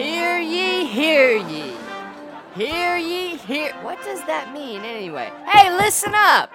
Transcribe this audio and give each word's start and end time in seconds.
Hear 0.00 0.38
ye, 0.38 0.86
hear 0.86 1.36
ye. 1.36 1.76
Hear 2.54 2.96
ye, 2.96 3.36
hear. 3.36 3.74
What 3.82 4.02
does 4.02 4.24
that 4.24 4.50
mean 4.50 4.80
anyway? 4.80 5.30
Hey, 5.46 5.70
listen 5.76 6.14
up! 6.14 6.50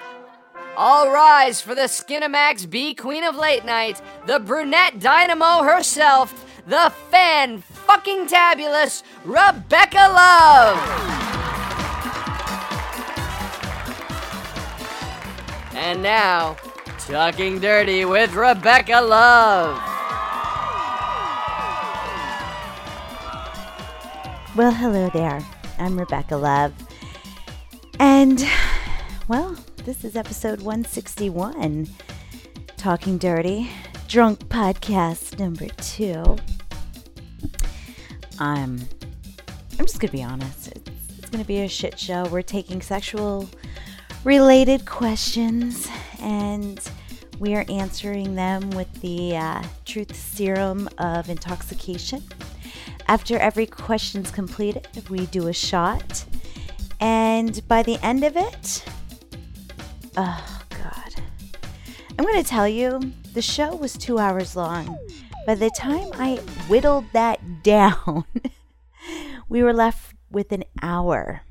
All 0.75 1.11
rise 1.11 1.61
for 1.61 1.75
the 1.75 1.81
Skinamax 1.81 2.67
B 2.67 2.95
Queen 2.95 3.23
of 3.23 3.35
Late 3.35 3.63
Night, 3.63 4.01
the 4.25 4.39
brunette 4.39 4.99
dynamo 4.99 5.61
herself, 5.61 6.33
the 6.65 6.91
fan 7.11 7.61
fucking 7.61 8.25
tabulous 8.25 9.03
Rebecca 9.23 10.09
Love! 10.11 10.79
And 15.75 16.01
now, 16.01 16.57
Talking 16.97 17.59
Dirty 17.59 18.05
with 18.05 18.33
Rebecca 18.33 19.01
Love. 19.01 19.94
Well, 24.55 24.71
hello 24.71 25.09
there. 25.09 25.45
I'm 25.79 25.99
Rebecca 25.99 26.37
Love. 26.37 26.71
And, 27.99 28.41
well, 29.27 29.57
this 29.83 30.05
is 30.05 30.15
episode 30.15 30.61
161 30.61 31.89
Talking 32.77 33.17
Dirty, 33.17 33.69
Drunk 34.07 34.39
Podcast 34.47 35.37
number 35.39 35.67
two. 35.81 36.37
Um, 38.39 38.79
I'm 39.77 39.85
just 39.85 39.99
going 39.99 40.11
to 40.11 40.17
be 40.17 40.23
honest. 40.23 40.67
It's, 40.69 40.89
it's 41.17 41.29
going 41.29 41.43
to 41.43 41.47
be 41.47 41.63
a 41.63 41.67
shit 41.67 41.99
show. 41.99 42.25
We're 42.29 42.41
taking 42.41 42.81
sexual 42.81 43.49
related 44.23 44.85
questions 44.85 45.89
and 46.21 46.79
we 47.39 47.55
are 47.55 47.65
answering 47.67 48.35
them 48.35 48.69
with 48.69 49.01
the 49.01 49.35
uh, 49.35 49.63
truth 49.83 50.15
serum 50.15 50.87
of 50.97 51.29
intoxication. 51.29 52.23
After 53.07 53.37
every 53.37 53.67
question's 53.67 54.31
completed, 54.31 54.87
we 55.09 55.27
do 55.27 55.47
a 55.47 55.53
shot. 55.53 56.25
And 56.99 57.65
by 57.67 57.83
the 57.83 58.03
end 58.03 58.23
of 58.23 58.35
it, 58.35 58.85
oh 60.17 60.61
God. 60.69 61.21
I'm 62.17 62.25
going 62.25 62.41
to 62.41 62.49
tell 62.49 62.67
you, 62.67 63.13
the 63.33 63.41
show 63.41 63.75
was 63.75 63.97
two 63.97 64.17
hours 64.17 64.55
long. 64.55 64.97
By 65.45 65.55
the 65.55 65.69
time 65.69 66.09
I 66.13 66.37
whittled 66.67 67.05
that 67.13 67.63
down, 67.63 68.25
we 69.47 69.61
were 69.61 69.73
left 69.73 70.15
with 70.31 70.51
an 70.51 70.63
hour. 70.81 71.41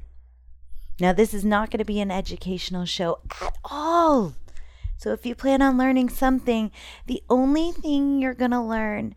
Now, 1.00 1.12
this 1.12 1.34
is 1.34 1.44
not 1.44 1.70
going 1.70 1.78
to 1.78 1.84
be 1.84 2.00
an 2.00 2.11
educational 2.11 2.84
show 2.84 3.18
at 3.42 3.56
all. 3.64 4.34
So, 4.96 5.12
if 5.12 5.27
you 5.27 5.34
plan 5.34 5.61
on 5.61 5.77
learning 5.77 6.08
something, 6.08 6.70
the 7.06 7.22
only 7.28 7.72
thing 7.72 8.18
you're 8.18 8.34
going 8.34 8.52
to 8.52 8.61
learn 8.61 9.14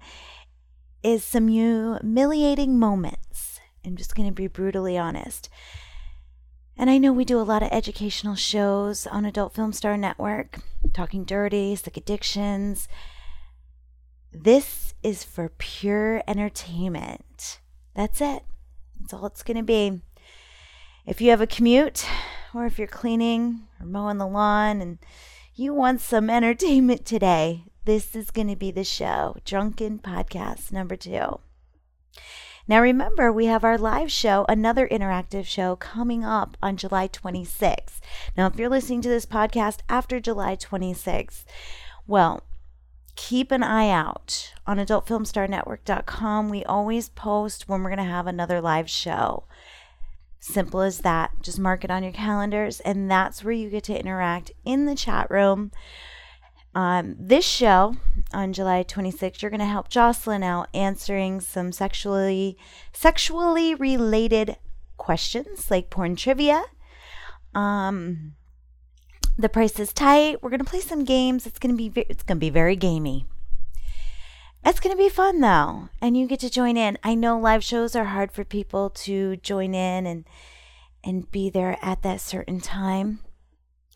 is 1.03 1.23
some 1.23 1.47
humiliating 1.47 2.77
moments. 2.77 3.59
I'm 3.85 3.95
just 3.95 4.15
going 4.15 4.27
to 4.27 4.33
be 4.33 4.47
brutally 4.47 4.97
honest. 4.97 5.49
And 6.77 6.89
I 6.89 6.97
know 6.97 7.11
we 7.11 7.25
do 7.25 7.39
a 7.39 7.41
lot 7.41 7.63
of 7.63 7.69
educational 7.71 8.35
shows 8.35 9.07
on 9.07 9.25
Adult 9.25 9.55
Film 9.55 9.73
Star 9.73 9.97
Network, 9.97 10.59
Talking 10.93 11.23
Dirty, 11.23 11.75
Sick 11.75 11.97
Addictions. 11.97 12.87
This 14.31 14.93
is 15.01 15.23
for 15.23 15.49
pure 15.57 16.21
entertainment. 16.27 17.59
That's 17.95 18.21
it. 18.21 18.43
That's 18.99 19.13
all 19.13 19.25
it's 19.25 19.43
going 19.43 19.57
to 19.57 19.63
be. 19.63 20.01
If 21.05 21.21
you 21.21 21.29
have 21.31 21.41
a 21.41 21.47
commute, 21.47 22.05
or 22.53 22.65
if 22.65 22.77
you're 22.77 22.87
cleaning 22.87 23.67
or 23.79 23.85
mowing 23.85 24.17
the 24.17 24.27
lawn 24.27 24.81
and 24.81 24.99
you 25.55 25.73
want 25.73 26.01
some 26.01 26.29
entertainment 26.29 27.05
today, 27.05 27.65
this 27.87 28.17
is 28.17 28.31
going 28.31 28.49
to 28.49 28.55
be 28.57 28.69
the 28.69 28.83
show 28.83 29.37
Drunken 29.45 29.97
Podcast 29.99 30.73
number 30.73 30.97
two. 30.97 31.39
Now, 32.67 32.81
remember, 32.81 33.31
we 33.31 33.45
have 33.45 33.63
our 33.63 33.77
live 33.77 34.11
show, 34.11 34.45
another 34.49 34.89
interactive 34.89 35.45
show 35.45 35.77
coming 35.77 36.25
up 36.25 36.57
on 36.61 36.75
July 36.75 37.07
26th. 37.07 38.01
Now, 38.35 38.47
if 38.47 38.57
you're 38.57 38.67
listening 38.67 38.99
to 39.03 39.09
this 39.09 39.25
podcast 39.25 39.77
after 39.87 40.19
July 40.19 40.57
26th, 40.57 41.45
well, 42.05 42.43
keep 43.15 43.53
an 43.53 43.63
eye 43.63 43.89
out 43.89 44.53
on 44.67 44.79
adultfilmstarnetwork.com. 44.79 46.49
We 46.49 46.65
always 46.65 47.07
post 47.07 47.69
when 47.69 47.83
we're 47.83 47.95
going 47.95 48.05
to 48.05 48.11
have 48.11 48.27
another 48.27 48.59
live 48.59 48.89
show. 48.89 49.45
Simple 50.41 50.81
as 50.81 50.99
that. 50.99 51.41
Just 51.41 51.57
mark 51.57 51.85
it 51.85 51.91
on 51.91 52.03
your 52.03 52.11
calendars, 52.11 52.81
and 52.81 53.09
that's 53.09 53.45
where 53.45 53.53
you 53.53 53.69
get 53.69 53.85
to 53.85 53.97
interact 53.97 54.51
in 54.65 54.87
the 54.87 54.95
chat 54.95 55.31
room. 55.31 55.71
Um, 56.77 57.15
this 57.17 57.43
show 57.43 57.95
on 58.31 58.53
July 58.53 58.83
26th, 58.83 59.41
you're 59.41 59.49
going 59.49 59.61
to 59.61 59.65
help 59.65 59.89
Jocelyn 59.89 60.43
out 60.43 60.69
answering 60.75 61.41
some 61.41 61.71
sexually 61.71 62.55
sexually 62.93 63.73
related 63.73 64.57
questions 64.95 65.71
like 65.71 65.89
porn 65.89 66.15
trivia. 66.15 66.63
Um, 67.55 68.35
the 69.39 69.49
price 69.49 69.79
is 69.79 69.91
tight. 69.91 70.43
We're 70.43 70.51
going 70.51 70.63
to 70.63 70.69
play 70.69 70.81
some 70.81 71.03
games. 71.03 71.47
It's 71.47 71.57
going 71.57 71.75
to 71.75 71.89
be 71.89 72.01
it's 72.01 72.21
going 72.21 72.37
to 72.37 72.45
be 72.45 72.51
very 72.51 72.75
gamey. 72.75 73.25
It's 74.63 74.79
going 74.79 74.95
to 74.95 75.03
be 75.03 75.09
fun 75.09 75.41
though, 75.41 75.89
and 75.99 76.15
you 76.15 76.27
get 76.27 76.41
to 76.41 76.49
join 76.51 76.77
in. 76.77 76.99
I 77.03 77.15
know 77.15 77.39
live 77.39 77.63
shows 77.63 77.95
are 77.95 78.05
hard 78.05 78.31
for 78.31 78.43
people 78.43 78.91
to 78.91 79.37
join 79.37 79.73
in 79.73 80.05
and 80.05 80.25
and 81.03 81.31
be 81.31 81.49
there 81.49 81.79
at 81.81 82.03
that 82.03 82.21
certain 82.21 82.61
time. 82.61 83.21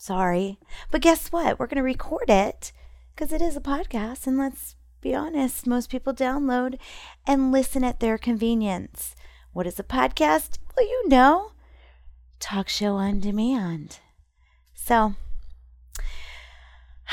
Sorry. 0.01 0.57
But 0.89 1.01
guess 1.01 1.27
what? 1.27 1.59
We're 1.59 1.67
going 1.67 1.75
to 1.77 1.83
record 1.83 2.27
it 2.27 2.71
because 3.13 3.31
it 3.31 3.39
is 3.39 3.55
a 3.55 3.61
podcast 3.61 4.25
and 4.25 4.35
let's 4.35 4.75
be 4.99 5.13
honest, 5.13 5.67
most 5.67 5.91
people 5.91 6.11
download 6.11 6.79
and 7.27 7.51
listen 7.51 7.83
at 7.83 7.99
their 7.99 8.17
convenience. 8.17 9.15
What 9.53 9.67
is 9.67 9.79
a 9.79 9.83
podcast? 9.83 10.57
Well, 10.75 10.87
you 10.87 11.07
know, 11.07 11.51
talk 12.39 12.67
show 12.67 12.95
on 12.95 13.19
demand. 13.19 13.99
So, 14.73 15.13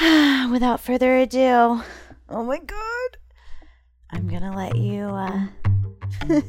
without 0.50 0.80
further 0.80 1.18
ado, 1.18 1.82
oh 2.30 2.42
my 2.42 2.58
god. 2.58 3.18
I'm 4.12 4.28
gonna 4.28 4.56
let 4.56 4.78
you, 4.78 5.02
uh, 5.04 5.46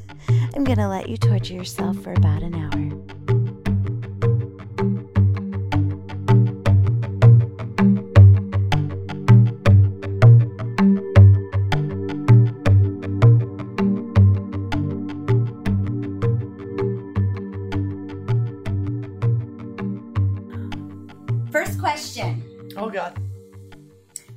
I'm 0.56 0.64
gonna 0.64 0.88
let 0.88 1.10
you 1.10 1.18
torture 1.18 1.56
yourself 1.56 1.98
for 2.02 2.14
about 2.14 2.44
an 2.44 2.56
hour. 2.56 2.99
Oh 22.82 22.90
God. 22.90 23.22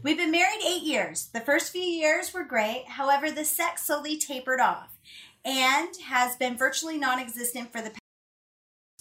We've 0.03 0.17
been 0.17 0.33
married 0.33 0.63
eight 0.67 0.83
years. 0.83 1.29
The 1.33 1.41
first 1.41 1.71
few 1.71 1.81
years 1.81 2.35
were 2.35 2.43
great. 2.43 2.87
However, 2.89 3.31
the 3.31 3.45
sex 3.45 3.87
slowly 3.87 4.19
tapered 4.19 4.59
off 4.59 4.99
and 5.45 5.89
has 6.07 6.35
been 6.35 6.57
virtually 6.57 6.99
non 6.99 7.21
existent 7.21 7.71
for 7.71 7.81
the 7.81 7.91
past. 7.91 8.01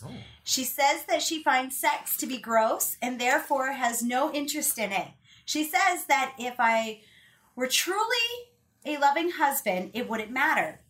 Oh. 0.06 0.12
She 0.44 0.64
says 0.64 1.06
that 1.06 1.24
she 1.24 1.42
finds 1.42 1.76
sex 1.76 2.18
to 2.18 2.28
be 2.28 2.38
gross 2.38 2.98
and 3.02 3.20
therefore 3.20 3.72
has 3.72 4.04
no 4.04 4.32
interest 4.32 4.78
in 4.78 4.92
it. 4.92 5.08
She 5.44 5.64
says 5.64 6.06
that 6.08 6.36
if 6.38 6.56
I 6.60 7.02
were 7.56 7.68
truly 7.68 7.98
a 8.86 9.00
loving 9.00 9.32
husband, 9.32 9.90
it 9.96 10.08
wouldn't 10.08 10.30
matter. 10.30 10.82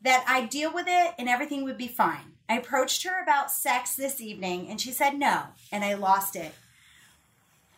That 0.00 0.24
I'd 0.26 0.48
deal 0.48 0.72
with 0.72 0.86
it 0.88 1.14
and 1.18 1.28
everything 1.28 1.64
would 1.64 1.76
be 1.76 1.88
fine. 1.88 2.32
I 2.48 2.56
approached 2.56 3.04
her 3.04 3.22
about 3.22 3.50
sex 3.50 3.94
this 3.94 4.18
evening 4.18 4.70
and 4.70 4.80
she 4.80 4.92
said 4.92 5.18
no, 5.18 5.42
and 5.70 5.84
I 5.84 5.92
lost 5.92 6.34
it. 6.34 6.54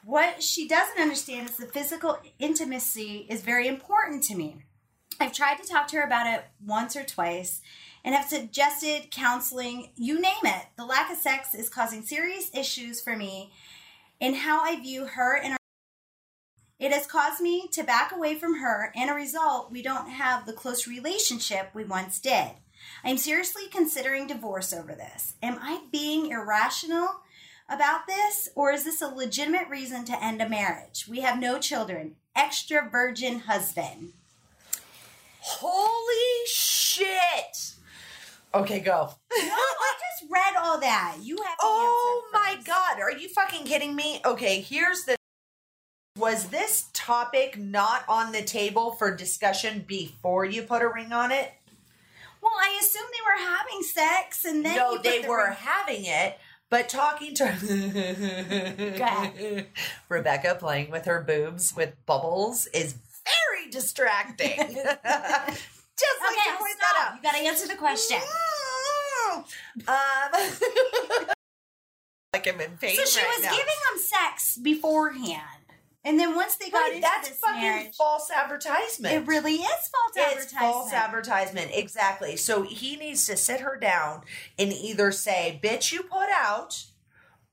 What 0.05 0.43
she 0.43 0.67
doesn't 0.67 1.01
understand 1.01 1.51
is 1.51 1.57
the 1.57 1.67
physical 1.67 2.19
intimacy 2.39 3.27
is 3.29 3.43
very 3.43 3.69
important 3.69 4.23
to 4.25 4.35
me. 4.35 4.65
I've 5.21 5.33
tried 5.33 5.57
to 5.57 5.69
talk 5.69 5.89
to 5.89 5.97
her 5.97 6.03
about 6.03 6.27
it 6.27 6.45
once 6.65 6.97
or 6.97 7.05
twice 7.05 7.61
and 8.03 8.15
have 8.15 8.29
suggested 8.29 9.11
counseling, 9.11 9.91
you 9.97 10.19
name 10.19 10.33
it. 10.45 10.67
The 10.77 10.87
lack 10.87 11.13
of 11.13 11.19
sex 11.19 11.55
is 11.55 11.69
causing 11.69 12.03
serious 12.03 12.51
issues 12.55 13.01
for 13.01 13.15
me 13.15 13.53
in 14.21 14.35
how 14.35 14.65
I 14.65 14.81
view 14.81 15.05
her 15.05 15.37
and 15.37 15.53
our 15.53 15.57
it 16.79 16.93
has 16.93 17.07
caused 17.07 17.43
me 17.43 17.69
to 17.73 17.85
back 17.85 18.11
away 18.11 18.37
from 18.37 18.61
her, 18.61 18.91
and 18.97 19.11
a 19.11 19.15
result, 19.15 19.71
we 19.71 19.83
don't 19.83 20.09
have 20.09 20.47
the 20.47 20.55
close 20.55 20.87
relationship 20.87 21.69
we 21.75 21.85
once 21.85 22.19
did. 22.19 22.53
I'm 23.05 23.19
seriously 23.19 23.65
considering 23.71 24.27
divorce 24.27 24.73
over 24.73 24.95
this. 24.95 25.35
Am 25.43 25.59
I 25.61 25.83
being 25.93 26.31
irrational 26.31 27.21
about 27.71 28.07
this, 28.07 28.49
or 28.55 28.73
is 28.73 28.85
this 28.85 29.01
a 29.01 29.09
legitimate 29.09 29.69
reason 29.69 30.05
to 30.07 30.23
end 30.25 30.43
a 30.43 30.49
marriage? 30.49 31.07
We 31.09 31.21
have 31.21 31.39
no 31.41 31.59
children. 31.59 32.17
Extra 32.35 32.89
virgin 32.89 33.41
husband. 33.41 34.13
Holy 35.41 36.47
shit. 36.47 37.75
Okay, 38.55 38.81
go. 38.81 39.15
No, 39.37 39.55
I 39.55 39.95
just 40.19 40.31
read 40.31 40.55
all 40.61 40.81
that. 40.81 41.19
You 41.23 41.37
have. 41.37 41.57
to 41.59 41.63
Oh 41.63 42.29
my 42.33 42.57
god, 42.65 43.01
are 43.01 43.13
you 43.13 43.29
fucking 43.29 43.65
kidding 43.65 43.95
me? 43.95 44.21
Okay, 44.25 44.61
here's 44.61 45.05
the 45.05 45.17
Was 46.19 46.49
this 46.49 46.87
topic 46.93 47.57
not 47.57 48.05
on 48.09 48.33
the 48.33 48.43
table 48.43 48.93
for 48.93 49.15
discussion 49.15 49.85
before 49.87 50.45
you 50.45 50.63
put 50.63 50.83
a 50.83 50.89
ring 50.89 51.13
on 51.13 51.31
it? 51.31 51.53
Well, 52.43 52.53
I 52.59 52.79
assume 52.83 53.05
they 53.13 53.45
were 53.45 53.51
having 53.51 53.83
sex, 53.83 54.45
and 54.45 54.65
then 54.65 54.73
he 54.73 54.79
no, 54.79 54.99
they 54.99 55.23
the 55.23 55.29
were 55.29 55.45
ring- 55.45 55.57
having 55.61 56.05
it, 56.07 56.39
but 56.71 56.89
talking 56.89 57.35
to. 57.37 57.45
Rebecca 60.09 60.57
playing 60.59 60.91
with 60.91 61.05
her 61.07 61.21
boobs 61.23 61.75
with 61.77 61.95
bubbles 62.07 62.67
is 62.69 62.95
very 63.25 63.71
distracting. 63.71 64.57
Just 64.59 64.79
like 66.23 66.33
Okay, 66.33 66.51
to 66.51 66.57
point 66.59 66.77
stop. 66.79 66.95
that 66.97 67.15
You 67.17 67.23
got 67.23 67.35
to 67.35 67.41
answer 67.47 67.67
the 67.69 67.75
question. 67.77 68.19
Um, 69.31 69.45
like 72.33 72.47
I'm 72.49 72.61
in 72.61 72.77
pain 72.79 72.97
So 72.97 73.05
she 73.05 73.21
right 73.21 73.29
was 73.37 73.45
now. 73.45 73.51
giving 73.51 73.67
them 73.67 73.99
sex 73.99 74.57
beforehand, 74.57 75.60
and 76.05 76.19
then 76.19 76.35
once 76.35 76.57
they 76.57 76.71
got 76.71 76.79
Right, 76.81 76.89
into 76.97 77.01
that's 77.03 77.29
this 77.29 77.39
fucking 77.39 77.61
marriage, 77.61 77.95
false 77.97 78.31
advertisement. 78.31 79.15
it 79.15 79.27
really 79.27 79.55
is 79.57 79.67
false 79.69 80.13
It's 80.17 80.19
advertisement. 80.27 80.61
false 80.73 80.93
advertisement, 80.93 81.71
exactly. 81.75 82.37
So 82.37 82.63
he 82.63 82.97
needs 82.97 83.27
to 83.27 83.37
sit 83.37 83.61
her 83.61 83.77
down 83.77 84.23
and 84.59 84.73
either 84.73 85.13
say, 85.13 85.61
"Bitch, 85.63 85.93
you 85.93 86.03
put 86.03 86.29
out," 86.31 86.85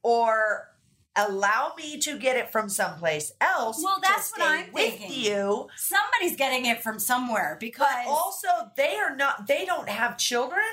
or 0.04 0.70
allow 1.16 1.74
me 1.76 1.98
to 1.98 2.18
get 2.20 2.38
it 2.38 2.52
from 2.52 2.70
someplace 2.70 3.32
else. 3.42 3.82
Well, 3.84 4.00
that's 4.02 4.32
what 4.32 4.42
I'm 4.42 4.72
with 4.72 5.00
thinking. 5.00 5.12
you. 5.12 5.68
Somebody's 5.76 6.36
getting 6.38 6.66
it 6.68 6.84
from 6.84 7.00
somewhere 7.00 7.58
because 7.60 7.88
But 8.06 8.08
also, 8.08 8.48
they 8.76 8.98
are 8.98 9.16
not. 9.16 9.48
They 9.48 9.66
don't 9.66 9.90
have 9.90 10.18
children. 10.18 10.64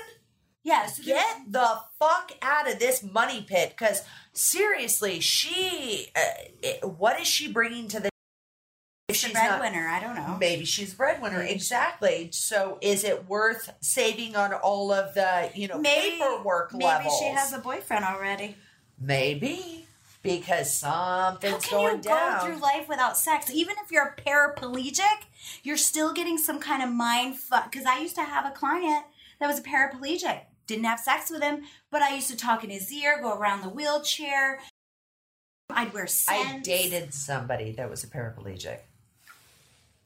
yes, 0.63 0.99
Get 0.99 1.51
the 1.51 1.79
fuck 1.99 2.31
out 2.43 2.71
of 2.71 2.77
this 2.79 3.01
money 3.03 3.41
pit. 3.47 3.69
Because 3.69 4.01
seriously, 4.35 5.19
she. 5.19 6.11
Uh, 6.15 6.19
it- 6.61 6.83
what 6.83 7.19
is 7.19 7.27
she 7.27 7.51
bringing 7.51 7.87
to 7.89 7.99
the? 7.99 8.09
If 9.07 9.17
she's 9.17 9.33
not- 9.33 9.59
breadwinner. 9.59 9.87
I 9.87 9.99
don't 9.99 10.15
know. 10.15 10.37
Maybe 10.39 10.65
she's 10.65 10.93
a 10.93 10.95
breadwinner. 10.95 11.39
Maybe. 11.39 11.53
Exactly. 11.53 12.29
So 12.31 12.79
is 12.81 13.03
it 13.03 13.27
worth 13.29 13.71
saving 13.79 14.35
on 14.35 14.51
all 14.53 14.91
of 14.91 15.13
the, 15.13 15.51
you 15.53 15.67
know, 15.67 15.77
Maybe 15.77 16.17
paperwork 16.17 16.73
maybe 16.73 16.85
levels? 16.85 17.19
she 17.19 17.25
has 17.25 17.53
a 17.53 17.59
boyfriend 17.59 18.03
already. 18.03 18.55
Maybe. 18.99 19.87
Because 20.23 20.75
something's 20.75 21.53
How 21.53 21.59
something's 21.59 21.65
can 21.67 21.77
going 21.77 21.95
you 21.97 22.01
down. 22.01 22.39
go 22.39 22.45
through 22.47 22.59
life 22.59 22.89
without 22.89 23.15
sex? 23.15 23.51
Even 23.51 23.75
if 23.83 23.91
you're 23.91 24.15
a 24.17 24.21
paraplegic, 24.21 25.25
you're 25.61 25.77
still 25.77 26.11
getting 26.13 26.39
some 26.39 26.59
kind 26.59 26.81
of 26.81 26.89
mind 26.89 27.37
fuck. 27.37 27.71
Because 27.71 27.85
I 27.85 27.99
used 27.99 28.15
to 28.15 28.23
have 28.23 28.43
a 28.43 28.49
client 28.49 29.05
that 29.39 29.45
was 29.45 29.59
a 29.59 29.61
paraplegic. 29.61 30.41
Didn't 30.67 30.85
have 30.85 30.99
sex 30.99 31.29
with 31.29 31.41
him, 31.43 31.61
but 31.91 32.01
I 32.01 32.15
used 32.15 32.29
to 32.29 32.37
talk 32.37 32.63
in 32.63 32.69
his 32.69 32.91
ear, 32.91 33.19
go 33.21 33.33
around 33.37 33.61
the 33.61 33.69
wheelchair. 33.69 34.59
I'd 35.69 35.93
wear 35.93 36.07
scents. 36.07 36.55
I 36.55 36.59
dated 36.59 37.13
somebody 37.13 37.71
that 37.73 37.89
was 37.89 38.03
a 38.03 38.07
paraplegic. 38.07 38.79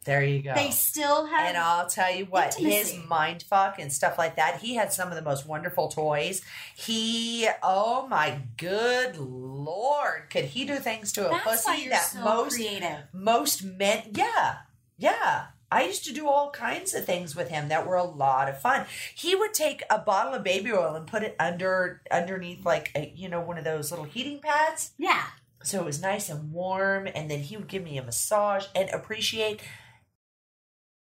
There 0.05 0.23
you 0.23 0.41
go. 0.41 0.55
They 0.55 0.71
still 0.71 1.25
have. 1.25 1.47
and 1.49 1.57
I'll 1.57 1.87
tell 1.87 2.13
you 2.13 2.25
what, 2.25 2.57
Intimacy. 2.57 2.95
his 2.95 3.07
mind 3.07 3.43
fuck 3.43 3.79
and 3.79 3.91
stuff 3.91 4.17
like 4.17 4.37
that. 4.37 4.59
He 4.61 4.75
had 4.75 4.93
some 4.93 5.09
of 5.09 5.15
the 5.15 5.21
most 5.21 5.45
wonderful 5.45 5.89
toys. 5.89 6.41
He, 6.75 7.47
oh 7.61 8.07
my 8.07 8.39
good 8.57 9.17
lord, 9.17 10.29
could 10.29 10.45
he 10.45 10.65
do 10.65 10.77
things 10.77 11.11
to 11.13 11.27
a 11.27 11.29
that's 11.29 11.63
pussy 11.65 11.89
that 11.89 12.05
so 12.05 12.21
most 12.23 12.55
creative. 12.55 12.99
most 13.13 13.63
men 13.63 14.03
yeah 14.15 14.59
yeah 14.97 15.47
i 15.71 15.83
used 15.83 16.03
to 16.05 16.13
do 16.13 16.27
all 16.27 16.49
kinds 16.51 16.93
of 16.93 17.05
things 17.05 17.35
with 17.35 17.49
him 17.49 17.69
that 17.69 17.85
were 17.87 17.95
a 17.95 18.03
lot 18.03 18.47
of 18.49 18.59
fun 18.61 18.85
he 19.15 19.35
would 19.35 19.53
take 19.53 19.83
a 19.89 19.97
bottle 19.99 20.33
of 20.33 20.43
baby 20.43 20.71
oil 20.71 20.95
and 20.95 21.07
put 21.07 21.23
it 21.23 21.35
under 21.39 22.01
underneath 22.11 22.65
like 22.65 22.91
a, 22.95 23.11
you 23.15 23.29
know 23.29 23.41
one 23.41 23.57
of 23.57 23.63
those 23.63 23.91
little 23.91 24.05
heating 24.05 24.39
pads 24.39 24.91
Yeah. 24.97 25.23
so 25.63 25.79
it 25.79 25.85
was 25.85 26.01
nice 26.01 26.29
and 26.29 26.51
warm 26.51 27.07
and 27.13 27.29
then 27.29 27.39
he 27.39 27.57
would 27.57 27.67
give 27.67 27.83
me 27.83 27.97
a 27.97 28.03
massage 28.03 28.65
and 28.75 28.89
appreciate 28.89 29.61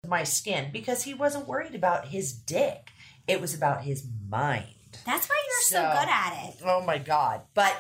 my 0.08 0.24
skin 0.24 0.70
because 0.72 1.04
he 1.04 1.14
wasn't 1.14 1.48
worried 1.48 1.76
about 1.76 2.08
his 2.10 2.32
dick 2.32 2.92
it 3.28 3.42
was 3.42 3.54
about 3.54 3.82
his 3.84 4.06
mind 4.30 4.66
That's 5.06 5.28
why 5.28 5.36
you're 5.50 5.62
so, 5.64 5.76
So- 5.76 6.00
good 6.00 6.10
at 6.10 6.46
it. 6.50 6.56
Oh 6.64 6.82
my 6.82 6.98
god! 6.98 7.42
But 7.54 7.76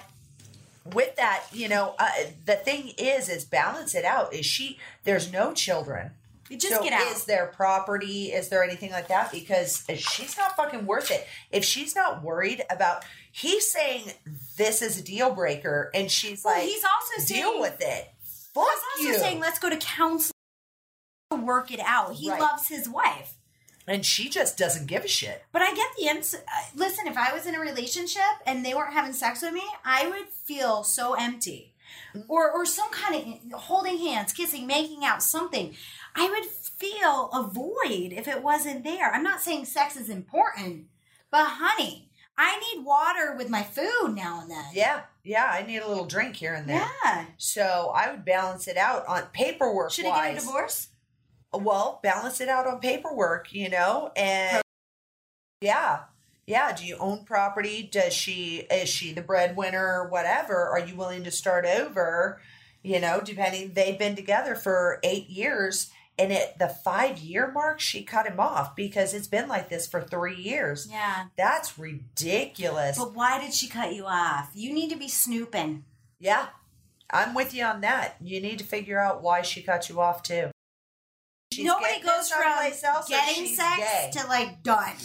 with 0.93 1.15
that, 1.15 1.43
you 1.53 1.67
know, 1.69 1.95
uh, 1.99 2.09
the 2.45 2.55
thing 2.55 2.93
is, 2.97 3.27
is 3.29 3.43
balance 3.45 3.95
it 3.95 4.03
out. 4.05 4.33
Is 4.33 4.45
she? 4.45 4.77
There's 5.03 5.31
no 5.31 5.53
children. 5.53 6.11
You 6.49 6.57
just 6.57 6.73
so 6.75 6.83
get 6.83 6.93
out. 6.93 7.11
Is 7.11 7.25
there 7.25 7.47
property? 7.55 8.27
Is 8.31 8.49
there 8.49 8.63
anything 8.63 8.91
like 8.91 9.07
that? 9.09 9.31
Because 9.31 9.85
she's 9.95 10.37
not 10.37 10.55
fucking 10.55 10.85
worth 10.85 11.11
it. 11.11 11.27
If 11.51 11.63
she's 11.65 11.95
not 11.95 12.23
worried 12.23 12.63
about, 12.69 13.03
he's 13.31 13.69
saying 13.71 14.11
this 14.57 14.81
is 14.81 14.99
a 14.99 15.03
deal 15.03 15.33
breaker, 15.33 15.91
and 15.93 16.09
she's 16.11 16.43
well, 16.43 16.55
like, 16.55 16.63
he's 16.67 16.83
also 16.83 17.21
saying, 17.25 17.41
deal 17.41 17.59
with 17.59 17.77
it. 17.81 18.09
Fuck 18.53 18.65
He's 18.97 19.07
also 19.07 19.13
you. 19.13 19.17
saying, 19.19 19.39
let's 19.39 19.59
go 19.59 19.69
to 19.69 19.77
counseling 19.77 20.31
to 21.31 21.37
work 21.37 21.71
it 21.71 21.79
out. 21.83 22.13
He 22.15 22.29
Right. 22.29 22.39
loves 22.39 22.67
his 22.69 22.87
wife. 22.89 23.33
and 23.89 24.05
she 24.05 24.27
just 24.29 24.57
doesn't 24.57 24.87
give 24.87 25.05
a 25.05 25.07
shit. 25.07 25.43
But 25.53 25.61
I 25.61 25.73
get 25.73 25.87
the 25.97 26.07
ins. 26.07 26.33
uh, 26.33 26.39
Listen, 26.75 27.07
if 27.07 27.17
I 27.17 27.33
was 27.33 27.45
in 27.45 27.55
a 27.55 27.59
relationship 27.59 28.21
and 28.45 28.65
they 28.65 28.73
weren't 28.73 28.93
having 28.93 29.13
sex 29.13 29.41
with 29.41 29.53
me, 29.53 29.63
I 29.85 30.07
would 30.09 30.27
feel 30.27 30.83
so 30.83 31.13
empty, 31.13 31.73
or 32.27 32.51
or 32.51 32.65
some 32.65 32.89
kind 32.91 33.39
of 33.53 33.61
holding 33.61 33.97
hands, 33.99 34.33
kissing, 34.33 34.67
making 34.67 35.05
out, 35.05 35.23
something. 35.23 35.75
I 36.17 36.29
would 36.29 36.45
feel 36.45 37.29
a 37.31 37.43
void 37.43 38.13
if 38.13 38.27
it 38.27 38.43
wasn't 38.43 38.83
there. 38.83 39.13
I'm 39.13 39.23
not 39.23 39.41
saying 39.41 39.65
sex 39.65 39.95
is 39.95 40.09
important, 40.09 40.87
but 41.31 41.45
honey, 41.45 42.09
I 42.37 42.59
need 42.59 42.85
water 42.85 43.35
with 43.37 43.49
my 43.49 43.63
food 43.63 44.13
now 44.15 44.41
and 44.41 44.51
then. 44.51 44.65
Yeah, 44.73 45.01
yeah. 45.23 45.49
I 45.51 45.63
need 45.63 45.77
a 45.77 45.87
little 45.87 46.05
drink 46.05 46.35
here 46.35 46.53
and 46.53 46.67
there. 46.67 46.85
Yeah. 47.05 47.25
So 47.37 47.91
I 47.93 48.11
would 48.11 48.25
balance 48.25 48.67
it 48.67 48.77
out 48.77 49.05
on 49.07 49.23
paperwork. 49.33 49.91
Should 49.91 50.05
I 50.05 50.33
get 50.33 50.43
a 50.43 50.45
divorce? 50.45 50.89
well 51.53 51.99
balance 52.03 52.41
it 52.41 52.49
out 52.49 52.67
on 52.67 52.79
paperwork 52.79 53.53
you 53.53 53.69
know 53.69 54.11
and 54.15 54.61
yeah 55.61 56.01
yeah 56.45 56.73
do 56.73 56.85
you 56.85 56.97
own 56.97 57.23
property 57.23 57.87
does 57.91 58.13
she 58.13 58.67
is 58.71 58.89
she 58.89 59.13
the 59.13 59.21
breadwinner 59.21 60.01
or 60.01 60.09
whatever 60.09 60.67
are 60.67 60.79
you 60.79 60.95
willing 60.95 61.23
to 61.23 61.31
start 61.31 61.65
over 61.65 62.39
you 62.83 62.99
know 62.99 63.21
depending 63.23 63.73
they've 63.73 63.99
been 63.99 64.15
together 64.15 64.55
for 64.55 64.99
eight 65.03 65.29
years 65.29 65.89
and 66.19 66.31
at 66.33 66.57
the 66.59 66.67
five 66.67 67.17
year 67.19 67.51
mark 67.51 67.79
she 67.79 68.03
cut 68.03 68.25
him 68.25 68.39
off 68.39 68.75
because 68.75 69.13
it's 69.13 69.27
been 69.27 69.47
like 69.47 69.69
this 69.69 69.85
for 69.87 70.01
three 70.01 70.35
years 70.35 70.87
Yeah. 70.89 71.25
that's 71.37 71.77
ridiculous 71.79 72.97
But 72.97 73.13
why 73.13 73.39
did 73.39 73.53
she 73.53 73.67
cut 73.67 73.93
you 73.93 74.05
off? 74.05 74.49
You 74.53 74.73
need 74.73 74.89
to 74.89 74.97
be 74.97 75.07
snooping. 75.07 75.83
yeah 76.19 76.47
i'm 77.09 77.33
with 77.33 77.53
you 77.53 77.63
on 77.63 77.81
that 77.81 78.15
you 78.21 78.41
need 78.41 78.59
to 78.59 78.65
figure 78.65 78.99
out 78.99 79.21
why 79.23 79.41
she 79.41 79.61
cut 79.61 79.87
you 79.89 79.99
off 80.01 80.23
too 80.23 80.49
She's 81.53 81.65
Nobody 81.65 82.01
goes 82.01 82.29
from 82.29 82.41
getting 83.07 83.47
sex 83.47 83.77
gay. 83.77 84.09
to 84.13 84.27
like 84.27 84.61
done. 84.63 84.95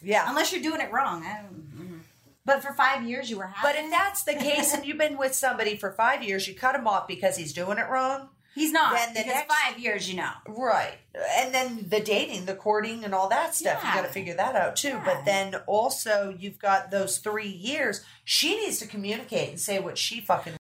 yeah 0.00 0.26
Unless 0.28 0.52
you're 0.52 0.62
doing 0.62 0.80
it 0.80 0.92
wrong. 0.92 1.24
I 1.24 1.42
don't, 1.42 1.76
mm. 1.76 1.98
but 2.44 2.62
for 2.62 2.72
five 2.72 3.02
years 3.02 3.28
you 3.28 3.36
were 3.38 3.46
having 3.48 3.62
But 3.80 3.84
if 3.84 3.90
that's 3.90 4.22
the 4.22 4.34
case 4.34 4.72
and 4.74 4.86
you've 4.86 4.96
been 4.96 5.18
with 5.18 5.34
somebody 5.34 5.76
for 5.76 5.90
five 5.92 6.22
years, 6.22 6.46
you 6.46 6.54
cut 6.54 6.76
him 6.76 6.86
off 6.86 7.08
because 7.08 7.36
he's 7.36 7.52
doing 7.52 7.78
it 7.78 7.88
wrong. 7.90 8.28
He's 8.54 8.72
not, 8.72 8.94
then 8.94 9.14
the 9.14 9.24
next- 9.24 9.52
five 9.54 9.78
years, 9.78 10.08
you 10.10 10.16
know. 10.16 10.32
Right. 10.48 10.98
And 11.38 11.54
then 11.54 11.86
the 11.88 12.00
dating, 12.00 12.46
the 12.46 12.54
courting, 12.54 13.04
and 13.04 13.14
all 13.14 13.28
that 13.28 13.54
stuff, 13.54 13.80
Yeah. 13.82 13.90
you 13.96 14.00
got 14.02 14.06
to 14.06 14.12
figure 14.12 14.34
that 14.34 14.54
out 14.56 14.76
too. 14.76 14.88
Yeah. 14.88 15.02
But 15.04 15.24
then 15.24 15.54
also, 15.66 16.34
you've 16.38 16.58
got 16.58 16.90
those 16.90 17.18
three 17.18 17.48
years. 17.48 18.04
She 18.24 18.56
needs 18.56 18.78
to 18.80 18.86
communicate 18.86 19.48
and 19.50 19.60
say 19.60 19.78
what 19.78 19.98
she 19.98 20.20
fucking 20.20 20.54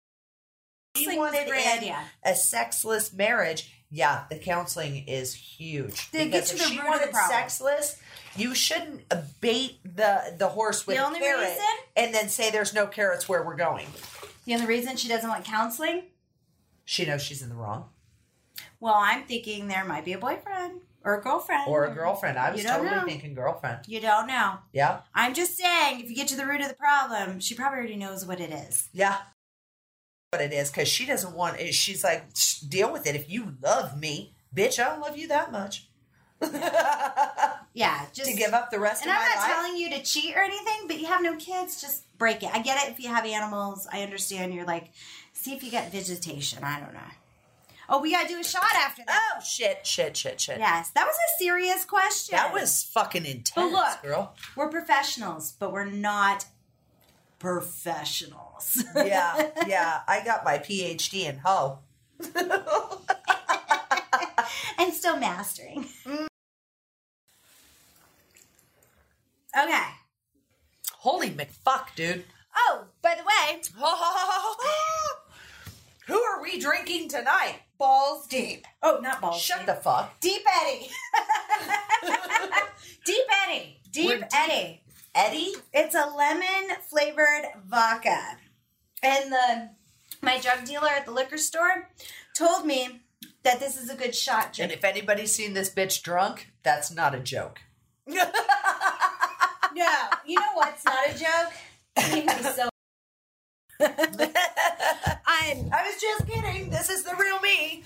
she 0.96 1.14
a 1.14 1.18
wanted 1.18 1.48
a 2.24 2.34
sexless 2.34 3.12
marriage. 3.12 3.72
Yeah, 3.92 4.24
the 4.30 4.38
counseling 4.38 5.08
is 5.08 5.34
huge. 5.34 6.10
Get 6.12 6.26
Because 6.30 6.50
to 6.50 6.56
if 6.56 6.62
the 6.62 6.68
she 6.68 6.78
root 6.78 6.86
of 6.94 7.00
the 7.00 7.10
wanted 7.12 7.28
sexless, 7.28 7.96
you 8.36 8.54
shouldn't 8.54 9.02
bait 9.40 9.78
the 9.84 10.34
the 10.38 10.48
horse 10.48 10.86
with 10.86 10.96
The 10.96 11.04
only 11.04 11.18
carrot 11.20 11.48
reason- 11.48 11.64
and 11.96 12.14
then 12.14 12.28
say 12.28 12.50
there's 12.50 12.72
no 12.72 12.86
carrots 12.86 13.28
where 13.28 13.42
we're 13.42 13.56
going. 13.56 13.86
The 14.44 14.54
only 14.54 14.66
reason 14.66 14.96
she 14.96 15.08
doesn't 15.08 15.28
want 15.28 15.44
counseling, 15.44 16.04
She 16.90 17.06
knows 17.06 17.22
she's 17.22 17.40
in 17.40 17.50
the 17.50 17.54
wrong. 17.54 17.88
well, 18.80 18.96
I'm 18.96 19.22
thinking 19.22 19.68
there 19.68 19.84
might 19.84 20.04
be 20.04 20.12
a 20.12 20.18
boyfriend 20.18 20.80
or 21.04 21.20
a 21.20 21.22
girlfriend. 21.22 21.68
Or 21.68 21.84
a 21.84 21.94
girlfriend. 21.94 22.36
I 22.36 22.50
was 22.50 22.64
totally 22.64 22.90
know. 22.90 23.04
thinking 23.04 23.32
girlfriend. 23.32 23.86
You 23.86 24.00
don't 24.00 24.26
know. 24.26 24.54
Yeah. 24.72 25.02
I'm 25.14 25.32
just 25.32 25.56
saying, 25.56 26.00
if 26.00 26.10
you 26.10 26.16
get 26.16 26.26
to 26.28 26.36
the 26.36 26.44
root 26.44 26.62
of 26.62 26.66
the 26.68 26.74
problem, 26.74 27.38
she 27.38 27.54
probably 27.54 27.78
already 27.78 27.94
knows 27.94 28.26
what 28.26 28.40
it 28.40 28.50
is. 28.50 28.88
Yeah. 28.92 29.18
What 30.32 30.42
it 30.42 30.52
is, 30.52 30.68
because 30.68 30.88
she 30.88 31.06
doesn't 31.06 31.32
want 31.32 31.60
it. 31.60 31.74
She's 31.74 32.02
like, 32.02 32.24
deal 32.68 32.92
with 32.92 33.06
it. 33.06 33.14
If 33.14 33.30
you 33.30 33.54
love 33.62 33.96
me, 33.96 34.34
bitch, 34.52 34.80
I 34.84 34.88
don't 34.88 35.00
love 35.00 35.16
you 35.16 35.28
that 35.28 35.52
much. 35.52 35.86
Yeah, 37.72 38.06
just 38.12 38.30
to 38.30 38.36
give 38.36 38.52
up 38.52 38.72
the 38.72 38.80
rest 38.80 39.02
And 39.02 39.12
I'm 39.12 39.28
not 39.28 39.36
life. 39.36 39.46
telling 39.46 39.76
you 39.76 39.90
to 39.90 40.02
cheat 40.02 40.34
or 40.34 40.40
anything, 40.42 40.88
but 40.88 40.98
you 40.98 41.06
have 41.06 41.22
no 41.22 41.36
kids, 41.36 41.80
just 41.80 42.06
break 42.18 42.42
it. 42.42 42.50
I 42.52 42.60
get 42.62 42.82
it 42.82 42.90
if 42.90 42.98
you 42.98 43.08
have 43.08 43.24
animals. 43.24 43.86
I 43.92 44.02
understand 44.02 44.52
you're 44.54 44.66
like, 44.66 44.90
see 45.32 45.54
if 45.54 45.62
you 45.62 45.70
get 45.70 45.92
vegetation. 45.92 46.64
I 46.64 46.80
don't 46.80 46.94
know. 46.94 47.00
Oh, 47.92 48.00
we 48.00 48.12
gotta 48.12 48.28
do 48.28 48.38
a 48.38 48.44
shot 48.44 48.62
after 48.76 49.02
that. 49.06 49.32
oh 49.36 49.40
shit, 49.42 49.84
shit, 49.84 50.16
shit, 50.16 50.40
shit. 50.40 50.58
Yes, 50.58 50.90
that 50.90 51.06
was 51.06 51.16
a 51.16 51.38
serious 51.42 51.84
question. 51.84 52.36
That 52.36 52.52
was 52.52 52.84
fucking 52.84 53.26
intense, 53.26 53.52
but 53.54 53.72
look. 53.72 54.02
girl. 54.02 54.34
We're 54.54 54.68
professionals, 54.68 55.54
but 55.58 55.72
we're 55.72 55.86
not 55.86 56.46
professionals. 57.40 58.84
Yeah, 58.94 59.50
yeah. 59.66 60.02
I 60.06 60.22
got 60.24 60.44
my 60.44 60.58
PhD 60.58 61.28
in 61.28 61.38
hoe. 61.44 61.80
and 64.78 64.92
still 64.94 65.16
mastering. 65.16 65.86
Mm. 66.06 66.26
Okay. 69.58 69.86
Holy 70.98 71.30
McFuck, 71.30 71.94
dude. 71.96 72.24
Oh, 72.54 72.84
by 73.02 73.14
the 73.16 73.22
way, 73.22 73.60
oh. 73.80 75.19
Who 76.10 76.20
are 76.20 76.42
we 76.42 76.58
drinking 76.58 77.08
tonight? 77.08 77.60
Balls 77.78 78.26
deep. 78.26 78.66
oh, 78.82 78.98
not 79.00 79.20
balls. 79.20 79.40
Shut 79.40 79.58
deep. 79.58 79.66
the 79.66 79.74
fuck. 79.74 80.18
Deep 80.18 80.42
Eddy. 80.60 80.88
Deep 83.06 83.24
Eddy. 83.46 83.80
Deep 83.92 84.20
We're. 84.20 84.28
Eddy. 84.34 84.82
Eddy? 85.14 85.54
It's 85.72 85.94
a 85.94 86.12
lemon 86.16 86.76
flavored 86.88 87.46
vodka. 87.64 88.38
And 89.04 89.32
the 89.32 89.70
my 90.20 90.40
drug 90.40 90.64
dealer 90.64 90.88
at 90.88 91.06
the 91.06 91.12
liquor 91.12 91.38
store 91.38 91.88
told 92.36 92.66
me 92.66 93.02
that 93.44 93.60
this 93.60 93.80
is 93.80 93.88
a 93.88 93.94
good 93.94 94.14
shot 94.14 94.58
And 94.58 94.72
if 94.72 94.84
anybody's 94.84 95.32
seen 95.32 95.54
this 95.54 95.72
bitch 95.72 96.02
drunk, 96.02 96.50
that's 96.64 96.90
not 96.90 97.14
a 97.14 97.20
joke. 97.20 97.60
No, 99.72 99.86
you 100.26 100.34
know 100.34 100.46
what's 100.54 100.84
not 100.84 101.08
a 101.08 101.16
joke? 101.16 101.52
He 102.12 102.22
was 102.22 102.56
so 102.56 102.68
I'm 103.80 105.70
I 105.72 105.82
was 105.86 106.00
just 106.00 106.26
kidding. 106.26 106.70
This 106.70 106.90
is 106.90 107.04
the 107.04 107.14
real 107.18 107.40
me. 107.40 107.82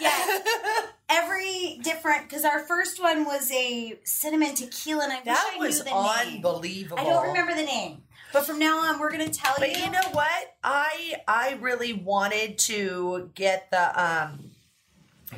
yeah. 0.00 0.38
Every 1.10 1.80
different 1.82 2.28
because 2.28 2.44
our 2.44 2.60
first 2.60 3.00
one 3.02 3.24
was 3.24 3.50
a 3.50 3.98
cinnamon 4.04 4.54
tequila, 4.54 5.04
and 5.04 5.12
I 5.12 5.20
That 5.24 5.56
wish 5.58 5.78
was 5.78 5.80
I 5.80 5.84
knew 5.84 5.90
the 5.90 6.24
name. 6.24 6.36
unbelievable. 6.36 6.98
I 7.00 7.04
don't 7.04 7.26
remember 7.28 7.54
the 7.54 7.64
name, 7.64 8.02
but 8.32 8.44
from 8.46 8.58
now 8.58 8.78
on, 8.78 9.00
we're 9.00 9.10
gonna 9.10 9.28
tell 9.28 9.54
But 9.58 9.70
you. 9.76 9.84
you 9.84 9.90
know 9.90 10.06
what? 10.12 10.56
I 10.62 11.14
I 11.26 11.56
really 11.60 11.94
wanted 11.94 12.58
to 12.58 13.30
get 13.34 13.70
the 13.70 14.02
um 14.02 14.50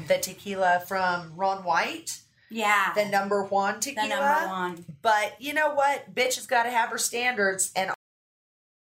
the 0.08 0.18
tequila 0.18 0.82
from 0.88 1.32
Ron 1.36 1.62
White, 1.64 2.18
yeah, 2.50 2.92
the 2.94 3.04
Number 3.06 3.44
Juan 3.44 3.74
the 3.74 3.80
tequila. 3.80 4.08
Number 4.08 4.46
Juan. 4.48 4.84
But 5.02 5.36
you 5.40 5.54
know 5.54 5.72
what? 5.74 6.12
Bitch 6.14 6.34
has 6.34 6.46
got 6.48 6.64
to 6.64 6.70
have 6.70 6.90
her 6.90 6.98
standards, 6.98 7.70
and 7.76 7.92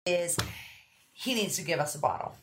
is 0.04 0.36
he 1.22 1.34
needs 1.34 1.56
to 1.56 1.62
give 1.62 1.78
us 1.80 1.94
a 1.94 1.98
bottle. 1.98 2.34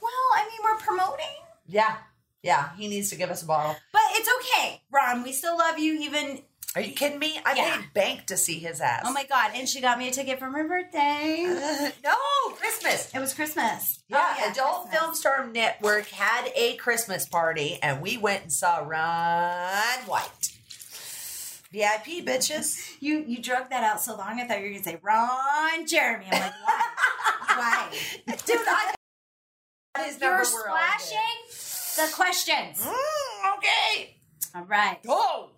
Well, 0.00 0.10
I 0.34 0.44
mean, 0.44 0.58
we're 0.62 0.78
promoting. 0.78 1.26
Yeah, 1.66 1.96
yeah, 2.42 2.70
he 2.76 2.88
needs 2.88 3.10
to 3.10 3.16
give 3.16 3.30
us 3.30 3.42
a 3.42 3.46
bottle. 3.46 3.74
But 3.92 4.02
it's 4.12 4.28
okay, 4.40 4.82
Ron. 4.92 5.22
We 5.22 5.32
still 5.32 5.56
love 5.56 5.78
you, 5.78 5.94
even. 6.02 6.42
Are 6.76 6.80
you 6.80 6.92
kidding 6.92 7.20
me? 7.20 7.40
I 7.46 7.54
Yeah. 7.54 7.76
paid 7.76 7.94
bank 7.94 8.26
to 8.26 8.36
see 8.36 8.58
his 8.58 8.80
ass. 8.80 9.02
Oh 9.06 9.12
my 9.12 9.24
god! 9.24 9.52
And 9.54 9.68
she 9.68 9.80
got 9.80 9.96
me 9.96 10.08
a 10.08 10.10
ticket 10.10 10.40
for 10.40 10.50
my 10.50 10.64
birthday. 10.64 11.44
Uh, 11.46 11.90
no, 12.04 12.54
Christmas. 12.56 13.10
It 13.14 13.20
was 13.20 13.32
Christmas. 13.32 14.00
Yeah, 14.08 14.34
Oh, 14.40 14.50
Adult 14.50 14.82
Christmas. 14.90 15.00
Film 15.00 15.14
Star 15.14 15.46
Network 15.46 16.08
had 16.08 16.50
a 16.56 16.74
Christmas 16.76 17.26
party, 17.26 17.78
and 17.80 18.02
we 18.02 18.16
went 18.16 18.42
and 18.42 18.52
saw 18.52 18.78
Ron 18.78 19.98
White. 20.06 20.50
VIP 21.72 22.24
bitches. 22.24 22.76
You 23.00 23.24
you 23.26 23.40
drug 23.42 23.70
that 23.70 23.82
out 23.84 24.00
so 24.00 24.16
long. 24.16 24.40
I 24.40 24.46
thought 24.46 24.58
you 24.58 24.64
were 24.66 24.70
gonna 24.70 24.82
say 24.84 24.98
Ron 25.02 25.86
Jeremy. 25.86 26.26
I'm 26.30 26.40
like, 26.40 26.52
why? 26.64 26.80
why? 27.56 27.88
Dude, 28.46 28.60
I 28.66 28.94
his 30.02 30.20
number 30.20 30.42
You're 30.42 30.62
were 30.62 30.68
all 30.70 30.76
good. 30.76 31.00
splashing 31.00 32.08
the 32.08 32.14
questions. 32.14 32.84
Mm, 32.84 33.56
okay. 33.58 34.16
All 34.54 34.64
right. 34.64 35.02
Go. 35.04 35.50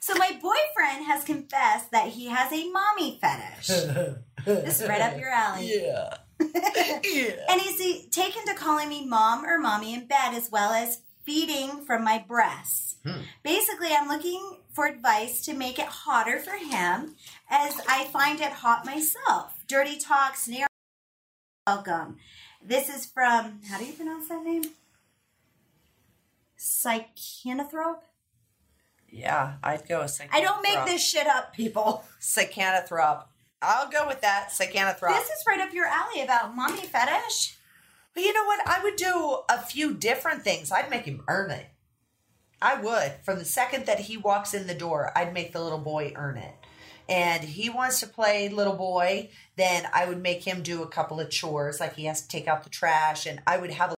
So 0.00 0.14
my 0.16 0.30
boyfriend 0.30 1.06
has 1.06 1.22
confessed 1.22 1.90
that 1.92 2.08
he 2.08 2.26
has 2.26 2.52
a 2.52 2.70
mommy 2.70 3.18
fetish. 3.20 3.66
this 4.44 4.80
is 4.80 4.88
right 4.88 5.00
up 5.00 5.18
your 5.18 5.28
alley. 5.28 5.70
Yeah. 5.74 6.16
yeah. 6.40 7.46
And 7.48 7.60
he's 7.60 7.80
uh, 7.80 8.06
taken 8.10 8.44
to 8.46 8.54
calling 8.54 8.88
me 8.88 9.06
mom 9.06 9.44
or 9.44 9.58
mommy 9.58 9.94
in 9.94 10.06
bed 10.06 10.34
as 10.34 10.50
well 10.50 10.72
as 10.72 11.02
feeding 11.24 11.84
from 11.84 12.02
my 12.04 12.24
breasts. 12.26 12.96
Basically, 13.42 13.88
I'm 13.92 14.08
looking 14.08 14.58
for 14.72 14.86
advice 14.86 15.44
to 15.44 15.54
make 15.54 15.78
it 15.78 15.86
hotter 15.86 16.38
for 16.38 16.56
him 16.56 17.16
as 17.50 17.80
I 17.88 18.04
find 18.04 18.40
it 18.40 18.52
hot 18.52 18.86
myself. 18.86 19.52
Dirty 19.66 19.98
talk, 19.98 20.36
snare. 20.36 20.66
Welcome. 21.64 22.16
This 22.60 22.88
is 22.88 23.06
from, 23.06 23.60
how 23.70 23.78
do 23.78 23.84
you 23.84 23.92
pronounce 23.92 24.28
that 24.28 24.42
name? 24.42 24.64
Psychanathrope? 26.58 28.00
Yeah, 29.08 29.54
I'd 29.62 29.86
go 29.86 30.00
with 30.00 30.20
I 30.32 30.40
don't 30.40 30.62
make 30.64 30.84
this 30.86 31.06
shit 31.06 31.28
up, 31.28 31.54
people. 31.54 32.02
Psychanathrop. 32.20 33.26
I'll 33.60 33.88
go 33.88 34.08
with 34.08 34.22
that. 34.22 34.48
Psychanathrop. 34.50 35.10
This 35.10 35.28
is 35.28 35.44
right 35.46 35.60
up 35.60 35.72
your 35.72 35.86
alley 35.86 36.22
about 36.22 36.56
mommy 36.56 36.82
fetish. 36.82 37.56
But 38.12 38.24
you 38.24 38.32
know 38.32 38.44
what? 38.44 38.66
I 38.66 38.82
would 38.82 38.96
do 38.96 39.38
a 39.48 39.62
few 39.62 39.94
different 39.94 40.42
things. 40.42 40.72
I'd 40.72 40.90
make 40.90 41.04
him 41.04 41.22
earn 41.28 41.52
it. 41.52 41.66
I 42.60 42.80
would. 42.80 43.12
From 43.22 43.38
the 43.38 43.44
second 43.44 43.86
that 43.86 44.00
he 44.00 44.16
walks 44.16 44.52
in 44.52 44.66
the 44.66 44.74
door, 44.74 45.12
I'd 45.16 45.32
make 45.32 45.52
the 45.52 45.62
little 45.62 45.78
boy 45.78 46.12
earn 46.16 46.38
it. 46.38 46.54
And 47.08 47.44
he 47.44 47.68
wants 47.68 48.00
to 48.00 48.06
play 48.06 48.48
little 48.48 48.74
boy, 48.74 49.30
then 49.56 49.86
I 49.92 50.06
would 50.06 50.22
make 50.22 50.44
him 50.44 50.62
do 50.62 50.82
a 50.82 50.88
couple 50.88 51.20
of 51.20 51.30
chores, 51.30 51.80
like 51.80 51.94
he 51.96 52.04
has 52.04 52.22
to 52.22 52.28
take 52.28 52.48
out 52.48 52.64
the 52.64 52.70
trash, 52.70 53.26
and 53.26 53.40
I 53.46 53.58
would 53.58 53.70
have 53.70 53.92
a 53.92 53.94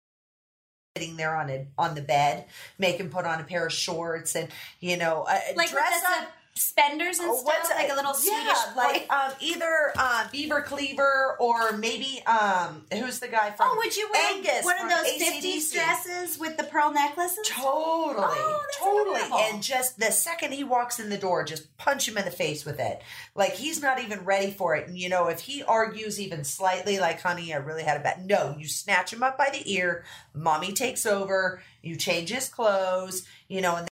sitting 0.96 1.18
there 1.18 1.36
on 1.36 1.50
a 1.50 1.66
on 1.78 1.96
the 1.96 2.02
bed, 2.02 2.46
make 2.78 2.98
him 2.98 3.10
put 3.10 3.26
on 3.26 3.42
a 3.42 3.44
pair 3.44 3.66
of 3.66 3.74
shorts, 3.74 4.36
and 4.36 4.50
you 4.80 4.98
know, 4.98 5.26
uh, 5.28 5.40
Like 5.56 5.72
dress 5.72 6.04
up. 6.06 6.28
Suspenders 6.64 7.20
and 7.20 7.30
Oh, 7.30 7.36
stuff, 7.36 7.46
what's 7.46 7.70
like 7.70 7.92
a 7.92 7.96
little 7.96 8.14
yeah, 8.24 8.54
Swedish 8.54 8.64
boy. 8.76 8.82
like 8.82 9.12
um, 9.12 9.32
either 9.40 9.94
uh, 9.98 10.28
Beaver 10.32 10.62
Cleaver 10.62 11.36
or 11.40 11.74
maybe 11.78 12.22
um, 12.26 12.86
who's 12.92 13.20
the 13.20 13.28
guy 13.28 13.52
from? 13.52 13.68
Oh, 13.72 13.76
would 13.78 13.96
you 13.96 14.10
wear 14.14 14.34
Angus 14.36 14.64
one 14.66 14.80
of 14.82 14.90
those 14.90 15.06
AC/DC. 15.08 15.42
50s 15.44 15.74
dresses 15.74 16.40
with 16.40 16.58
the 16.58 16.64
pearl 16.64 16.92
necklaces? 16.92 17.48
Totally, 17.48 18.26
Oh, 18.28 18.62
totally. 18.80 19.16
adorable. 19.22 19.38
And 19.40 19.64
just 19.64 20.00
the 20.00 20.12
second 20.12 20.54
he 20.54 20.64
walks 20.64 21.00
in 21.00 21.10
the 21.10 21.18
door, 21.18 21.44
just 21.44 21.76
punch 21.78 22.08
him 22.08 22.18
in 22.18 22.26
the 22.26 22.32
face 22.32 22.66
with 22.66 22.80
it. 22.80 23.02
Like 23.36 23.54
he's 23.54 23.82
not 23.82 24.00
even 24.00 24.24
ready 24.26 24.52
for 24.52 24.76
it. 24.76 24.88
And 24.88 24.98
you 24.98 25.10
know, 25.10 25.28
if 25.28 25.42
he 25.42 25.64
argues 25.64 26.20
even 26.20 26.44
slightly, 26.44 27.00
like, 27.00 27.22
honey, 27.22 27.54
I 27.54 27.58
really 27.58 27.84
had 27.84 28.00
a 28.00 28.04
bad. 28.04 28.26
No, 28.26 28.56
you 28.58 28.68
snatch 28.68 29.12
him 29.12 29.24
up 29.24 29.38
by 29.38 29.50
the 29.52 29.72
ear. 29.74 30.04
Mommy 30.34 30.72
takes 30.74 31.06
over. 31.06 31.62
You 31.82 31.96
change 31.96 32.30
his 32.30 32.48
clothes. 32.50 33.26
You 33.50 33.62
know, 33.62 33.76
and 33.76 33.82
then 33.86 33.90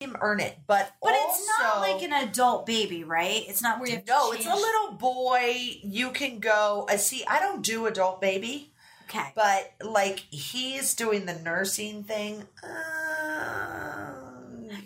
him 0.00 0.16
earn 0.20 0.40
it. 0.40 0.58
But 0.66 0.92
But 1.02 1.14
also, 1.14 1.40
it's 1.42 1.48
not 1.58 1.80
like 1.80 2.02
an 2.02 2.12
adult 2.12 2.66
baby, 2.66 3.04
right? 3.04 3.44
It's 3.48 3.62
not 3.62 3.80
where 3.80 3.88
you 3.88 4.02
no, 4.06 4.32
it's 4.32 4.46
a 4.46 4.54
little 4.54 4.92
boy. 4.92 5.78
You 5.82 6.10
can 6.10 6.38
go. 6.38 6.86
Uh, 6.90 6.96
see, 6.96 7.24
I 7.26 7.40
don't 7.40 7.62
do 7.62 7.86
adult 7.86 8.20
baby, 8.20 8.72
Okay. 9.08 9.32
but 9.34 9.72
like 9.82 10.20
he's 10.30 10.94
doing 10.94 11.26
the 11.26 11.34
nursing 11.34 12.04
thing. 12.04 12.44
Um, 12.62 13.75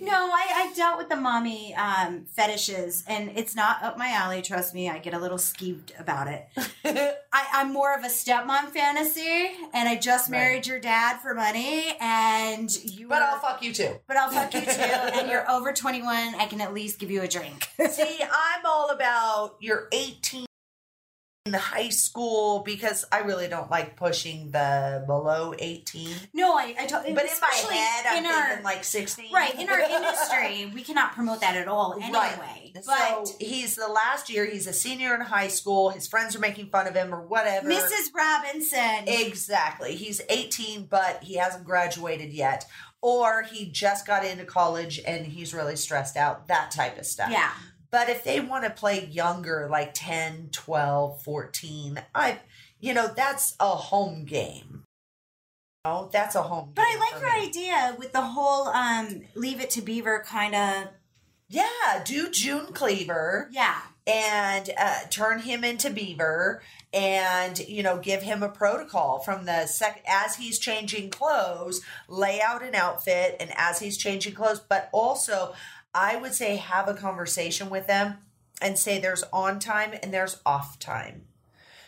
No, 0.01 0.13
I, 0.13 0.47
I 0.71 0.73
dealt 0.75 0.99
with 0.99 1.09
the 1.09 1.17
mommy 1.17 1.75
um, 1.75 2.25
fetishes, 2.27 3.05
and 3.07 3.31
it's 3.37 3.55
not 3.55 3.83
up 3.83 3.99
my 3.99 4.09
alley. 4.09 4.43
Trust 4.43 4.75
me, 4.75 4.89
I 4.89 4.99
get 4.99 5.15
a 5.15 5.19
little 5.19 5.37
skeeved 5.39 5.99
about 6.01 6.27
it. 6.29 6.49
I, 7.33 7.47
I'm 7.53 7.73
more 7.73 7.95
of 7.95 8.03
a 8.05 8.09
stepmom 8.09 8.69
fantasy, 8.71 9.51
and 9.73 9.89
I 9.89 9.97
just 9.97 10.31
married 10.31 10.67
your 10.67 10.81
dad 10.81 11.19
for 11.19 11.35
money, 11.35 11.95
and 12.01 12.71
you. 12.85 13.09
but 13.09 13.19
were- 13.21 13.25
I'll 13.27 13.39
fuck 13.39 13.63
you 13.63 13.73
too. 13.73 13.97
But 14.07 14.17
I'll 14.17 14.31
fuck 14.31 14.55
you 14.55 14.61
too, 14.63 14.67
and 14.71 15.31
you're 15.31 15.49
over 15.51 15.73
21. 15.73 16.35
I 16.37 16.47
can 16.47 16.61
at 16.61 16.73
least 16.73 16.99
give 16.99 17.11
you 17.11 17.23
a 17.23 17.29
drink. 17.29 17.69
See, 17.91 18.21
I'm 18.23 18.65
all 18.65 18.91
about 18.91 19.57
you're 19.61 19.89
18 19.93 20.47
in 21.47 21.55
high 21.55 21.89
school 21.89 22.61
because 22.67 23.07
I 23.11 23.21
really 23.21 23.49
don't 23.49 23.71
like 23.71 23.97
pushing 23.97 24.51
the 24.51 25.03
below 25.07 25.55
18. 25.59 26.11
no, 26.35 26.55
I, 26.55 26.75
I 26.79 26.87
told. 26.87 27.05
But 27.05 27.25
in 27.25 27.31
my 27.41 27.49
head, 27.73 28.05
I'm 28.09 28.27
our- 28.27 28.47
thinking 28.49 28.65
like 28.65 28.85
16. 28.85 29.33
Right, 29.33 29.55
in 29.59 29.69
our 29.71 29.81
industry, 29.91 30.71
we 30.75 30.83
cannot 30.83 31.15
promote 31.15 31.41
that 31.41 31.57
at 31.57 31.67
all 31.67 31.95
anyway. 31.95 32.73
But 32.75 32.85
so 32.85 33.25
he's 33.41 33.75
the 33.77 33.89
last 33.89 34.29
year, 34.29 34.45
he's 34.45 34.67
a 34.67 34.73
senior 34.75 35.15
in 35.15 35.23
high 35.23 35.49
school. 35.49 35.89
His 35.89 36.07
friends 36.07 36.37
are 36.37 36.41
making 36.41 36.67
fun 36.69 36.87
of 36.87 36.95
him 36.95 37.15
or 37.15 37.27
whatever. 37.27 37.69
Mrs. 37.71 38.15
Robinson, 38.15 39.05
Exactly. 39.07 39.97
He's 39.97 40.21
18, 40.29 40.85
but 40.91 41.25
he 41.25 41.37
hasn't 41.37 41.65
graduated 41.65 42.33
yet. 42.35 42.67
Or 43.01 43.43
he 43.45 43.65
just 43.71 44.07
got 44.07 44.27
into 44.27 44.45
college 44.45 45.01
and 45.07 45.25
he's 45.25 45.55
really 45.55 45.77
stressed 45.77 46.19
out, 46.19 46.49
that 46.49 46.71
type 46.71 46.99
of 46.99 47.07
stuff. 47.07 47.31
yeah, 47.31 47.53
But 47.91 48.09
if 48.09 48.23
they 48.25 48.41
want 48.41 48.65
to 48.65 48.71
play 48.71 49.05
younger, 49.07 49.69
like 49.71 49.93
10, 49.95 50.51
12, 50.53 51.23
14, 51.23 52.03
I, 52.15 52.39
you 52.79 52.95
know, 52.95 53.13
that's 53.15 53.57
a 53.59 53.71
home 53.71 54.25
game. 54.25 54.85
Oh, 55.85 56.11
that's 56.13 56.35
a 56.35 56.43
home 56.43 56.73
but. 56.75 56.83
I 56.83 56.99
like 56.99 57.23
your 57.23 57.41
me. 57.41 57.49
idea 57.49 57.97
with 57.99 58.13
the 58.13 58.21
whole 58.21 58.69
um, 58.69 59.23
"Leave 59.35 59.61
It 59.61 59.71
to 59.71 59.83
Beaver" 59.83 60.23
kind 60.27 60.55
of. 60.55 60.89
Yeah, 61.49 62.05
do 62.05 62.29
June 62.29 62.67
Cleaver. 62.67 63.49
Yeah, 63.51 63.81
and 64.07 64.69
uh, 64.79 65.01
turn 65.09 65.41
him 65.41 65.65
into 65.65 65.89
Beaver, 65.89 66.63
and 66.93 67.59
you 67.61 67.83
know, 67.83 67.99
give 67.99 68.23
him 68.23 68.43
a 68.43 68.51
protocol 68.51 69.21
from 69.21 69.47
the 69.47 69.67
sec 69.67 70.05
as 70.07 70.37
he's 70.37 70.59
changing 70.59 71.09
clothes, 71.09 71.81
lay 72.09 72.43
out 72.43 72.63
an 72.63 72.75
outfit, 72.75 73.37
and 73.41 73.51
as 73.57 73.81
he's 73.81 73.97
changing 73.97 74.35
clothes. 74.35 74.61
But 74.61 74.91
also, 74.93 75.55
I 75.95 76.17
would 76.17 76.35
say 76.35 76.57
have 76.57 76.89
a 76.89 76.95
conversation 76.95 77.71
with 77.71 77.87
them 77.87 78.19
and 78.61 78.79
say 78.79 78.99
there's 79.01 79.25
on 79.33 79.59
time 79.59 79.93
and 80.03 80.13
there's 80.13 80.41
off 80.47 80.79
time. 80.79 81.23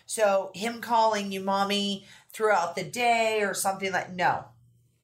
So 0.07 0.51
him 0.55 0.81
calling 0.81 1.33
you 1.33 1.41
mommy 1.41 2.07
throughout 2.33 2.75
the 2.77 2.85
day 2.85 3.43
or 3.43 3.55
something 3.55 3.93
like 3.93 4.13
no, 4.13 4.47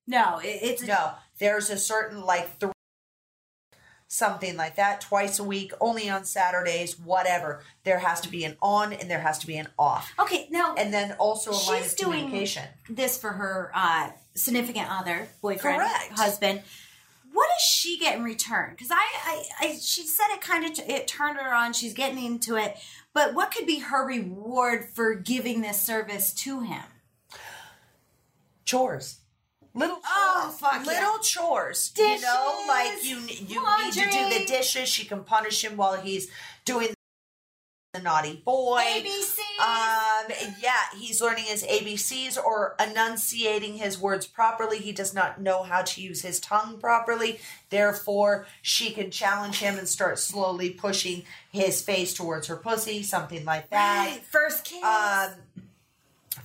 no, 0.07 0.39
it, 0.43 0.59
it's 0.63 0.83
no. 0.83 1.13
There's 1.39 1.71
a 1.71 1.77
certain 1.77 2.23
like 2.23 2.59
three 2.59 2.73
something 4.09 4.57
like 4.57 4.77
that, 4.77 5.03
twice 5.03 5.39
a 5.39 5.45
week, 5.45 5.73
only 5.81 6.09
on 6.09 6.25
Saturdays, 6.25 6.99
whatever. 6.99 7.63
There 7.85 7.99
has 7.99 8.21
to 8.23 8.29
be 8.31 8.45
an 8.45 8.57
on 8.63 8.93
and 8.95 9.11
there 9.11 9.21
has 9.21 9.39
to 9.41 9.47
be 9.47 9.57
an 9.59 9.69
off. 9.79 10.11
Okay, 10.19 10.49
now 10.51 10.75
And 10.77 10.93
then 10.93 11.13
also 11.19 11.51
a 11.51 11.53
line 11.53 11.83
she's 11.83 11.93
of 11.93 11.99
doing 11.99 12.25
communication. 12.25 12.65
this 12.89 13.19
for 13.19 13.31
her 13.33 13.71
uh, 13.75 14.11
significant 14.35 14.89
other, 14.91 15.29
boyfriend, 15.43 15.79
Correct. 15.79 16.13
husband. 16.19 16.63
What 17.33 17.49
does 17.57 17.69
she 17.69 17.99
get 17.99 18.17
in 18.17 18.25
return? 18.25 18.71
Because 18.71 18.91
I, 18.91 18.97
I, 18.97 19.45
I, 19.61 19.79
she 19.81 20.07
said 20.07 20.27
it 20.31 20.41
kind 20.41 20.65
of 20.65 20.79
it 20.89 21.07
turned 21.07 21.39
her 21.39 21.55
on. 21.55 21.73
She's 21.73 21.95
getting 21.95 22.25
into 22.25 22.57
it, 22.57 22.77
but 23.13 23.35
what 23.35 23.51
could 23.51 23.67
be 23.67 23.81
her 23.81 24.07
reward 24.07 24.89
for 24.95 25.15
giving 25.15 25.61
this 25.61 25.81
service 25.81 26.33
to 26.35 26.61
him? 26.61 26.83
chores. 28.69 29.19
Little 29.75 29.99
oh, 30.05 30.43
chores. 30.43 30.55
Oh, 30.63 30.69
fuck 30.71 30.87
Little 30.87 31.13
yeah. 31.15 31.19
chores. 31.23 31.93
You 31.97 32.21
know, 32.21 32.65
like 32.69 33.05
you 33.05 33.19
you 33.19 33.65
need 33.79 33.93
to 33.95 34.11
do 34.11 34.39
the 34.39 34.45
dishes. 34.47 34.89
She 34.89 35.05
can 35.07 35.25
punish 35.25 35.65
him 35.65 35.77
while 35.77 35.97
he's 35.97 36.31
doing 36.65 36.89
the 37.99 38.05
naughty 38.05 38.43
boy. 38.45 38.81
ABCs. 38.81 39.39
Um, 39.61 40.33
yeah, 40.63 40.73
he's 40.97 41.21
learning 41.21 41.45
his 41.45 41.65
ABCs 41.65 42.39
or 42.43 42.77
enunciating 42.81 43.75
his 43.75 43.99
words 43.99 44.27
properly. 44.27 44.79
He 44.79 44.93
does 44.93 45.15
not 45.15 45.41
know 45.41 45.63
how 45.63 45.83
to 45.83 46.01
use 46.01 46.23
his 46.23 46.41
tongue 46.41 46.79
properly. 46.79 47.41
Therefore, 47.71 48.47
she 48.63 48.91
can 48.91 49.11
challenge 49.11 49.59
him 49.59 49.79
and 49.79 49.89
start 49.89 50.19
slowly 50.19 50.71
pushing 50.71 51.25
his 51.51 51.83
face 51.83 52.15
towards 52.15 52.47
her 52.47 52.57
pussy, 52.57 53.03
something 53.03 53.45
like 53.45 53.71
that. 53.71 54.07
Right, 54.07 54.25
first 54.25 54.65
kiss. 54.65 54.83
Um, 54.83 55.33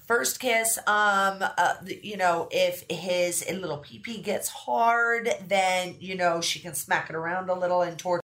first 0.08 0.40
kiss. 0.40 0.78
Um, 0.80 1.44
uh, 1.58 1.76
you 2.02 2.18
know, 2.18 2.48
if 2.52 2.84
his 2.90 3.48
little 3.50 3.78
pee 3.78 4.00
pee 4.00 4.22
gets 4.22 4.50
hard, 4.50 5.30
then 5.48 5.96
you 6.00 6.16
know 6.16 6.42
she 6.42 6.60
can 6.60 6.74
smack 6.74 7.10
it 7.10 7.16
around 7.16 7.50
a 7.50 7.54
little 7.54 7.82
and 7.82 7.98
torture. 7.98 8.23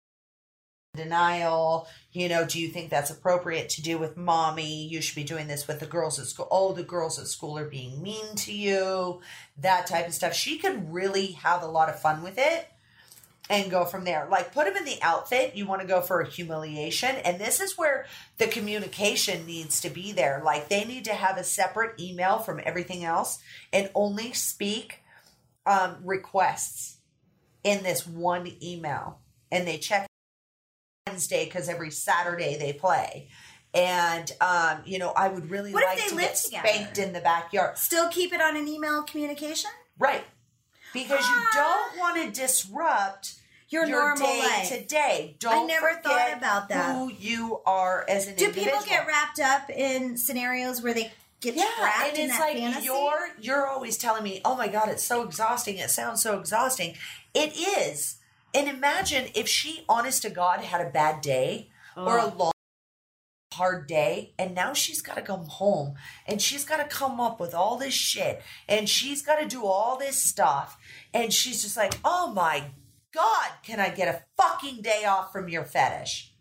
Denial, 0.98 1.88
you 2.12 2.28
know, 2.28 2.46
do 2.46 2.60
you 2.60 2.68
think 2.68 2.90
that's 2.90 3.10
appropriate 3.10 3.70
to 3.70 3.82
do 3.82 3.98
with 3.98 4.18
mommy? 4.18 4.86
You 4.88 5.02
should 5.02 5.16
be 5.16 5.24
doing 5.24 5.48
this 5.48 5.68
with 5.68 5.80
the 5.80 5.86
girls 5.86 6.20
at 6.20 6.26
school. 6.26 6.48
Oh, 6.52 6.74
the 6.74 6.84
girls 6.84 7.18
at 7.18 7.28
school 7.28 7.58
are 7.58 7.70
being 7.70 8.02
mean 8.02 8.36
to 8.36 8.54
you, 8.54 9.22
that 9.60 9.88
type 9.88 10.08
of 10.08 10.14
stuff. 10.14 10.34
She 10.34 10.58
could 10.58 10.92
really 10.92 11.28
have 11.34 11.64
a 11.64 11.68
lot 11.68 11.88
of 11.88 12.02
fun 12.02 12.22
with 12.24 12.38
it 12.38 12.68
and 13.50 13.72
go 13.72 13.86
from 13.86 14.04
there. 14.04 14.28
Like 14.30 14.54
put 14.54 14.68
him 14.68 14.76
in 14.76 14.86
the 14.86 15.02
outfit. 15.02 15.56
You 15.56 15.66
want 15.66 15.82
to 15.82 15.88
go 15.88 16.02
for 16.02 16.22
a 16.22 16.28
humiliation. 16.28 17.16
And 17.18 17.40
this 17.40 17.60
is 17.60 17.78
where 17.78 18.06
the 18.38 18.48
communication 18.48 19.46
needs 19.46 19.80
to 19.82 19.90
be 19.90 20.12
there. 20.12 20.42
Like 20.44 20.70
they 20.70 20.84
need 20.84 21.06
to 21.06 21.14
have 21.14 21.38
a 21.38 21.44
separate 21.44 22.00
email 22.00 22.40
from 22.40 22.62
everything 22.64 23.04
else 23.04 23.40
and 23.72 23.90
only 23.96 24.34
speak 24.34 25.02
um, 25.66 25.98
requests 26.04 26.98
in 27.64 27.84
this 27.84 28.06
one 28.06 28.52
email. 28.62 29.20
And 29.52 29.68
they 29.68 29.78
check 29.78 30.07
Wednesday 31.10 31.46
because 31.46 31.70
every 31.70 31.92
Saturday 31.92 32.58
they 32.58 32.74
play. 32.74 33.30
And 33.74 34.32
um, 34.42 34.80
you 34.86 34.98
know, 35.00 35.12
I 35.16 35.28
would 35.28 35.50
really 35.50 35.74
What 35.74 35.84
if 35.98 36.04
they 36.04 36.10
to 36.10 36.16
live 36.16 36.26
get 36.26 36.36
together? 36.36 36.68
spanked 36.68 36.98
in 36.98 37.14
the 37.14 37.20
backyard. 37.20 37.78
Still 37.78 38.10
keep 38.10 38.34
it 38.34 38.42
on 38.42 38.56
an 38.56 38.68
email 38.68 39.04
communication. 39.04 39.70
Right. 40.00 40.24
Because 40.94 41.20
you 41.28 41.36
Ah. 41.36 41.50
don't 41.92 42.00
want 42.00 42.16
to 42.34 42.42
disrupt 42.42 43.34
Your, 43.70 43.86
normal 43.86 44.26
day 44.26 44.40
life. 44.40 44.70
to 44.70 44.84
day. 44.86 45.36
Don't 45.40 45.68
never 45.68 45.90
forget 45.90 46.04
thought 46.04 46.38
about 46.38 46.70
that. 46.70 46.96
Who 46.96 47.12
you 47.12 47.62
are 47.66 48.06
as 48.08 48.28
an 48.28 48.36
Do 48.36 48.46
individual. 48.46 48.78
people 48.80 48.90
get 48.90 49.06
wrapped 49.06 49.40
up 49.40 49.70
in 49.70 50.18
scenarios 50.18 50.82
where 50.82 50.94
they 50.94 51.12
get 51.42 51.56
yeah, 51.56 51.66
trapped 51.78 52.10
and 52.10 52.18
in 52.18 52.26
it's 52.30 52.38
that 52.38 52.42
like 52.42 52.58
fantasy? 52.58 52.86
you're 52.86 53.28
you're 53.40 53.68
always 53.68 53.98
telling 53.98 54.24
me, 54.24 54.42
"Oh 54.46 54.56
my 54.56 54.70
god, 54.70 54.88
it's 54.90 55.04
so 55.04 55.22
exhausting. 55.24 55.78
It 55.78 55.90
sounds 55.92 56.22
so 56.24 56.40
exhausting." 56.40 56.96
It 57.34 57.56
is. 57.58 58.17
And 58.54 58.68
imagine 58.68 59.28
if 59.36 59.48
she, 59.48 59.84
honest 59.88 60.22
to 60.24 60.30
God, 60.30 60.62
had 60.62 60.86
a 60.86 60.90
bad 60.90 61.22
day 61.22 61.70
or 61.96 62.18
a 62.18 62.26
oh. 62.26 62.34
long, 62.38 62.52
hard 63.54 63.88
day, 63.88 64.34
and 64.38 64.54
now 64.54 64.74
she's 64.74 65.02
got 65.02 65.16
to 65.16 65.22
come 65.22 65.46
home 65.46 65.96
and 66.28 66.42
she's 66.42 66.64
got 66.64 66.78
to 66.78 66.96
come 66.96 67.20
up 67.20 67.40
with 67.40 67.54
all 67.54 67.78
this 67.78 67.94
shit 67.94 68.42
and 68.70 68.88
she's 68.88 69.22
got 69.22 69.40
to 69.40 69.48
do 69.48 69.66
all 69.66 69.98
this 69.98 70.18
stuff, 70.18 70.78
and 71.14 71.34
she's 71.34 71.64
just 71.64 71.78
like, 71.78 71.96
"Oh 72.06 72.32
my 72.34 72.72
God, 73.14 73.50
can 73.64 73.80
I 73.80 73.90
get 73.90 74.14
a 74.14 74.24
fucking 74.42 74.82
day 74.82 75.06
off 75.06 75.32
from 75.32 75.50
your 75.50 75.66
fetish?" 75.66 76.32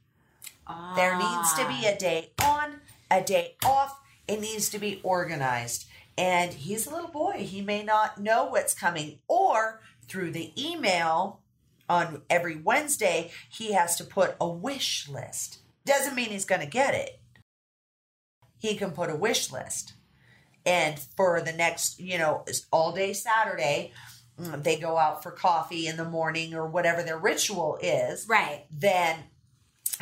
There 0.97 1.16
needs 1.16 1.55
to 1.55 1.66
be 1.66 1.83
ah. 1.85 1.92
a 1.95 1.99
day 1.99 2.31
on, 2.42 2.81
a 3.11 3.23
day 3.23 3.57
off. 3.64 3.99
It 4.27 4.40
needs 4.40 4.69
to 4.71 4.79
be 4.79 5.01
organized. 5.03 5.87
And 6.19 6.53
he's 6.53 6.87
a 6.87 6.90
little 6.90 7.11
boy. 7.11 7.35
He 7.38 7.61
may 7.61 7.83
not 7.83 8.21
know 8.21 8.47
what's 8.47 8.75
coming. 8.75 9.21
Or 9.29 9.81
through 10.09 10.33
the 10.33 10.53
email 10.61 11.40
on 11.88 12.22
every 12.29 12.57
Wednesday, 12.57 13.31
he 13.49 13.72
has 13.72 13.96
to 13.96 14.05
put 14.05 14.37
a 14.40 14.49
wish 14.49 15.09
list. 15.09 15.59
Doesn't 15.85 16.14
mean 16.14 16.31
he's 16.31 16.44
going 16.44 16.61
to 16.61 16.66
get 16.66 16.94
it. 16.94 17.20
He 18.59 18.77
can 18.77 18.90
put 18.90 19.11
a 19.11 19.16
wish 19.16 19.53
list. 19.53 19.92
And 20.64 20.99
for 20.99 21.40
the 21.40 21.53
next, 21.53 22.01
you 22.01 22.18
know, 22.18 22.44
all 22.72 22.92
day 22.92 23.12
Saturday, 23.12 23.92
mm, 24.40 24.62
they 24.62 24.79
go 24.79 24.99
out 24.99 25.22
for 25.22 25.31
coffee 25.31 25.87
in 25.87 25.96
the 25.96 26.05
morning 26.05 26.55
or 26.55 26.66
whatever 26.66 27.03
their 27.03 27.18
ritual 27.18 27.79
is 27.81 28.27
right. 28.29 28.64
then 28.70 29.25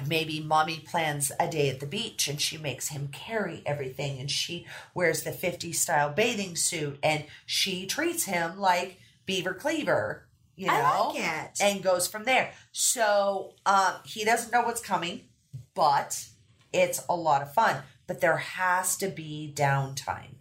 maybe 0.07 0.41
mommy 0.41 0.81
plans 0.81 1.31
a 1.39 1.49
day 1.49 1.71
at 1.71 1.81
the 1.81 1.87
beach 1.87 2.27
and 2.29 2.41
she 2.41 2.59
makes 2.59 2.89
him 2.89 3.09
carry 3.13 3.63
everything 3.65 4.19
and 4.19 4.31
she 4.31 4.67
wears 4.93 5.23
the 5.23 5.31
50s 5.31 5.77
style 5.77 6.11
bathing 6.11 6.57
suit 6.57 6.99
and 7.03 7.25
she 7.47 7.87
treats 7.87 8.25
him 8.25 8.59
like 8.59 8.99
beaver 9.25 9.55
cleaver 9.55 10.24
you 10.57 10.67
know 10.67 11.13
like 11.15 11.21
it. 11.25 11.51
and 11.61 11.83
goes 11.83 12.07
from 12.07 12.25
there 12.25 12.53
so 12.73 13.53
um, 13.67 13.95
he 14.05 14.25
doesn't 14.25 14.53
know 14.53 14.63
what's 14.63 14.81
coming 14.81 15.23
but 15.75 16.27
it's 16.73 17.05
a 17.09 17.15
lot 17.17 17.43
of 17.43 17.53
fun 17.53 17.77
but 18.07 18.21
there 18.21 18.37
has 18.37 18.97
to 18.97 19.09
be 19.09 19.53
downtime 19.55 20.35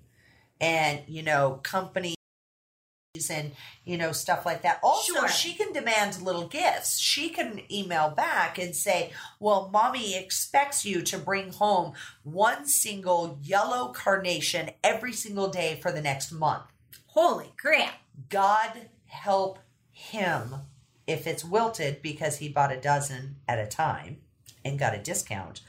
and 0.60 1.02
you 1.08 1.21
know 1.23 1.60
company 1.63 2.15
and 3.30 3.52
you 3.86 3.95
know 3.95 4.12
stuff 4.12 4.43
like 4.43 4.63
that 4.63 4.80
also 4.82 5.13
Sure. 5.13 5.28
she 5.28 5.54
can 5.54 5.71
demand 5.71 6.19
little 6.23 6.47
gifts 6.47 6.99
she 6.99 7.30
can 7.30 7.62
email 7.71 8.10
back 8.10 8.58
and 8.58 8.76
say 8.76 9.12
well 9.39 9.69
mommy 9.71 10.17
expects 10.17 10.84
you 10.84 11.04
to 11.04 11.19
bring 11.19 11.54
home 11.54 11.93
one 12.23 12.65
single 12.65 13.38
yellow 13.43 13.89
carnation 13.89 14.71
every 14.84 15.13
single 15.13 15.47
day 15.47 15.78
for 15.80 15.91
the 15.91 16.02
next 16.02 16.32
month 16.32 16.63
Holy 17.06 17.54
crap. 17.56 17.93
god 18.30 18.89
help 19.06 19.60
him 20.12 20.56
if 21.08 21.28
it's 21.28 21.44
wilted 21.44 22.02
because 22.02 22.38
he 22.38 22.50
bought 22.50 22.72
a 22.72 22.80
dozen 22.80 23.38
at 23.48 23.60
a 23.60 23.68
time 23.68 24.18
and 24.63 24.80
got 24.80 24.96
a 24.96 25.02
discount 25.02 25.62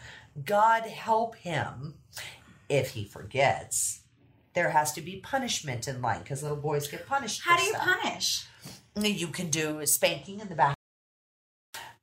god 0.45 0.85
help 0.85 1.37
him 1.37 1.95
if 2.69 2.91
he 2.91 3.05
forgets 3.05 4.01
there 4.55 4.71
has 4.71 4.93
to 4.93 5.01
be 5.01 5.17
punishment 5.17 5.87
in 5.87 6.01
life 6.01 6.23
because 6.23 6.43
little 6.43 6.57
boys 6.57 6.89
get 6.89 7.07
punished 7.07 7.43
How 7.45 7.57
do 7.57 7.63
you 7.65 7.71
stuff. 7.71 7.83
punish? 8.03 8.47
You 8.97 9.27
can 9.29 9.51
do 9.51 9.85
spanking 9.85 10.41
in 10.41 10.49
the 10.49 10.55
back. 10.55 10.77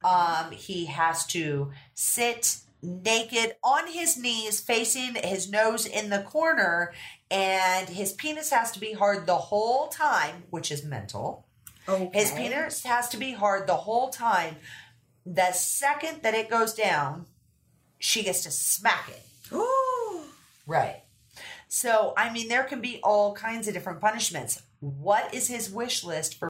Um, 0.04 0.52
he 0.52 0.88
has 0.88 1.26
to 1.28 1.72
sit 1.94 2.58
naked 2.84 3.56
on 3.64 3.88
his 3.88 4.18
knees, 4.18 4.60
facing 4.60 5.16
his 5.16 5.50
nose 5.50 5.86
in 5.86 6.10
the 6.10 6.24
corner, 6.24 6.92
and 7.30 7.88
his 7.88 8.12
penis 8.12 8.50
has 8.50 8.72
to 8.72 8.80
be 8.80 8.94
hard 8.94 9.26
the 9.26 9.38
whole 9.38 9.88
time, 9.88 10.44
which 10.50 10.72
is 10.72 10.84
mental. 10.84 11.46
Okay. 11.92 12.20
His 12.20 12.32
penis 12.32 12.84
has 12.84 13.10
to 13.10 13.18
be 13.18 13.34
hard 13.34 13.68
the 13.68 13.76
whole 13.76 14.10
time. 14.10 14.56
The 15.26 15.52
second 15.52 16.24
that 16.24 16.34
it 16.34 16.50
goes 16.50 16.74
down, 16.74 17.26
she 18.00 18.24
gets 18.24 18.44
to 18.44 18.52
smack 18.52 19.10
it. 19.10 19.54
Ooh. 19.54 20.24
Right. 20.66 21.04
So, 21.68 22.14
I 22.18 22.32
mean, 22.32 22.48
there 22.48 22.64
can 22.64 22.82
be 22.82 23.00
all 23.04 23.34
kinds 23.34 23.68
of 23.68 23.74
different 23.74 24.02
punishments. 24.02 24.62
What 24.80 25.34
is 25.34 25.48
his 25.48 25.70
wish 25.70 26.04
list 26.04 26.38
for? 26.38 26.50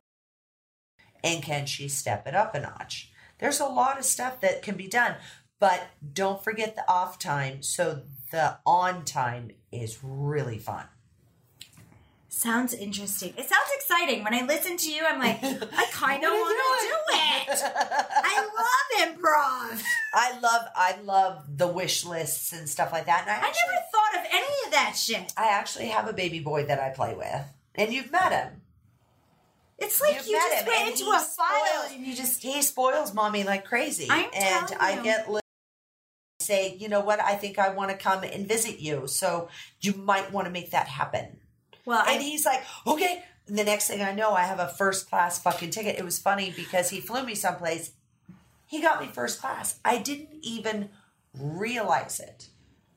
And 1.23 1.43
can 1.43 1.65
she 1.65 1.87
step 1.87 2.27
it 2.27 2.35
up 2.35 2.55
a 2.55 2.59
notch? 2.59 3.11
There's 3.39 3.59
a 3.59 3.65
lot 3.65 3.97
of 3.97 4.05
stuff 4.05 4.39
that 4.41 4.61
can 4.61 4.75
be 4.75 4.87
done, 4.87 5.15
but 5.59 5.89
don't 6.13 6.43
forget 6.43 6.75
the 6.75 6.89
off 6.89 7.19
time. 7.19 7.61
So, 7.61 8.03
the 8.31 8.57
on 8.65 9.03
time 9.05 9.51
is 9.71 9.99
really 10.01 10.57
fun. 10.57 10.85
Sounds 12.41 12.73
interesting. 12.73 13.35
It 13.37 13.47
sounds 13.47 13.69
exciting. 13.75 14.23
When 14.23 14.33
I 14.33 14.43
listen 14.47 14.75
to 14.75 14.91
you, 14.91 15.03
I'm 15.05 15.19
like, 15.19 15.37
I 15.43 15.85
kind 15.91 16.23
of 16.23 16.31
want 16.31 16.81
to 16.81 16.87
do 16.87 16.95
it. 17.13 17.61
I 17.63 18.49
love 19.05 19.15
improv. 19.15 19.83
I 20.15 20.39
love, 20.39 20.61
I 20.75 20.95
love 21.03 21.55
the 21.55 21.67
wish 21.67 22.03
lists 22.03 22.51
and 22.51 22.67
stuff 22.67 22.91
like 22.91 23.05
that. 23.05 23.27
And 23.27 23.29
I 23.29 23.35
I 23.35 23.41
never 23.41 23.85
thought 23.91 24.19
of 24.19 24.27
any 24.31 24.65
of 24.65 24.71
that 24.71 24.95
shit. 24.97 25.31
I 25.37 25.49
actually 25.49 25.89
have 25.89 26.07
a 26.07 26.13
baby 26.13 26.39
boy 26.39 26.65
that 26.65 26.79
I 26.79 26.89
play 26.89 27.13
with, 27.13 27.45
and 27.75 27.93
you've 27.93 28.11
met 28.11 28.31
him. 28.31 28.61
It's 29.77 30.01
like 30.01 30.15
You've 30.15 30.25
you 30.25 30.37
just 30.37 30.65
went 30.65 30.89
into 30.89 31.11
a 31.11 31.19
file 31.19 31.91
and 31.93 32.03
you 32.03 32.15
just 32.15 32.41
he 32.41 32.63
spoils 32.63 33.13
mommy 33.13 33.43
like 33.43 33.65
crazy. 33.65 34.07
I'm 34.09 34.25
and 34.33 34.73
I 34.79 34.95
you. 34.95 35.03
get 35.03 35.27
say, 36.39 36.75
you 36.75 36.89
know 36.89 37.01
what, 37.01 37.19
I 37.19 37.35
think 37.35 37.59
I 37.59 37.69
want 37.69 37.91
to 37.91 37.97
come 37.97 38.23
and 38.23 38.47
visit 38.47 38.79
you. 38.79 39.05
So 39.05 39.49
you 39.79 39.93
might 39.93 40.31
want 40.31 40.45
to 40.45 40.51
make 40.51 40.71
that 40.71 40.87
happen. 40.87 41.37
Well. 41.85 42.01
And 42.01 42.19
I, 42.19 42.23
he's 42.23 42.45
like, 42.45 42.63
okay. 42.87 43.23
And 43.47 43.57
the 43.57 43.63
next 43.63 43.87
thing 43.87 44.01
I 44.01 44.13
know, 44.13 44.31
I 44.33 44.43
have 44.43 44.59
a 44.59 44.67
first 44.67 45.09
class 45.09 45.39
fucking 45.41 45.71
ticket. 45.71 45.97
It 45.97 46.05
was 46.05 46.19
funny 46.19 46.53
because 46.55 46.89
he 46.89 46.99
flew 47.01 47.23
me 47.23 47.35
someplace 47.35 47.91
He 48.67 48.81
got 48.81 49.01
me 49.01 49.07
first 49.07 49.41
class. 49.41 49.79
I 49.83 49.97
didn't 49.97 50.29
even 50.41 50.89
realize 51.37 52.19
it 52.19 52.47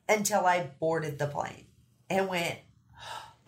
until 0.07 0.45
I 0.45 0.69
boarded 0.79 1.17
the 1.19 1.27
plane 1.27 1.65
and 2.09 2.27
went, 2.27 2.59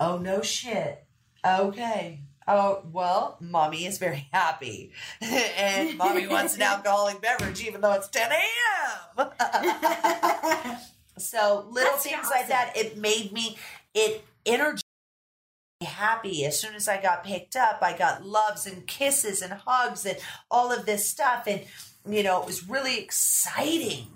oh 0.00 0.18
no 0.18 0.42
shit. 0.42 1.04
Okay. 1.46 2.20
Oh, 2.46 2.82
well, 2.92 3.36
mommy 3.40 3.84
is 3.86 3.98
very 3.98 4.28
happy. 4.32 4.92
and 5.20 5.96
mommy 5.98 6.26
wants 6.26 6.56
an 6.56 6.62
alcoholic 6.72 7.20
beverage 7.20 7.62
even 7.62 7.80
though 7.82 7.92
it's 7.92 8.08
10 8.08 8.30
a.m. 8.32 9.28
so 11.18 11.66
little 11.70 11.92
That's 11.92 12.04
things 12.04 12.18
awesome. 12.20 12.30
like 12.36 12.48
that, 12.48 12.72
it 12.76 12.96
made 12.96 13.32
me, 13.32 13.56
it 13.94 14.24
energized 14.46 14.82
happy. 15.98 16.44
As 16.44 16.58
soon 16.58 16.74
as 16.74 16.88
I 16.88 17.00
got 17.00 17.24
picked 17.24 17.54
up, 17.56 17.78
I 17.82 17.96
got 17.96 18.24
loves 18.24 18.66
and 18.66 18.86
kisses 18.86 19.42
and 19.42 19.52
hugs 19.52 20.04
and 20.06 20.16
all 20.50 20.72
of 20.72 20.86
this 20.86 21.08
stuff. 21.08 21.44
And, 21.46 21.62
you 22.08 22.22
know, 22.22 22.40
it 22.40 22.46
was 22.46 22.68
really 22.68 22.98
exciting. 22.98 24.06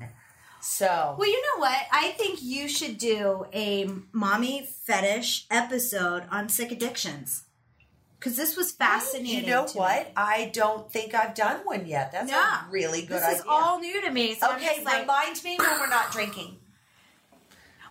So, 0.61 1.17
Well, 1.19 1.29
you 1.29 1.43
know 1.43 1.61
what? 1.61 1.77
I 1.93 2.11
think 2.13 2.39
you 2.43 2.69
should 2.69 2.97
do 2.99 3.47
a 3.53 3.89
mommy 4.13 4.69
fetish 4.87 5.47
episode 5.51 6.23
on 6.31 6.49
sick 6.49 6.71
addictions. 6.73 7.45
Because 8.19 8.37
this 8.37 8.57
was 8.57 8.71
fascinating. 8.71 9.41
you 9.45 9.47
know 9.51 9.67
what? 9.73 10.07
me. 10.07 10.13
I 10.17 10.51
don't 10.55 10.89
think 10.93 11.13
I've 11.13 11.35
done 11.35 11.63
one 11.65 11.87
yet. 11.87 12.13
That's 12.13 12.31
Yeah. 12.31 12.69
a 12.69 12.71
really 12.71 13.01
good 13.03 13.17
This 13.17 13.25
idea. 13.25 13.39
is 13.41 13.45
all 13.49 13.81
new 13.81 14.01
to 14.03 14.11
me. 14.13 14.37
So 14.37 14.53
okay, 14.55 14.85
like, 14.85 15.01
remind 15.01 15.43
me 15.43 15.57
when 15.59 15.81
we're 15.81 15.89
not 15.89 16.13
drinking. 16.13 16.59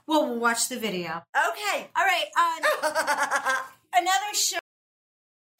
well, 0.07 0.25
we'll 0.29 0.39
watch 0.39 0.69
the 0.69 0.79
video. 0.79 1.21
Okay. 1.35 1.89
All 1.97 2.05
right, 2.05 2.25
um, 2.37 3.63
another 3.95 4.33
show. 4.33 4.57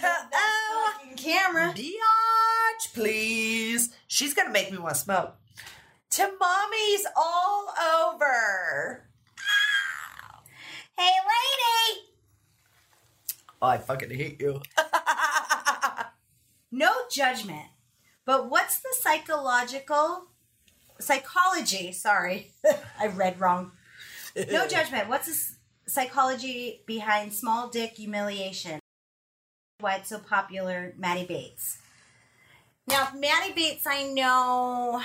oh, 0.02 0.94
Fucking 1.00 1.18
camera. 1.18 1.74
biatch, 1.76 2.94
please. 2.94 3.94
She's 4.08 4.34
gonna 4.34 4.50
make 4.52 4.72
me 4.72 4.78
want 4.78 4.96
to 4.96 5.00
smoke. 5.02 5.36
To 6.12 6.24
mommy's 6.40 7.06
all 7.16 7.74
over. 8.10 9.08
Hey, 10.98 11.04
lady. 11.10 12.02
Oh, 13.62 13.68
I 13.68 13.78
fucking 13.78 14.10
hate 14.12 14.40
you. 14.42 14.62
No 16.74 16.90
judgment. 17.12 17.66
But 18.24 18.50
what's 18.50 18.80
the 18.80 18.88
psychological 19.02 20.28
psychology? 21.02 21.92
Sorry, 21.92 22.54
I 23.00 23.08
read 23.08 23.42
wrong. 23.42 23.74
No 24.50 24.66
judgment. 24.70 25.10
What's 25.10 25.26
the 25.26 25.34
s- 25.34 25.56
psychology 25.92 26.82
behind 26.86 27.34
small 27.34 27.68
dick 27.68 27.98
humiliation? 27.98 28.80
Why 29.80 29.96
it's 29.96 30.10
so 30.10 30.20
popular, 30.20 30.94
Maddie 30.98 31.26
Bates. 31.26 31.80
Now, 32.88 33.10
Maddie 33.16 33.54
Bates, 33.54 33.86
I 33.86 34.04
know 34.04 35.02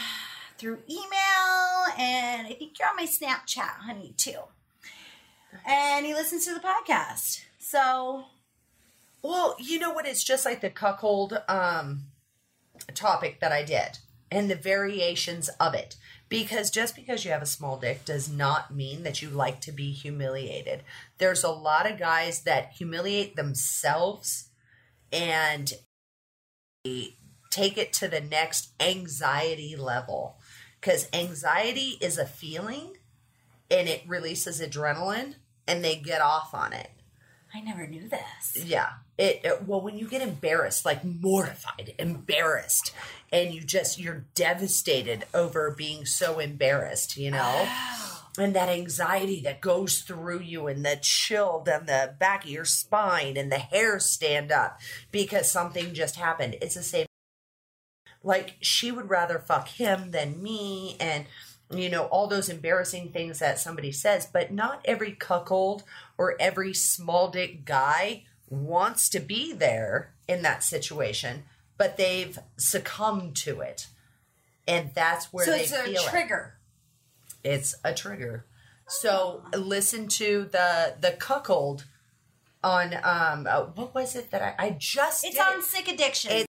through 0.58 0.78
email, 0.88 1.94
and 1.98 2.46
I 2.46 2.54
think 2.58 2.78
you're 2.78 2.88
on 2.88 2.96
my 2.96 3.06
Snapchat, 3.06 3.80
honey, 3.84 4.14
too. 4.16 4.38
And 5.66 6.06
he 6.06 6.14
listens 6.14 6.46
to 6.46 6.54
the 6.54 6.60
podcast. 6.60 7.42
So, 7.58 8.24
Well, 9.22 9.56
you 9.58 9.78
know 9.78 9.90
what? 9.92 10.06
It's 10.06 10.24
just 10.24 10.44
like 10.44 10.60
the 10.60 10.70
cuckold 10.70 11.42
um, 11.48 12.04
topic 12.94 13.40
that 13.40 13.52
I 13.52 13.64
did 13.64 13.98
and 14.30 14.50
the 14.50 14.54
variations 14.56 15.48
of 15.60 15.74
it. 15.74 15.96
Because 16.28 16.70
just 16.70 16.96
because 16.96 17.24
you 17.24 17.30
have 17.30 17.42
a 17.42 17.46
small 17.46 17.78
dick 17.78 18.04
does 18.04 18.28
not 18.28 18.74
mean 18.74 19.04
that 19.04 19.22
you 19.22 19.30
like 19.30 19.60
to 19.60 19.72
be 19.72 19.92
humiliated. 19.92 20.82
There's 21.18 21.44
a 21.44 21.50
lot 21.50 21.90
of 21.90 21.98
guys 21.98 22.42
that 22.42 22.72
humiliate 22.76 23.36
themselves 23.36 24.50
and 25.12 25.72
take 27.50 27.78
it 27.78 27.92
to 27.94 28.08
the 28.08 28.20
next 28.20 28.70
anxiety 28.80 29.76
level. 29.76 30.38
Because 30.80 31.08
anxiety 31.12 31.96
is 32.00 32.18
a 32.18 32.26
feeling 32.26 32.96
and 33.70 33.88
it 33.88 34.02
releases 34.06 34.60
adrenaline 34.60 35.36
and 35.66 35.84
they 35.84 35.96
get 35.96 36.20
off 36.20 36.54
on 36.54 36.72
it. 36.72 36.90
I 37.54 37.60
never 37.60 37.86
knew 37.86 38.08
this. 38.08 38.64
Yeah. 38.64 38.90
It, 39.16 39.40
it 39.44 39.66
well 39.66 39.80
when 39.80 39.98
you 39.98 40.08
get 40.08 40.22
embarrassed, 40.22 40.84
like 40.84 41.04
mortified, 41.04 41.94
embarrassed, 41.98 42.92
and 43.32 43.54
you 43.54 43.62
just 43.62 43.98
you're 43.98 44.26
devastated 44.34 45.24
over 45.32 45.70
being 45.70 46.04
so 46.04 46.38
embarrassed, 46.38 47.16
you 47.16 47.30
know? 47.30 47.64
Oh. 47.66 48.22
And 48.38 48.54
that 48.54 48.68
anxiety 48.68 49.40
that 49.42 49.62
goes 49.62 50.00
through 50.00 50.40
you 50.40 50.66
and 50.66 50.84
the 50.84 50.98
chill 51.00 51.62
down 51.64 51.86
the 51.86 52.14
back 52.18 52.44
of 52.44 52.50
your 52.50 52.66
spine 52.66 53.38
and 53.38 53.50
the 53.50 53.58
hairs 53.58 54.04
stand 54.04 54.52
up 54.52 54.78
because 55.10 55.50
something 55.50 55.94
just 55.94 56.16
happened. 56.16 56.56
It's 56.60 56.74
the 56.74 56.82
same 56.82 57.06
like 58.22 58.56
she 58.60 58.90
would 58.90 59.08
rather 59.08 59.38
fuck 59.38 59.68
him 59.68 60.10
than 60.10 60.42
me 60.42 60.96
and 60.98 61.26
you 61.70 61.88
know 61.88 62.04
all 62.04 62.26
those 62.26 62.48
embarrassing 62.48 63.08
things 63.08 63.38
that 63.40 63.58
somebody 63.58 63.90
says 63.90 64.26
but 64.26 64.52
not 64.52 64.80
every 64.84 65.12
cuckold 65.12 65.82
or 66.16 66.36
every 66.38 66.72
small 66.72 67.28
dick 67.28 67.64
guy 67.64 68.22
wants 68.48 69.08
to 69.08 69.18
be 69.18 69.52
there 69.52 70.12
in 70.28 70.42
that 70.42 70.62
situation 70.62 71.42
but 71.76 71.96
they've 71.96 72.38
succumbed 72.56 73.34
to 73.34 73.60
it 73.60 73.88
and 74.66 74.90
that's 74.94 75.32
where 75.32 75.46
so 75.46 75.52
it's 75.54 75.72
a 75.72 75.82
feel 75.84 76.02
it 76.02 76.08
trigger. 76.08 76.54
it's 77.44 77.74
a 77.84 77.94
trigger. 77.94 78.44
So 78.88 79.42
listen 79.56 80.08
to 80.08 80.48
the 80.50 80.94
the 81.00 81.12
cuckold 81.12 81.84
on 82.62 82.94
um 83.02 83.46
uh, 83.48 83.64
what 83.74 83.94
was 83.94 84.16
it 84.16 84.30
that 84.30 84.42
I, 84.42 84.66
I 84.66 84.70
just 84.78 85.24
It's 85.24 85.36
did 85.36 85.42
on 85.42 85.62
sick 85.62 85.88
addiction, 85.88 86.45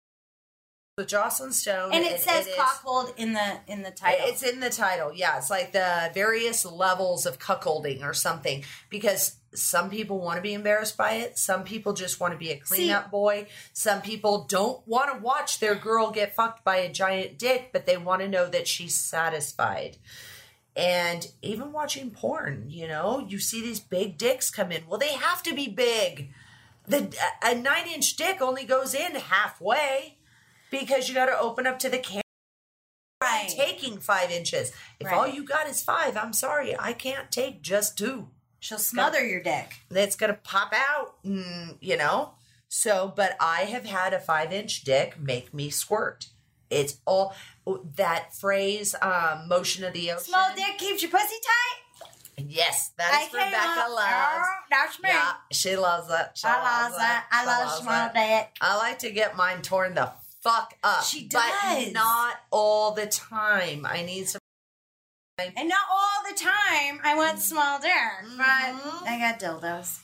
with 0.98 1.08
Jocelyn 1.08 1.52
Stone 1.52 1.94
and 1.94 2.04
it, 2.04 2.20
says 2.20 2.46
cockhold 2.58 3.14
in 3.16 3.32
the 3.32 3.60
in 3.68 3.82
the 3.82 3.90
title. 3.90 4.26
It's 4.28 4.42
in 4.42 4.60
the 4.60 4.68
title. 4.68 5.12
Yeah, 5.14 5.38
it's 5.38 5.48
like 5.48 5.72
the 5.72 6.10
various 6.12 6.66
levels 6.66 7.24
of 7.24 7.38
cuckolding 7.38 8.02
or 8.02 8.12
something 8.12 8.64
because 8.90 9.36
some 9.54 9.88
people 9.88 10.18
want 10.18 10.36
to 10.36 10.42
be 10.42 10.52
embarrassed 10.52 10.96
by 10.96 11.12
it. 11.12 11.38
Some 11.38 11.64
people 11.64 11.94
just 11.94 12.20
want 12.20 12.34
to 12.34 12.38
be 12.38 12.50
a 12.50 12.58
cleanup 12.58 13.10
boy. 13.10 13.46
Some 13.72 14.02
people 14.02 14.44
don't 14.44 14.86
want 14.86 15.14
to 15.14 15.22
watch 15.22 15.60
their 15.60 15.76
girl 15.76 16.10
get 16.10 16.34
fucked 16.34 16.64
by 16.64 16.78
a 16.78 16.92
giant 16.92 17.38
dick, 17.38 17.70
but 17.72 17.86
they 17.86 17.96
want 17.96 18.20
to 18.20 18.28
know 18.28 18.46
that 18.48 18.68
she's 18.68 18.94
satisfied. 18.94 19.96
And 20.76 21.26
even 21.42 21.72
watching 21.72 22.10
porn, 22.10 22.66
you 22.68 22.86
know, 22.86 23.24
you 23.26 23.38
see 23.38 23.62
these 23.62 23.80
big 23.80 24.18
dicks 24.18 24.50
come 24.50 24.70
in. 24.70 24.82
Well, 24.86 24.98
they 24.98 25.14
have 25.14 25.42
to 25.44 25.54
be 25.54 25.68
big. 25.68 26.30
The 26.86 27.16
a 27.42 27.54
nine 27.54 27.86
inch 27.86 28.16
dick 28.16 28.42
only 28.42 28.64
goes 28.64 28.94
in 28.94 29.14
halfway 29.14 30.17
because 30.70 31.08
you 31.08 31.14
got 31.14 31.26
to 31.26 31.38
open 31.38 31.66
up 31.66 31.78
to 31.80 31.88
the 31.88 31.98
camera 31.98 32.22
right. 33.22 33.48
taking 33.48 33.98
five 33.98 34.30
inches. 34.30 34.72
If 35.00 35.06
Right. 35.06 35.16
all 35.16 35.26
you 35.26 35.44
got 35.44 35.68
is 35.68 35.82
five, 35.82 36.16
I'm 36.16 36.32
sorry, 36.32 36.78
I 36.78 36.92
can't 36.92 37.30
take 37.30 37.62
just 37.62 37.96
two. 37.98 38.30
She'll 38.60 38.78
smother 38.78 39.24
your 39.24 39.40
dick. 39.40 39.74
It's 39.90 40.16
gonna 40.16 40.34
pop 40.34 40.72
out, 40.74 41.22
mm, 41.24 41.76
you 41.80 41.96
know. 41.96 42.34
So, 42.68 43.12
but 43.14 43.36
I 43.40 43.62
have 43.62 43.86
had 43.86 44.12
a 44.12 44.18
five 44.18 44.52
inch 44.52 44.82
dick 44.82 45.18
make 45.18 45.54
me 45.54 45.70
squirt. 45.70 46.26
It's 46.68 46.98
all 47.06 47.34
that 47.96 48.34
phrase, 48.34 48.94
um, 49.00 49.48
motion 49.48 49.84
of 49.84 49.92
the 49.92 50.10
ocean. 50.10 50.24
Small 50.24 50.54
dick 50.56 50.76
keeps 50.76 51.02
your 51.02 51.10
pussy 51.10 51.36
tight. 51.36 52.44
Yes, 52.46 52.90
that 52.98 53.12
I 53.12 53.26
came 53.30 53.46
Rebecca 53.46 53.90
loves. 53.90 54.48
Oh, 54.48 54.54
that's 54.70 55.02
me. 55.02 55.08
Yeah, 55.08 55.32
she 55.50 55.76
loves 55.76 56.08
it. 56.10 56.30
She 56.34 56.46
I 56.46 56.52
loves 56.82 56.92
love 56.92 57.00
that. 57.00 57.26
I 57.32 57.40
She 57.40 57.46
love 57.46 57.66
loves 57.66 57.82
small 57.82 58.10
dick. 58.14 58.56
I 58.60 58.76
like 58.76 58.98
to 59.00 59.10
get 59.10 59.36
mine 59.36 59.62
torn 59.62 59.94
the 59.94 60.12
fuck 60.48 60.74
up. 60.82 61.04
She 61.04 61.26
does. 61.28 61.42
but 61.64 61.92
not 61.92 62.36
all 62.50 62.92
the 62.92 63.06
time. 63.06 63.86
I 63.86 64.02
need 64.02 64.28
some. 64.28 64.40
And 65.38 65.68
not 65.68 65.78
all 65.90 66.32
the 66.32 66.36
time 66.38 67.00
I 67.04 67.14
want 67.16 67.38
small 67.40 67.78
dick, 67.78 67.90
Mhm. 67.92 68.38
but 68.38 69.08
I 69.08 69.18
got 69.20 69.38
dildos. 69.38 69.98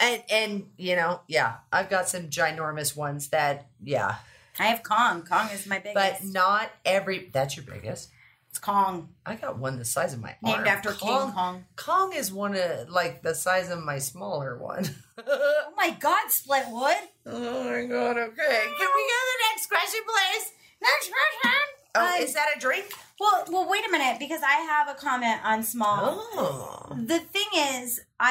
And 0.00 0.22
and 0.28 0.70
you 0.76 0.96
know, 0.96 1.22
yeah, 1.26 1.56
I've 1.72 1.88
got 1.88 2.08
some 2.08 2.28
ginormous 2.28 2.94
ones 2.94 3.28
that 3.28 3.66
yeah, 3.82 4.16
I 4.58 4.64
have 4.66 4.82
Kong. 4.82 5.24
Kong 5.24 5.48
is 5.50 5.66
my 5.66 5.78
biggest. 5.78 5.94
but 6.22 6.24
not 6.24 6.70
every. 6.84 7.30
That's 7.32 7.56
your 7.56 7.64
biggest. 7.64 8.10
It's 8.54 8.60
Kong, 8.60 9.08
I 9.26 9.34
got 9.34 9.58
one 9.58 9.78
the 9.78 9.84
size 9.84 10.14
of 10.14 10.20
my 10.20 10.36
named 10.40 10.58
arm. 10.58 10.68
after 10.68 10.92
King 10.92 11.32
Kong. 11.32 11.64
Kong 11.74 12.12
is 12.12 12.32
one 12.32 12.54
of 12.54 12.88
like 12.88 13.20
the 13.20 13.34
size 13.34 13.68
of 13.68 13.82
my 13.82 13.98
smaller 13.98 14.56
one. 14.56 14.88
Oh 15.26 15.72
my 15.76 15.90
God, 15.90 16.30
split 16.30 16.64
wood. 16.70 16.96
oh 17.26 17.64
my 17.64 17.84
god! 17.86 18.16
Okay, 18.16 18.60
can 18.68 18.88
we 18.94 19.02
go 19.02 19.18
to 19.18 19.32
the 19.32 19.44
next 19.50 19.68
question, 19.68 20.00
please? 20.06 20.52
Next 20.82 21.10
question. 21.10 21.60
Oh, 21.96 22.14
Um, 22.16 22.22
is 22.22 22.34
that 22.34 22.46
a 22.56 22.60
drink? 22.60 22.86
Well, 23.18 23.44
well, 23.48 23.68
wait 23.68 23.86
a 23.86 23.90
minute 23.90 24.18
because 24.20 24.42
I 24.44 24.54
have 24.62 24.88
a 24.88 24.94
comment 24.94 25.40
on 25.44 25.62
small. 25.64 25.98
Oh, 26.34 26.96
The 26.96 27.18
thing 27.18 27.46
is, 27.56 28.00
I 28.20 28.30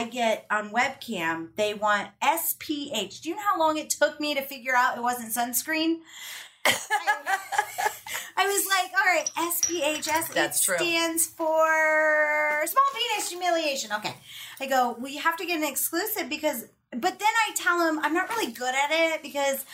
I 0.00 0.06
get 0.06 0.46
on 0.50 0.70
webcam. 0.70 1.48
They 1.56 1.74
want 1.74 2.08
SPH. 2.22 3.20
Do 3.22 3.28
you 3.30 3.36
know 3.36 3.42
how 3.42 3.58
long 3.58 3.76
it 3.78 3.88
took 3.90 4.18
me 4.20 4.34
to 4.34 4.42
figure 4.42 4.74
out 4.76 4.96
it 4.96 5.02
wasn't 5.02 5.32
sunscreen? 5.32 5.98
I, 6.64 7.90
I 8.36 8.46
was 8.46 8.66
like, 8.66 8.92
all 8.98 9.06
right, 9.06 9.30
SPH. 9.52 10.34
That's 10.34 10.60
it 10.60 10.64
true. 10.64 10.76
stands 10.76 11.26
for 11.26 12.66
small 12.66 12.84
penis 12.94 13.30
humiliation. 13.30 13.92
Okay. 13.92 14.14
I 14.60 14.66
go, 14.66 14.96
well, 14.98 15.10
you 15.10 15.20
have 15.20 15.36
to 15.36 15.46
get 15.46 15.58
an 15.58 15.68
exclusive 15.68 16.28
because, 16.28 16.66
but 16.90 17.18
then 17.18 17.28
I 17.48 17.52
tell 17.54 17.78
them 17.78 17.98
I'm 18.00 18.14
not 18.14 18.28
really 18.30 18.52
good 18.52 18.74
at 18.74 18.90
it 18.90 19.22
because 19.22 19.64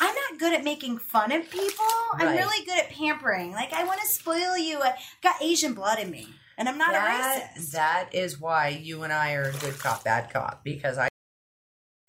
I'm 0.00 0.14
not 0.14 0.38
good 0.38 0.54
at 0.54 0.64
making 0.64 0.98
fun 0.98 1.30
of 1.30 1.50
people. 1.50 1.84
I'm 2.14 2.34
really 2.34 2.64
good 2.64 2.78
at 2.78 2.90
pampering. 2.90 3.52
Like 3.52 3.72
I 3.72 3.84
want 3.84 4.00
to 4.00 4.06
spoil 4.06 4.56
you. 4.56 4.80
I 4.80 4.94
got 5.22 5.42
Asian 5.42 5.74
blood 5.74 5.98
in 5.98 6.10
me, 6.10 6.28
and 6.56 6.68
I'm 6.68 6.78
not 6.78 6.92
that, 6.92 7.52
a 7.56 7.60
racist. 7.60 7.72
that 7.72 8.08
is 8.12 8.40
why 8.40 8.68
you 8.68 9.02
and 9.02 9.12
I 9.12 9.32
are 9.32 9.52
good 9.52 9.78
cop, 9.78 10.04
bad 10.04 10.32
cop 10.32 10.64
because 10.64 10.96
I 10.96 11.09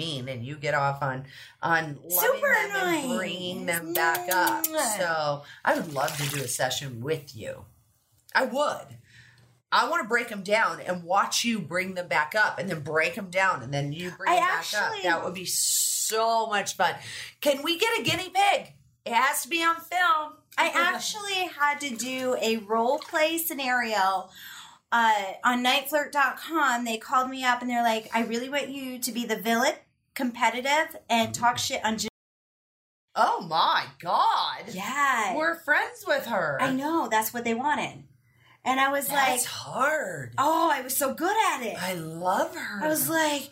mean 0.01 0.27
and 0.29 0.45
you 0.45 0.55
get 0.55 0.73
off 0.73 1.01
on 1.01 1.25
on 1.61 1.99
loving 2.03 2.09
Super 2.09 2.53
them 2.67 2.87
and 2.87 3.17
bringing 3.17 3.65
them 3.65 3.93
back 3.93 4.27
up. 4.33 4.65
So 4.97 5.43
I 5.63 5.75
would 5.75 5.93
love 5.93 6.15
to 6.17 6.29
do 6.29 6.43
a 6.43 6.47
session 6.47 7.01
with 7.01 7.35
you. 7.35 7.65
I 8.33 8.45
would. 8.45 8.97
I 9.71 9.87
want 9.89 10.03
to 10.03 10.07
break 10.09 10.27
them 10.27 10.43
down 10.43 10.81
and 10.81 11.03
watch 11.03 11.45
you 11.45 11.57
bring 11.59 11.93
them 11.93 12.07
back 12.09 12.35
up, 12.35 12.59
and 12.59 12.69
then 12.69 12.81
break 12.81 13.15
them 13.15 13.29
down, 13.29 13.63
and 13.63 13.73
then 13.73 13.93
you 13.93 14.11
bring 14.11 14.29
I 14.29 14.35
them 14.35 14.43
back 14.43 14.57
actually- 14.59 14.97
up. 14.97 15.03
That 15.03 15.23
would 15.23 15.33
be 15.33 15.45
so 15.45 16.47
much 16.47 16.75
fun. 16.75 16.95
Can 17.39 17.63
we 17.63 17.77
get 17.79 17.99
a 17.99 18.03
guinea 18.03 18.29
pig? 18.33 18.73
It 19.05 19.13
has 19.13 19.43
to 19.43 19.47
be 19.49 19.63
on 19.63 19.75
film. 19.77 20.33
I 20.57 20.71
actually 20.75 21.47
had 21.57 21.79
to 21.81 21.95
do 21.95 22.35
a 22.41 22.57
role 22.57 22.99
play 22.99 23.37
scenario 23.37 24.29
uh, 24.91 25.23
on 25.45 25.63
niteflirt.com. 25.63 26.83
They 26.85 26.97
called 26.97 27.29
me 27.29 27.43
up 27.45 27.61
and 27.61 27.69
they're 27.69 27.83
like, 27.83 28.09
I 28.13 28.23
really 28.23 28.49
want 28.49 28.69
you 28.69 28.99
to 28.99 29.11
be 29.11 29.25
the 29.25 29.37
villain, 29.37 29.73
competitive, 30.15 30.97
and 31.09 31.33
talk 31.33 31.57
shit 31.57 31.83
on 31.83 31.97
Jim. 31.97 32.09
Oh 33.15 33.45
my 33.49 33.85
god! 33.99 34.73
Yeah. 34.73 35.35
We're 35.35 35.55
friends 35.55 36.03
with 36.07 36.25
her. 36.27 36.57
I 36.61 36.71
know. 36.71 37.07
That's 37.09 37.33
what 37.33 37.43
they 37.43 37.53
wanted. 37.53 38.03
And 38.63 38.79
I 38.79 38.89
was 38.89 39.07
That's 39.07 39.27
like, 39.27 39.35
"It's 39.37 39.45
hard. 39.45 40.33
oh, 40.37 40.69
I 40.71 40.81
was 40.81 40.95
so 40.95 41.13
good 41.13 41.35
at 41.53 41.63
it. 41.65 41.81
I 41.81 41.93
love 41.93 42.55
her. 42.55 42.85
I 42.85 42.87
was 42.87 43.09
like, 43.09 43.49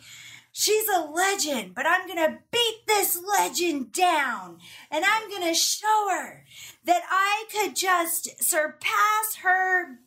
she's 0.52 0.88
a 0.88 1.00
legend, 1.00 1.74
but 1.74 1.84
I'm 1.86 2.06
going 2.06 2.18
to 2.18 2.38
beat 2.52 2.76
this 2.86 3.20
legend 3.38 3.92
down. 3.92 4.58
And 4.90 5.04
I'm 5.04 5.28
going 5.28 5.42
to 5.48 5.54
show 5.54 6.08
her 6.10 6.44
that 6.84 7.02
I 7.10 7.44
could 7.50 7.74
just 7.76 8.42
surpass 8.42 9.36
her. 9.42 9.98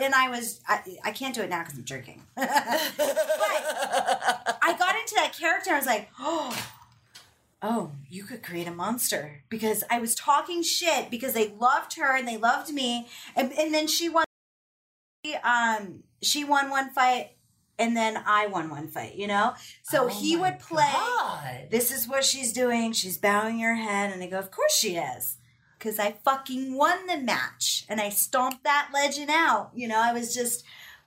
And 0.00 0.14
I 0.14 0.28
was, 0.28 0.60
I, 0.66 0.80
I 1.04 1.10
can't 1.12 1.34
do 1.34 1.42
it 1.42 1.50
now 1.50 1.62
because 1.62 1.78
I'm 1.78 1.84
drinking. 1.84 2.22
but 2.36 2.48
I 4.62 4.76
got 4.78 4.96
into 4.96 5.14
that 5.16 5.34
character. 5.38 5.70
I 5.72 5.76
was 5.76 5.86
like, 5.86 6.10
oh, 6.18 6.66
oh, 7.62 7.92
you 8.10 8.24
could 8.24 8.42
create 8.42 8.66
a 8.66 8.72
monster 8.72 9.42
because 9.48 9.84
I 9.90 10.00
was 10.00 10.14
talking 10.14 10.62
shit 10.62 11.10
because 11.10 11.32
they 11.34 11.48
loved 11.48 11.96
her 11.96 12.16
and 12.16 12.26
they 12.26 12.36
loved 12.36 12.72
me. 12.72 13.08
And, 13.36 13.52
and 13.52 13.72
then 13.72 13.86
she 13.86 14.08
won, 14.08 14.24
um, 15.44 16.02
she 16.20 16.44
won 16.44 16.70
one 16.70 16.90
fight 16.90 17.32
and 17.78 17.96
then 17.96 18.22
I 18.26 18.46
won 18.46 18.70
one 18.70 18.88
fight, 18.88 19.16
you 19.16 19.26
know? 19.26 19.54
So 19.82 20.04
Oh 20.04 20.08
he 20.08 20.36
would 20.36 20.58
play, 20.58 20.88
God. 20.92 21.68
this 21.70 21.90
is 21.90 22.06
what 22.06 22.24
she's 22.24 22.52
doing. 22.52 22.92
She's 22.92 23.18
bowing 23.18 23.60
her 23.60 23.74
head. 23.74 24.12
And 24.12 24.22
I 24.22 24.26
go, 24.26 24.38
of 24.38 24.50
course 24.50 24.74
she 24.74 24.96
is. 24.96 25.38
Because 25.82 25.98
I 25.98 26.12
fucking 26.24 26.76
won 26.76 27.08
the 27.08 27.16
match 27.18 27.84
and 27.88 28.00
I 28.00 28.08
stomped 28.10 28.62
that 28.62 28.90
legend 28.94 29.30
out. 29.30 29.72
You 29.74 29.88
know, 29.88 29.98
I 29.98 30.12
was 30.12 30.32
just 30.32 30.62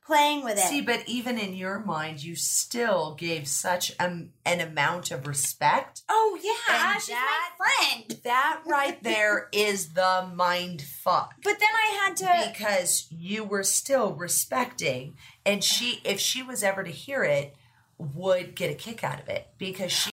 playing 0.06 0.44
with 0.44 0.58
it. 0.58 0.64
See, 0.66 0.82
but 0.82 1.04
even 1.08 1.38
in 1.38 1.56
your 1.56 1.80
mind, 1.80 2.22
you 2.22 2.36
still 2.36 3.16
gave 3.18 3.48
such 3.48 3.94
um, 4.02 4.32
an 4.46 4.60
amount 4.60 5.12
of 5.12 5.28
respect. 5.28 6.02
oh, 6.10 6.38
yeah, 6.44 6.92
And 6.92 7.00
she's 7.02 7.08
that- 7.08 7.52
my 7.58 7.66
friend. 7.68 8.20
That 8.26 8.62
right 8.66 9.02
there 9.02 9.48
is 9.54 9.94
the 9.94 10.30
mind 10.36 10.82
fuck. 10.82 11.36
But 11.42 11.58
then 11.60 11.70
I 11.74 12.04
had 12.06 12.18
to. 12.18 12.52
because 12.52 13.08
you 13.10 13.46
were 13.46 13.64
still 13.64 14.14
respecting, 14.14 15.16
and 15.46 15.64
she, 15.64 16.02
if 16.04 16.20
she 16.20 16.44
was 16.44 16.64
ever 16.64 16.84
to 16.84 16.92
hear 16.92 17.24
it, 17.24 17.56
would 17.98 18.56
get 18.56 18.70
a 18.70 18.76
kick 18.76 19.06
out 19.06 19.22
of 19.22 19.30
it 19.30 19.48
because 19.58 19.90
she 19.92 20.12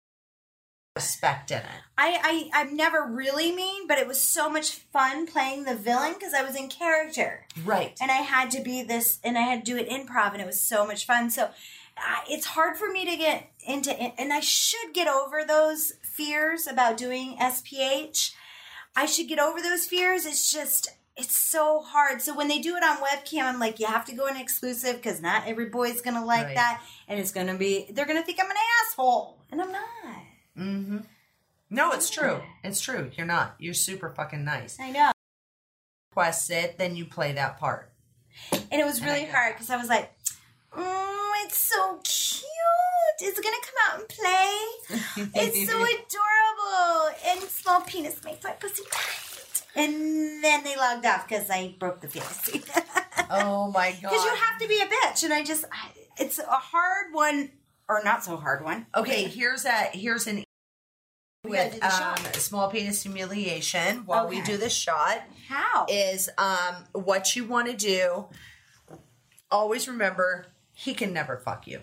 respect 1.01 1.51
in 1.51 1.58
it. 1.60 1.65
I, 1.97 2.49
I 2.54 2.62
I'm 2.62 2.75
never 2.75 3.04
really 3.06 3.51
mean, 3.54 3.88
but 3.88 3.97
it 3.97 4.08
was 4.08 4.21
so 4.21 4.49
much 4.49 4.71
fun 4.71 5.25
playing 5.25 5.63
the 5.63 5.75
villain 5.75 6.13
because 6.13 6.34
I 6.34 6.43
was 6.43 6.56
in 6.56 6.67
character 6.67 7.45
Right. 7.63 7.97
and 8.01 8.12
I 8.12 8.15
had 8.15 8.51
to 8.51 8.62
be 8.62 8.82
this 8.84 9.19
and 9.23 9.38
I 9.38 9.41
had 9.41 9.65
to 9.65 9.71
do 9.71 9.77
it 9.77 9.89
improv 9.89 10.34
and 10.34 10.41
it 10.41 10.45
was 10.47 10.60
so 10.62 10.86
much 10.86 11.06
fun. 11.06 11.30
So 11.30 11.43
uh, 11.45 12.19
it's 12.30 12.45
hard 12.47 12.77
for 12.77 12.89
me 12.89 13.06
to 13.06 13.15
get 13.15 13.51
into 13.65 13.91
it, 14.04 14.13
and 14.17 14.34
I 14.34 14.39
should 14.39 14.93
get 14.93 15.08
over 15.08 15.43
those 15.47 15.93
fears 16.01 16.65
about 16.67 16.97
doing 16.97 17.38
SPH. 17.39 18.34
I 18.95 19.06
should 19.06 19.27
get 19.27 19.39
over 19.39 19.62
those 19.62 19.86
fears. 19.86 20.25
It's 20.25 20.51
just 20.51 20.89
it's 21.17 21.38
so 21.38 21.82
hard. 21.82 22.21
So 22.21 22.36
when 22.36 22.47
they 22.47 22.60
do 22.60 22.75
it 22.75 22.84
on 22.84 22.97
webcam, 22.97 23.43
I'm 23.43 23.60
like, 23.60 23.80
you 23.80 23.86
have 23.86 24.06
to 24.06 24.15
go 24.15 24.25
in 24.27 24.38
exclusive 24.38 24.95
because 24.95 25.21
not 25.21 25.45
every 25.47 25.65
boy's 25.65 26.01
gonna 26.01 26.25
like 26.25 26.47
Right. 26.47 26.56
that, 26.56 26.82
and 27.08 27.19
it's 27.19 27.32
gonna 27.32 27.56
be 27.56 27.88
they're 27.91 28.06
gonna 28.08 28.23
think 28.23 28.39
I'm 28.43 28.49
an 28.49 28.58
asshole, 28.89 29.38
and 29.51 29.62
I'm 29.62 29.71
not. 29.71 29.86
Mm-hmm. 30.58 31.00
No, 31.70 31.92
it's 31.94 32.10
true. 32.10 32.42
It's 32.64 32.82
true. 32.82 33.12
You're 33.16 33.28
not. 33.28 33.56
You're 33.60 33.74
super 33.74 34.10
fucking 34.10 34.44
nice. 34.44 34.78
I 34.80 34.92
know. 34.92 35.12
Request 36.12 36.52
it, 36.52 36.78
then 36.78 36.96
you 36.96 37.06
play 37.06 37.32
that 37.34 37.60
part. 37.60 37.92
And 38.52 38.82
it 38.82 38.86
was 38.86 39.02
really 39.02 39.26
hard 39.26 39.56
because 39.56 39.70
I 39.70 39.78
was 39.78 39.88
like, 39.88 40.12
mm, 40.76 41.32
it's 41.46 41.58
so 41.58 42.00
cute. 42.04 42.48
It's 43.22 43.40
going 43.40 43.56
to 43.56 43.68
come 43.68 43.76
out 43.88 44.00
and 44.00 44.10
play. 44.10 45.42
It's 45.42 45.70
so 45.70 45.78
adorable. 45.84 47.16
And 47.28 47.42
small 47.50 47.82
penis 47.82 48.22
makes 48.24 48.44
my 48.44 48.52
pussy 48.52 48.84
tight. 48.92 49.64
And 49.76 50.44
then 50.44 50.64
they 50.64 50.76
logged 50.76 51.06
off 51.06 51.28
because 51.28 51.50
I 51.50 51.76
broke 51.80 52.02
the 52.02 52.08
fantasy. 52.10 52.62
Oh 53.34 53.72
my 53.72 53.92
god. 54.02 54.02
Because 54.02 54.26
you 54.26 54.36
have 54.36 54.60
to 54.60 54.68
be 54.68 54.82
a 54.82 54.86
bitch. 54.86 55.24
And 55.24 55.32
I 55.34 55.44
just, 55.44 55.64
I, 55.72 55.90
it's 56.18 56.38
a 56.40 56.44
hard 56.46 57.14
one, 57.14 57.50
or 57.91 58.04
not 58.04 58.23
so 58.23 58.38
hard 58.38 58.63
one. 58.63 58.86
Okay, 58.95 59.25
here's 59.25 59.65
a 59.65 59.89
here's 59.93 60.27
an 60.27 60.43
with 61.43 61.84
um, 61.84 62.17
small 62.34 62.69
penis 62.69 63.01
humiliation 63.01 64.06
while 64.06 64.27
we 64.27 64.41
do 64.41 64.58
the 64.58 64.69
shot 64.69 65.23
How? 65.47 65.88
is 65.89 66.30
um 66.38 66.75
what 66.93 67.36
you 67.36 67.45
want 67.45 67.67
to 67.67 67.75
do. 67.75 68.27
Always 69.49 69.88
remember 69.88 70.47
he 70.71 70.93
can 70.93 71.13
never 71.13 71.38
fuck 71.38 71.67
you. 71.67 71.82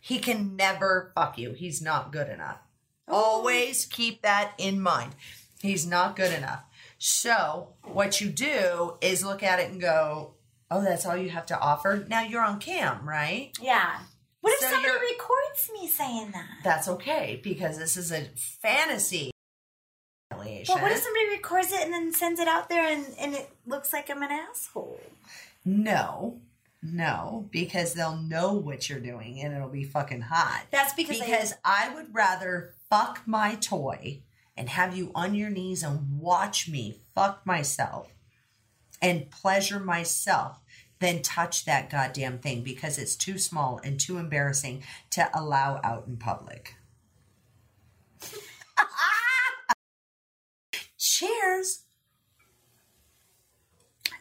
He 0.00 0.18
can 0.18 0.56
never 0.56 1.12
fuck 1.14 1.38
you. 1.38 1.52
He's 1.52 1.82
not 1.82 2.10
good 2.10 2.28
enough. 2.28 2.58
Always 3.06 3.84
keep 3.84 4.22
that 4.22 4.52
in 4.56 4.80
mind. 4.80 5.14
He's 5.60 5.86
not 5.86 6.16
good 6.16 6.32
enough. 6.32 6.64
So, 6.98 7.74
what 7.82 8.20
you 8.20 8.30
do 8.30 8.96
is 9.00 9.24
look 9.24 9.42
at 9.42 9.58
it 9.58 9.70
and 9.70 9.80
go, 9.80 10.34
"Oh, 10.70 10.82
that's 10.82 11.04
all 11.04 11.16
you 11.16 11.30
have 11.30 11.46
to 11.46 11.58
offer." 11.58 12.04
Now 12.08 12.22
you're 12.22 12.44
on 12.44 12.60
cam, 12.60 13.06
right? 13.08 13.52
yeah. 13.60 14.00
What 14.40 14.54
if 14.54 14.60
So 14.60 14.70
somebody 14.70 14.94
records 14.94 15.70
me 15.72 15.88
saying 15.88 16.30
that? 16.32 16.46
that's 16.64 16.88
okay 16.88 17.40
because 17.42 17.78
this 17.78 17.96
is 17.96 18.10
a 18.12 18.26
fantasy. 18.36 19.30
But 20.30 20.38
what 20.38 20.92
if 20.92 20.98
somebody 21.00 21.28
records 21.30 21.72
it 21.72 21.82
and 21.82 21.92
then 21.92 22.12
sends 22.14 22.40
it 22.40 22.48
out 22.48 22.68
there 22.68 22.86
and, 22.90 23.04
and 23.18 23.34
it 23.34 23.50
looks 23.66 23.92
like 23.92 24.08
I'm 24.10 24.22
an 24.22 24.30
asshole? 24.30 25.00
no, 25.64 26.40
no, 26.82 27.46
because 27.50 27.92
they'll 27.92 28.16
know 28.16 28.54
what 28.54 28.88
you're 28.88 29.00
doing 29.00 29.40
and 29.42 29.54
it'll 29.54 29.68
be 29.68 29.84
fucking 29.84 30.22
hot. 30.22 30.62
That's 30.70 30.94
because, 30.94 31.20
I- 31.20 31.26
Because 31.26 31.54
I 31.62 31.94
would 31.94 32.14
rather 32.14 32.74
fuck 32.88 33.20
my 33.26 33.56
toy 33.56 34.22
and 34.56 34.70
have 34.70 34.96
you 34.96 35.10
on 35.14 35.34
your 35.34 35.50
knees 35.50 35.82
and 35.82 36.18
watch 36.18 36.68
me 36.68 37.00
fuck 37.14 37.44
myself 37.44 38.08
and 39.02 39.30
pleasure 39.30 39.80
myself 39.80 40.62
than 41.00 41.22
touch 41.22 41.64
that 41.64 41.90
goddamn 41.90 42.38
thing 42.38 42.62
because 42.62 42.98
it's 42.98 43.16
too 43.16 43.38
small 43.38 43.80
and 43.82 43.98
too 43.98 44.18
embarrassing 44.18 44.82
to 45.10 45.28
allow 45.34 45.80
out 45.82 46.06
in 46.06 46.16
public. 46.16 46.76
Cheers. 50.98 51.82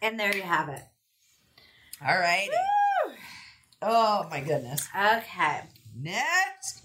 and 0.01 0.19
there 0.19 0.35
you 0.35 0.41
have 0.41 0.69
it. 0.69 0.81
All 2.05 2.17
right. 2.17 2.49
Oh 3.81 4.27
my 4.31 4.39
goodness. 4.39 4.87
Okay. 4.95 5.61
Next. 5.97 6.83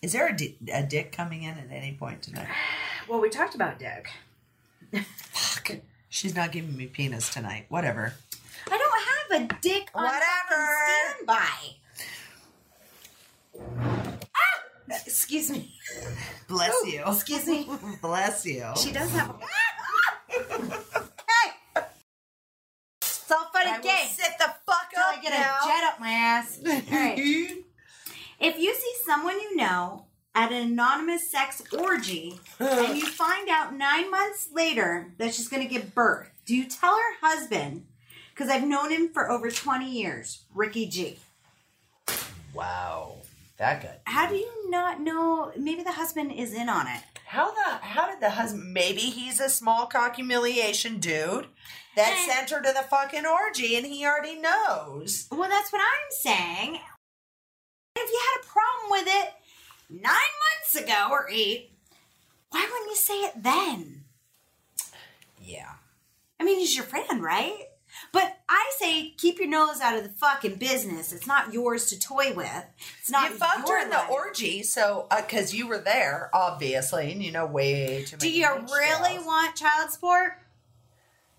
Is 0.00 0.12
there 0.12 0.28
a 0.28 0.82
dick 0.82 1.12
coming 1.12 1.42
in 1.44 1.58
at 1.58 1.70
any 1.70 1.94
point 1.94 2.22
tonight? 2.22 2.48
Well, 3.08 3.20
we 3.20 3.30
talked 3.30 3.56
about 3.56 3.80
Dick. 3.80 4.08
Fuck. 5.04 5.72
She's 6.08 6.36
not 6.36 6.52
giving 6.52 6.76
me 6.76 6.86
penis 6.86 7.28
tonight. 7.34 7.66
Whatever. 7.68 8.14
I 9.32 9.38
don't 9.38 9.50
have 9.50 9.58
a 9.58 9.62
dick 9.62 9.88
on 9.94 10.04
Whatever. 10.04 10.68
standby. 11.16 11.76
Ah! 14.34 14.98
Excuse 15.06 15.50
me. 15.50 15.72
Bless 16.48 16.74
you. 16.86 17.02
Excuse 17.06 17.46
me. 17.46 17.68
Bless 18.02 18.44
you. 18.46 18.66
She 18.76 18.92
does 18.92 19.10
have 19.12 19.30
a. 19.30 19.34
hey! 20.28 21.82
It's 23.00 23.30
all 23.30 23.46
fun 23.52 23.66
and 23.66 23.82
games. 23.82 24.10
sit 24.10 24.32
the 24.38 24.52
fuck 24.66 24.90
Till 24.92 25.02
up 25.02 25.18
I 25.18 25.22
get 25.22 25.30
now. 25.32 25.56
a 25.62 25.66
jet 25.66 25.84
up 25.84 26.00
my 26.00 26.10
ass. 26.10 26.58
All 26.66 26.72
right. 26.98 27.18
If 28.38 28.58
you 28.58 28.74
see 28.74 28.92
someone 29.06 29.40
you 29.40 29.56
know 29.56 30.06
at 30.34 30.50
an 30.52 30.72
anonymous 30.72 31.30
sex 31.30 31.62
orgy 31.72 32.38
and 32.58 32.96
you 32.98 33.06
find 33.06 33.48
out 33.48 33.74
nine 33.74 34.10
months 34.10 34.48
later 34.52 35.12
that 35.18 35.32
she's 35.34 35.48
going 35.48 35.62
to 35.62 35.68
give 35.68 35.94
birth, 35.94 36.28
do 36.44 36.54
you 36.56 36.64
tell 36.66 36.94
her 36.96 37.14
husband? 37.26 37.86
Because 38.34 38.48
I've 38.48 38.66
known 38.66 38.90
him 38.90 39.08
for 39.12 39.30
over 39.30 39.50
20 39.50 39.88
years, 39.90 40.42
Ricky 40.54 40.86
G. 40.86 41.18
wow. 42.54 43.16
that 43.58 43.80
good. 43.82 43.90
How 44.04 44.26
do 44.28 44.34
you 44.36 44.70
not 44.70 45.00
know? 45.00 45.52
Maybe 45.56 45.82
the 45.82 45.92
husband 45.92 46.32
is 46.32 46.52
in 46.54 46.68
on 46.68 46.86
it. 46.88 47.02
How 47.26 47.52
the 47.52 47.78
how 47.84 48.10
did 48.10 48.20
the 48.20 48.30
husband? 48.30 48.72
Maybe 48.72 49.00
he's 49.02 49.40
a 49.40 49.48
small 49.48 49.86
cock 49.86 50.16
humiliation 50.16 50.98
dude 50.98 51.46
that 51.96 52.12
Eh. 52.12 52.26
sent 52.32 52.50
her 52.50 52.60
to 52.60 52.72
the 52.72 52.82
fucking 52.88 53.24
orgy, 53.26 53.76
and 53.76 53.86
he 53.86 54.04
already 54.04 54.38
knows. 54.38 55.28
Well, 55.30 55.48
that's 55.48 55.72
what 55.72 55.80
I'm 55.80 56.10
saying. 56.10 56.78
If 57.96 58.10
you 58.10 58.20
had 58.32 58.42
a 58.42 58.46
problem 58.46 58.90
with 58.90 59.06
it 59.06 59.32
nine 59.90 60.02
months 60.12 60.74
ago 60.74 61.08
or 61.10 61.28
eight, 61.30 61.70
why 62.50 62.66
wouldn't 62.70 62.90
you 62.90 62.96
say 62.96 63.14
it 63.20 63.42
then? 63.42 64.04
Yeah. 65.40 65.72
I 66.40 66.44
mean, 66.44 66.58
he's 66.58 66.74
your 66.74 66.84
friend, 66.84 67.22
right? 67.22 67.66
But 68.12 68.38
I 68.48 68.72
say 68.78 69.10
keep 69.16 69.38
your 69.38 69.48
nose 69.48 69.80
out 69.80 69.96
of 69.96 70.02
the 70.04 70.10
fucking 70.10 70.56
business. 70.56 71.12
It's 71.12 71.26
not 71.26 71.52
yours 71.52 71.86
to 71.86 71.98
toy 71.98 72.32
with. 72.34 72.64
It's 73.00 73.10
not 73.10 73.30
You 73.30 73.36
fucked 73.36 73.68
her 73.68 73.80
in 73.82 73.90
the 73.90 73.96
life. 73.96 74.10
orgy, 74.10 74.62
so 74.62 75.06
uh, 75.10 75.20
because 75.22 75.54
you 75.54 75.66
were 75.66 75.78
there, 75.78 76.30
obviously, 76.34 77.12
and 77.12 77.22
you 77.22 77.32
know 77.32 77.46
way 77.46 78.04
too 78.06 78.16
much. 78.16 78.20
Do 78.20 78.30
you 78.30 78.46
really 78.48 79.12
tales. 79.14 79.26
want 79.26 79.56
child 79.56 79.90
support? 79.90 80.38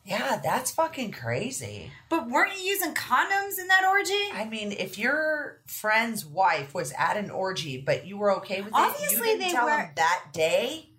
Yeah, 0.06 0.42
that's 0.44 0.70
fucking 0.70 1.12
crazy. 1.12 1.90
But 2.10 2.30
weren't 2.30 2.58
you 2.58 2.64
using 2.64 2.94
condoms 2.94 3.58
in 3.58 3.68
that 3.70 3.86
orgy? 3.90 4.28
I 4.34 4.46
mean, 4.50 4.74
if 4.74 4.98
your 4.98 5.62
friend's 5.66 6.26
wife 6.26 6.74
was 6.74 6.94
at 6.98 7.16
an 7.16 7.30
orgy, 7.32 7.78
but 7.78 8.06
you 8.06 8.18
were 8.18 8.36
okay 8.38 8.58
with 8.62 8.68
it, 8.68 8.74
Obviously 8.76 9.38
they 9.38 9.54
were- 9.54 9.70
him 9.70 9.90
that 9.96 10.24
day. 10.34 10.90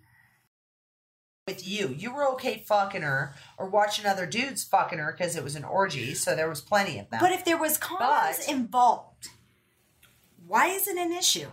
With 1.47 1.67
you, 1.67 1.89
you 1.95 2.11
were 2.11 2.27
okay 2.31 2.63
fucking 2.65 3.03
her 3.03 3.35
or 3.59 3.69
watching 3.69 4.07
other 4.07 4.25
dudes 4.25 4.63
fucking 4.63 4.97
her 4.97 5.11
because 5.15 5.35
it 5.35 5.43
was 5.43 5.55
an 5.55 5.63
orgy, 5.63 6.15
so 6.15 6.35
there 6.35 6.49
was 6.49 6.59
plenty 6.59 6.97
of 6.97 7.07
them. 7.11 7.19
But 7.21 7.33
if 7.33 7.45
there 7.45 7.55
was 7.59 7.77
condoms 7.77 8.37
But- 8.39 8.49
involved, 8.49 9.29
why 10.47 10.69
is 10.69 10.87
it 10.87 10.97
an 10.97 11.13
issue? 11.13 11.51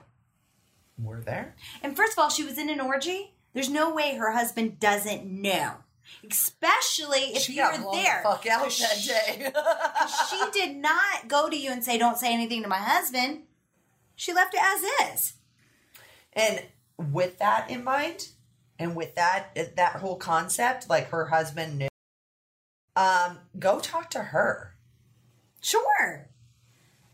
were 0.98 1.20
there? 1.20 1.56
And 1.82 1.94
first 1.96 2.12
of 2.12 2.18
all, 2.20 2.30
she 2.30 2.42
was 2.44 2.56
in 2.58 2.70
an 2.70 2.80
orgy. 2.80 3.34
There's 3.54 3.68
no 3.68 3.92
way 3.92 4.14
her 4.14 4.32
husband 4.32 4.78
doesn't 4.80 5.24
know. 5.26 5.74
Especially 6.30 7.34
if 7.34 7.42
she 7.42 7.54
you're 7.54 7.70
got 7.70 7.80
blown 7.82 7.96
there. 8.02 8.20
the 8.22 8.28
fuck 8.30 8.46
out 8.46 8.70
that 8.70 9.02
day. 9.04 9.52
she 10.30 10.50
did 10.58 10.76
not 10.76 11.26
go 11.28 11.50
to 11.50 11.56
you 11.56 11.70
and 11.72 11.84
say, 11.84 11.98
Don't 11.98 12.16
say 12.18 12.32
anything 12.32 12.62
to 12.62 12.68
my 12.68 12.78
husband. 12.78 13.42
She 14.16 14.32
left 14.32 14.54
it 14.54 14.60
as 14.62 15.12
is. 15.16 15.32
And 16.34 16.62
with 17.12 17.38
that 17.40 17.68
in 17.68 17.82
mind, 17.84 18.28
and 18.82 18.96
with 18.96 19.14
that 19.14 19.54
that 19.76 19.96
whole 19.96 20.16
concept, 20.16 20.88
like 20.90 21.08
her 21.10 21.26
husband 21.26 21.78
knew, 21.78 21.88
um, 22.96 23.38
go 23.58 23.78
talk 23.78 24.10
to 24.10 24.18
her 24.18 24.74
Sure. 25.60 26.28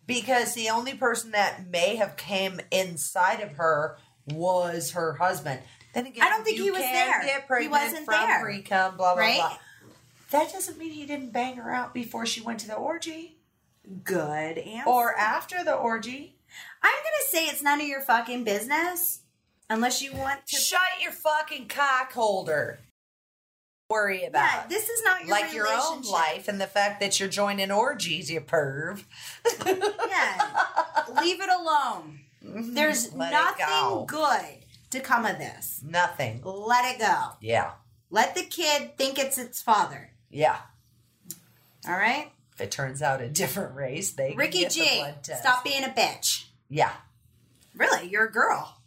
because 0.06 0.54
the 0.54 0.70
only 0.70 0.94
person 0.94 1.32
that 1.32 1.68
may 1.68 1.96
have 1.96 2.16
came 2.16 2.60
inside 2.70 3.40
of 3.40 3.52
her 3.52 3.98
was 4.26 4.92
her 4.92 5.14
husband. 5.14 5.60
Then 5.94 6.06
again, 6.06 6.22
I 6.26 6.30
don't 6.30 6.44
think 6.44 6.58
he 6.58 6.70
was 6.70 6.80
there. 6.80 7.22
Get 7.22 7.46
He 7.60 7.68
wasn't 7.68 8.04
from 8.06 8.14
there. 8.14 8.40
pre-cum, 8.40 8.96
blah 8.96 9.14
blah 9.14 9.22
Right? 9.22 9.36
blah. 9.38 9.58
That 10.30 10.52
doesn't 10.52 10.78
mean 10.78 10.92
he 10.92 11.06
didn't 11.06 11.30
bang 11.30 11.56
her 11.56 11.72
out 11.72 11.94
before 11.94 12.26
she 12.26 12.40
went 12.40 12.60
to 12.60 12.66
the 12.66 12.74
orgy 12.74 13.38
Good 14.04 14.58
answer. 14.58 14.88
or 14.88 15.14
after 15.16 15.64
the 15.64 15.74
orgy. 15.74 16.38
I'm 16.82 16.94
gonna 16.96 17.28
say 17.30 17.46
it's 17.46 17.62
none 17.62 17.80
of 17.80 17.86
your 17.86 18.02
fucking 18.02 18.44
business 18.44 19.20
unless 19.70 20.02
you 20.02 20.12
want 20.14 20.46
to 20.46 20.56
Shut 20.56 20.80
your 21.02 21.12
fucking 21.12 21.68
cock 21.68 22.12
holder. 22.12 22.80
Worry 23.90 24.24
about. 24.24 24.42
Yeah, 24.42 24.66
this 24.68 24.88
is 24.88 25.02
not 25.02 25.22
your 25.22 25.30
like 25.30 25.54
your 25.54 25.66
own 25.66 26.02
life 26.02 26.46
and 26.48 26.60
the 26.60 26.66
fact 26.66 27.00
that 27.00 27.18
you're 27.18 27.28
joining 27.28 27.70
orgies, 27.70 28.30
you 28.30 28.40
perv. 28.42 29.02
Yeah. 29.66 30.50
Leave 31.22 31.40
it 31.40 31.48
alone. 31.48 32.20
Mm-hmm. 32.44 32.74
There's 32.74 33.14
Let 33.14 33.30
it 33.32 33.34
nothing 33.34 33.66
go. 33.66 34.04
good 34.06 34.44
to 34.90 35.00
come 35.00 35.24
of 35.24 35.38
this. 35.38 35.80
Nothing. 35.82 36.42
Let 36.44 36.94
it 36.94 36.98
go. 36.98 37.30
Yeah. 37.40 37.72
Let 38.10 38.34
the 38.34 38.42
kid 38.42 38.96
think 38.98 39.18
it's 39.18 39.38
its 39.38 39.62
father. 39.62 40.10
Yeah. 40.30 40.58
All 41.88 41.96
right? 41.96 42.30
If 42.54 42.60
it 42.60 42.70
turns 42.70 43.00
out 43.02 43.22
a 43.22 43.28
different 43.28 43.74
race, 43.74 44.10
they 44.12 44.34
Ricky 44.34 44.66
G, 44.66 44.98
blood 44.98 45.22
test. 45.22 45.42
stop 45.42 45.64
being 45.64 45.84
a 45.84 45.88
bitch. 45.88 46.44
Yeah. 46.68 46.92
Really, 47.74 48.08
you're 48.08 48.26
a 48.26 48.32
girl. 48.32 48.77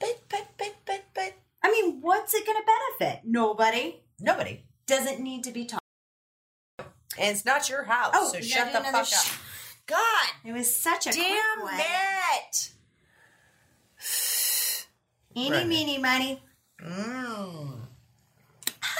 But 0.00 0.18
but 0.28 0.46
but 0.58 0.74
but 0.86 1.02
but 1.14 1.34
I 1.62 1.70
mean, 1.70 2.00
what's 2.00 2.32
it 2.34 2.44
going 2.46 2.58
to 2.58 2.64
benefit? 2.98 3.20
Nobody. 3.24 4.00
nobody. 4.18 4.64
Doesn't 4.86 5.20
need 5.20 5.44
to 5.44 5.52
be 5.52 5.66
taught. 5.66 5.80
And 6.78 6.88
it's 7.36 7.44
not 7.44 7.68
your 7.68 7.84
house, 7.84 8.12
Oh, 8.14 8.32
so 8.32 8.38
we 8.38 8.44
shut 8.44 8.72
gotta 8.72 8.78
the 8.78 8.84
fuck 8.84 8.88
another 8.94 9.16
up. 9.16 9.26
God 9.86 10.28
It 10.44 10.52
was 10.52 10.74
such 10.74 11.06
a 11.06 11.12
damn 11.12 11.60
quick 11.60 11.72
one. 11.72 11.80
it. 11.80 12.70
Eeny, 15.36 15.50
Right. 15.50 15.66
meeny, 15.66 15.98
money. 15.98 16.42
Mm. 16.82 17.80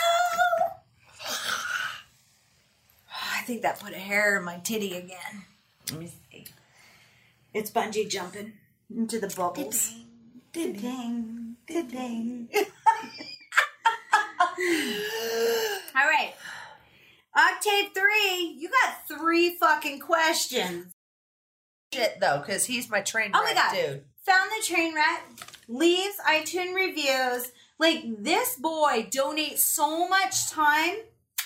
I 3.09 3.43
think 3.47 3.63
that 3.63 3.81
put 3.81 3.93
a 3.95 3.99
hair 3.99 4.37
in 4.39 4.45
my 4.45 4.59
titty 4.59 4.95
again. 4.97 5.45
Let 5.91 5.99
me 6.01 6.11
see. 6.31 6.47
It's 7.55 7.71
bungee 7.71 8.09
jumping 8.09 8.53
into 8.95 9.19
the 9.19 9.29
bubbles. 9.29 9.93
Ding, 10.53 11.57
ding. 11.67 12.49
All 15.97 16.07
right. 16.07 16.35
Octave 17.37 17.93
three, 17.95 18.57
you 18.59 18.69
got 18.69 19.07
three 19.19 19.57
fucking 19.59 20.01
questions. 20.01 20.93
Shit 21.95 22.19
though, 22.21 22.39
because 22.45 22.65
he's 22.67 22.91
my 22.91 23.01
train 23.01 23.31
Oh 23.35 23.43
my 23.43 23.55
god. 23.55 23.73
dude. 23.73 24.05
Found 24.27 24.51
the 24.51 24.65
train 24.67 24.95
wreck, 24.95 25.23
leaves 25.69 26.17
iTunes 26.29 26.75
reviews. 26.75 27.53
Like 27.79 28.03
this 28.23 28.57
boy 28.57 29.09
donates 29.11 29.61
so 29.61 30.09
much 30.09 30.51
time. 30.51 30.97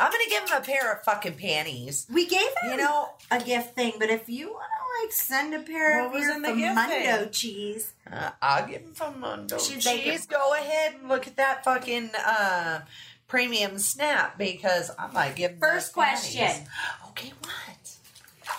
I'm 0.00 0.10
gonna 0.10 0.24
give 0.28 0.48
him 0.50 0.56
a 0.56 0.60
pair 0.64 0.92
of 0.92 1.02
fucking 1.04 1.34
panties. 1.36 2.06
We 2.12 2.26
gave 2.26 2.40
him 2.62 2.72
You 2.72 2.76
know, 2.78 3.10
a 3.30 3.38
gift 3.38 3.74
thing, 3.76 3.92
but 3.98 4.10
if 4.10 4.28
you 4.28 4.48
want 4.48 4.64
to 4.64 4.83
like 5.02 5.12
send 5.12 5.54
a 5.54 5.60
pair 5.60 5.98
What 6.00 6.06
of 6.06 6.12
was 6.12 6.22
your 6.22 6.36
in 6.36 6.42
the 6.42 6.52
gift 6.52 6.76
Famundo 6.78 7.32
cheese, 7.32 7.92
Uh, 8.10 8.30
I'll 8.42 8.66
give 8.66 8.82
him 8.82 8.94
some 8.94 9.20
Mondo 9.20 9.58
cheese. 9.58 9.84
like- 9.86 10.28
Go 10.28 10.54
ahead 10.54 10.94
and 10.94 11.08
look 11.08 11.26
at 11.26 11.36
that 11.36 11.64
fucking 11.64 12.10
uh, 12.14 12.80
premium 13.26 13.78
snap 13.78 14.38
because 14.38 14.90
I 14.98 15.06
might 15.08 15.34
give 15.36 15.52
him 15.52 15.58
First 15.60 15.94
those 15.94 16.04
panties. 16.04 16.34
question. 16.36 16.66
Okay, 17.10 17.32
what? 17.42 17.96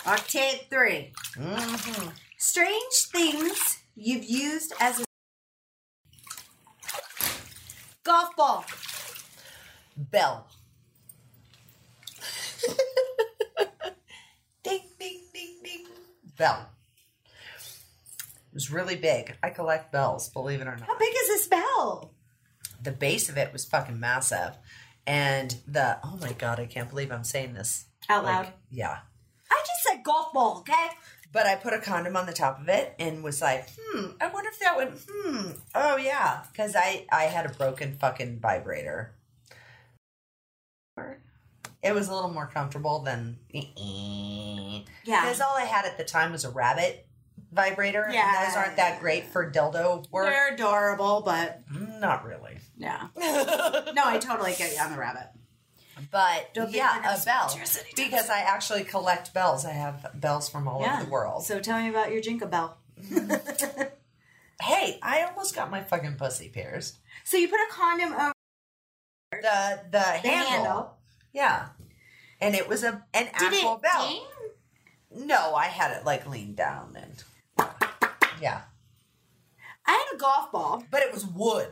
Octave 0.08 0.62
three. 0.70 1.12
Mm-hmm. 1.36 2.10
Strange 2.38 2.94
things 3.12 3.80
you've 3.96 4.26
used 4.26 4.74
as 4.80 5.00
a 5.00 5.06
golf 8.04 8.36
ball. 8.36 8.66
Bell. 9.98 10.48
ding, 14.64 14.82
ding, 15.00 15.22
ding, 15.34 15.56
ding. 15.64 15.86
Bell. 16.38 16.70
It 17.26 18.54
was 18.54 18.72
really 18.72 18.96
big. 18.96 19.36
I 19.44 19.50
collect 19.50 19.92
bells, 19.92 20.30
believe 20.30 20.62
it 20.62 20.68
or 20.68 20.76
not. 20.78 20.88
How 20.88 20.98
big 20.98 21.14
is 21.14 21.28
this 21.28 21.48
bell? 21.48 22.16
the 22.86 22.92
base 22.92 23.28
of 23.28 23.38
it 23.38 23.52
was 23.52 23.66
fucking 23.66 24.00
massive. 24.00 24.52
And 25.06 25.56
the 25.68 26.00
oh 26.04 26.18
my 26.22 26.32
god, 26.32 26.60
I 26.60 26.66
can't 26.66 26.90
believe 26.90 27.12
I'm 27.12 27.24
saying 27.26 27.54
this 27.54 27.86
Out 28.10 28.24
Like, 28.24 28.34
loud. 28.34 28.54
Yeah. 28.72 29.00
I 29.52 29.64
just 29.68 29.84
said 29.84 30.04
golf 30.04 30.34
ball, 30.34 30.60
okay? 30.60 30.88
But 31.32 31.46
I 31.46 31.56
put 31.56 31.74
a 31.74 31.80
condom 31.80 32.16
on 32.16 32.26
the 32.26 32.34
top 32.34 32.62
of 32.62 32.70
it 32.70 32.96
and 32.98 33.24
was 33.24 33.42
like, 33.42 33.68
hmm, 33.78 34.12
I 34.22 34.28
wonder 34.28 34.50
if 34.50 34.60
that 34.60 34.78
would, 34.78 34.94
hmm, 35.10 35.52
oh 35.76 35.98
yeah, 35.98 36.44
because 36.52 36.76
I 36.76 37.06
I 37.12 37.24
had 37.24 37.46
a 37.46 37.54
broken 37.54 37.98
fucking 38.00 38.40
vibrator. 38.40 39.16
It 41.86 41.94
was 41.94 42.08
a 42.10 42.14
little 42.16 42.32
more 42.32 42.48
comfortable 42.48 43.00
than 43.00 43.38
eh. 43.54 43.62
Yeah. 45.06 45.22
because 45.22 45.40
all 45.40 45.56
I 45.56 45.66
had 45.66 45.86
at 45.86 45.98
the 45.98 46.04
time 46.04 46.32
was 46.32 46.44
a 46.44 46.50
rabbit 46.50 47.06
vibrator. 47.52 48.08
Yeah. 48.12 48.40
and 48.42 48.50
those 48.50 48.58
aren't 48.58 48.76
that 48.78 49.00
great 49.00 49.26
for 49.28 49.50
dildo 49.50 50.10
work. 50.12 50.26
They're 50.28 50.54
adorable, 50.54 51.22
but 51.24 51.62
Not 51.72 52.26
really. 52.26 52.58
yeah. 52.78 53.08
No, 53.16 54.04
I 54.04 54.18
totally 54.20 54.54
get 54.58 54.74
you 54.74 54.80
on 54.82 54.92
the 54.92 54.98
rabbit. 54.98 55.28
But 56.12 56.54
Don't 56.54 56.72
yeah, 56.72 57.00
a 57.00 57.04
bell 57.04 57.18
sponsor 57.18 57.62
us 57.62 57.78
anytime 57.80 58.10
because 58.10 58.30
I 58.30 58.40
actually 58.40 58.84
collect 58.84 59.34
bells. 59.34 59.64
I 59.66 59.72
have 59.72 60.06
bells 60.16 60.50
from 60.50 60.68
all 60.68 60.84
over 60.84 61.04
the 61.06 61.10
world. 61.10 61.46
So 61.46 61.60
tell 61.60 61.80
me 61.80 61.90
about 61.90 62.12
your 62.12 62.22
Jinka 62.22 62.50
bell. 62.50 62.78
hey, 64.62 65.00
I 65.02 65.24
almost 65.24 65.56
got 65.56 65.72
my 65.72 65.84
fucking 65.84 66.16
pussy 66.16 66.50
pierced. 66.50 66.98
So 67.24 67.38
you 67.38 67.48
put 67.48 67.60
a 67.60 67.68
condom 67.72 68.12
over 68.14 68.34
The 69.32 69.82
the, 69.84 69.90
the 69.92 70.00
handle, 70.00 70.50
handle. 70.50 70.98
Yeah, 71.36 71.68
and 72.42 72.56
it 72.56 72.68
was 72.70 72.84
a 72.84 73.04
an 73.14 73.26
Did 73.38 73.54
actual 73.54 73.76
it 73.76 73.82
bell. 73.82 74.08
ding? 74.08 75.28
No, 75.28 75.54
I 75.54 75.66
had 75.66 75.92
it 75.92 76.06
like 76.06 76.28
leaned 76.28 76.56
down 76.56 76.96
and 77.00 77.24
yeah, 78.42 78.62
I 79.86 79.92
had 79.92 80.16
a 80.16 80.18
golf 80.18 80.52
ball. 80.52 80.84
but 80.90 81.02
it 81.02 81.14
was 81.14 81.26
wood. 81.26 81.72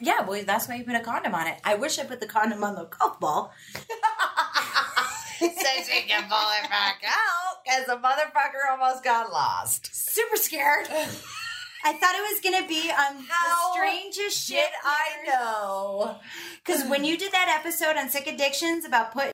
Yeah, 0.00 0.22
boy, 0.22 0.44
that's 0.44 0.68
why 0.68 0.76
you 0.76 0.84
put 0.84 0.94
a 0.94 1.00
condom 1.00 1.34
on 1.34 1.46
it. 1.48 1.58
I 1.64 1.74
wish 1.74 1.98
I 1.98 2.04
put 2.04 2.20
the 2.20 2.26
condom 2.26 2.62
on 2.62 2.74
the 2.76 2.84
golf 2.84 3.18
ball. 3.18 3.52
so 3.74 5.48
she 5.48 6.02
can 6.06 6.28
pull 6.28 6.48
it 6.62 6.68
back 6.70 7.02
out 7.04 7.64
because 7.64 7.86
the 7.86 7.96
motherfucker 7.96 8.70
almost 8.70 9.02
got 9.02 9.32
lost. 9.32 9.88
super 9.94 10.36
scared. 10.36 10.86
I 11.84 11.92
thought 11.92 12.14
it 12.14 12.22
was 12.32 12.40
gonna 12.42 12.66
be 12.66 12.90
um 12.90 13.24
How 13.28 13.68
the 13.68 13.74
strangest 13.74 14.46
shit. 14.48 14.68
I 14.84 15.24
know? 15.26 16.16
Because 16.64 16.84
when 16.88 17.04
you 17.04 17.16
did 17.16 17.32
that 17.32 17.54
episode 17.60 17.96
on 17.96 18.08
sick 18.08 18.26
addictions 18.26 18.84
about 18.84 19.12
putting 19.12 19.32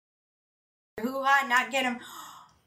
hoo 1.00 1.22
ha 1.22 1.38
and 1.40 1.48
not 1.48 1.70
get 1.70 1.84
him, 1.84 1.98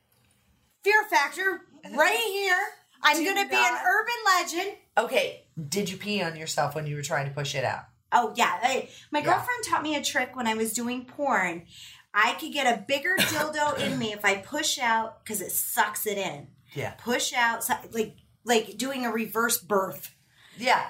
fear 0.84 1.04
factor 1.10 1.62
right 1.96 2.18
here. 2.18 2.60
I'm 3.04 3.18
Do 3.18 3.26
gonna 3.26 3.48
be 3.48 3.56
an 3.56 3.78
urban 3.86 4.16
legend. 4.40 4.78
Okay, 4.98 5.44
did 5.70 5.90
you 5.90 5.98
pee 5.98 6.22
on 6.24 6.36
yourself 6.36 6.74
when 6.74 6.88
you 6.88 6.96
were 6.96 7.04
trying 7.04 7.28
to 7.28 7.34
push 7.34 7.54
it 7.54 7.64
out? 7.64 7.84
Oh 8.12 8.34
yeah, 8.36 8.58
I- 8.64 8.90
my 9.12 9.20
Yeah. 9.20 9.26
girlfriend 9.26 9.64
taught 9.66 9.84
me 9.84 9.96
a 9.96 10.04
trick 10.04 10.36
when 10.36 10.48
I 10.48 10.56
was 10.56 10.74
doing 10.74 11.06
porn. 11.06 11.68
I 12.14 12.34
could 12.34 12.52
get 12.54 12.66
a 12.66 12.82
bigger 12.82 13.16
dildo 13.18 13.78
in 13.80 14.00
me 14.00 14.12
if 14.14 14.26
I 14.26 14.38
push 14.38 14.80
out 14.80 15.24
because 15.24 15.42
it 15.42 15.52
sucks 15.52 16.08
it 16.08 16.18
in. 16.18 16.48
Yeah. 16.74 16.92
Push 16.98 17.34
out, 17.34 17.64
so- 17.64 17.76
like 17.92 18.16
like 18.48 18.78
doing 18.78 19.06
a 19.06 19.12
reverse 19.12 19.60
birth. 19.60 20.16
Yeah. 20.58 20.88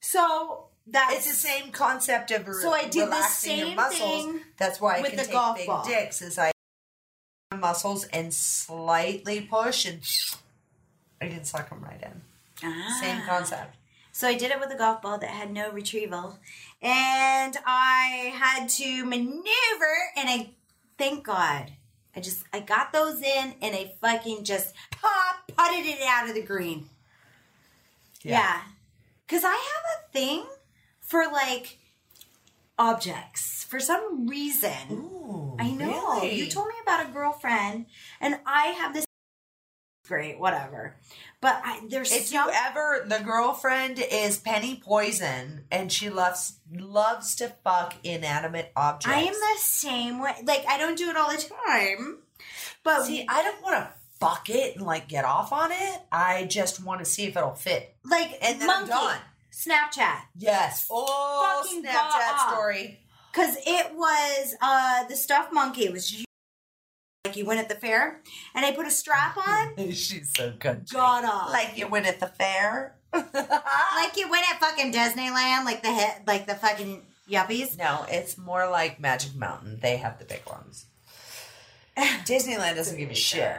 So 0.00 0.66
that 0.86 1.12
It's 1.14 1.26
the 1.26 1.32
same 1.34 1.72
concept 1.72 2.30
of 2.30 2.46
So 2.54 2.72
I 2.72 2.84
did 2.86 3.10
the 3.10 3.22
same 3.22 3.74
muscles. 3.76 3.98
thing 4.24 4.40
That's 4.56 4.80
why 4.80 4.98
I 4.98 5.00
with 5.00 5.10
can 5.10 5.16
the 5.18 5.24
take 5.24 5.32
golf 5.32 5.56
big 5.56 5.66
ball. 5.66 5.84
dicks. 5.84 6.22
Is 6.22 6.38
I 6.38 6.52
muscles 7.56 8.04
and 8.12 8.32
slightly 8.32 9.40
push 9.40 9.84
and 9.84 10.00
I 11.20 11.28
can 11.28 11.44
suck 11.44 11.68
them 11.70 11.82
right 11.82 12.00
in. 12.02 12.22
Same 13.00 13.20
Ah. 13.22 13.26
concept. 13.26 13.76
So 14.12 14.28
I 14.28 14.34
did 14.34 14.50
it 14.50 14.60
with 14.60 14.70
a 14.70 14.76
golf 14.76 15.02
ball 15.02 15.18
that 15.18 15.30
had 15.30 15.50
no 15.52 15.70
retrieval, 15.70 16.38
and 16.82 17.56
I 17.64 18.32
had 18.34 18.68
to 18.70 19.04
maneuver, 19.04 19.94
and 20.16 20.28
I 20.28 20.50
thank 20.98 21.24
God. 21.24 21.72
I 22.14 22.20
just 22.20 22.44
I 22.52 22.60
got 22.60 22.92
those 22.92 23.22
in, 23.22 23.54
and 23.62 23.74
I 23.74 23.94
fucking 24.00 24.44
just 24.44 24.74
pop 24.90 25.46
putted 25.46 25.86
it 25.86 25.98
out 26.06 26.28
of 26.28 26.34
the 26.34 26.42
green. 26.42 26.88
Yeah. 28.22 28.60
Because 29.26 29.44
I 29.44 29.52
have 29.52 29.58
a 29.58 30.12
thing 30.12 30.44
for 31.00 31.24
like 31.30 31.78
objects 32.78 33.64
for 33.64 33.78
some 33.78 34.26
reason. 34.26 34.70
Ooh, 34.90 35.56
I 35.58 35.70
know. 35.70 35.86
really? 35.86 36.34
You 36.34 36.46
told 36.48 36.68
me 36.68 36.74
about 36.82 37.08
a 37.08 37.12
girlfriend, 37.12 37.86
and 38.20 38.40
I 38.46 38.68
have 38.68 38.94
this. 38.94 39.04
Great, 40.10 40.40
whatever. 40.40 40.96
But 41.40 41.60
I, 41.64 41.82
there's 41.88 42.10
If 42.10 42.26
some. 42.26 42.48
you 42.48 42.52
ever, 42.52 43.04
the 43.06 43.20
girlfriend 43.20 44.00
is 44.10 44.38
Penny 44.38 44.82
Poison, 44.84 45.66
and 45.70 45.92
she 45.92 46.10
loves 46.10 46.54
loves 46.76 47.36
to 47.36 47.52
fuck 47.62 47.94
inanimate 48.02 48.72
objects. 48.74 49.06
I 49.16 49.20
am 49.20 49.32
the 49.32 49.58
same 49.60 50.18
way. 50.20 50.34
Like 50.44 50.64
I 50.68 50.78
don't 50.78 50.98
do 50.98 51.10
it 51.10 51.16
all 51.16 51.30
the 51.30 51.36
time, 51.64 52.18
but 52.82 53.04
See, 53.04 53.24
I 53.28 53.40
don't 53.44 53.62
want 53.62 53.76
to 53.76 53.88
fuck 54.18 54.50
it 54.50 54.74
and 54.76 54.84
like 54.84 55.06
get 55.08 55.24
off 55.24 55.52
on 55.52 55.70
it. 55.70 56.00
I 56.10 56.44
just 56.46 56.82
want 56.84 56.98
to 56.98 57.04
see 57.04 57.26
if 57.26 57.36
it'll 57.36 57.54
fit. 57.54 57.94
like 58.04 58.36
And 58.42 58.60
then 58.60 58.68
I'm 58.68 58.88
monkey 58.88 58.90
done. 58.90 59.18
Snapchat 59.52 60.22
Yes. 60.36 60.88
Oh, 60.90 61.62
Fucking 61.62 61.84
Snapchat 61.84 62.48
story. 62.50 62.98
because 63.32 63.56
it 63.64 63.94
was 63.94 64.56
uh 64.60 65.04
the 65.06 65.14
stuffed 65.14 65.52
monkey. 65.52 65.84
It 65.84 65.92
was 65.92 66.24
like 67.26 67.36
you 67.36 67.44
went 67.44 67.60
at 67.60 67.68
the 67.68 67.74
fair, 67.74 68.20
and 68.54 68.64
I 68.64 68.72
put 68.72 68.86
a 68.86 68.90
strap 68.90 69.36
on. 69.36 69.76
She's 69.92 70.32
so 70.34 70.52
country. 70.52 70.96
got 70.96 71.24
off 71.24 71.48
uh, 71.48 71.52
Like 71.52 71.76
you 71.76 71.86
went 71.86 72.06
at 72.06 72.18
the 72.18 72.26
fair. 72.26 72.96
like 73.12 74.16
you 74.16 74.30
went 74.30 74.48
at 74.50 74.60
fucking 74.60 74.92
Disneyland, 74.92 75.64
like 75.64 75.82
the 75.82 75.92
hit, 75.92 76.22
like 76.26 76.46
the 76.46 76.54
fucking 76.54 77.02
yuppies. 77.28 77.76
no, 77.76 78.06
it's 78.08 78.38
more 78.38 78.68
like 78.70 79.00
Magic 79.00 79.34
Mountain. 79.34 79.80
They 79.82 79.96
have 79.98 80.18
the 80.18 80.24
big 80.24 80.42
ones. 80.46 80.86
Disneyland 81.98 82.76
doesn't 82.76 82.96
give 82.96 83.10
a 83.10 83.14
shit. 83.14 83.56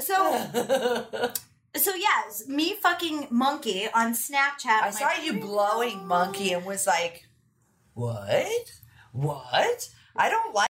So 0.00 1.32
so 1.74 1.94
yes, 1.94 2.46
me 2.48 2.74
fucking 2.74 3.28
monkey 3.30 3.88
on 3.94 4.12
Snapchat. 4.12 4.82
I 4.82 4.90
saw 4.90 5.06
like, 5.06 5.24
you 5.24 5.40
blowing 5.40 6.06
monkey 6.06 6.52
and 6.52 6.66
was 6.66 6.86
like, 6.86 7.26
"What? 7.94 8.72
What? 9.12 9.88
I 10.14 10.28
don't 10.28 10.54
like." 10.54 10.71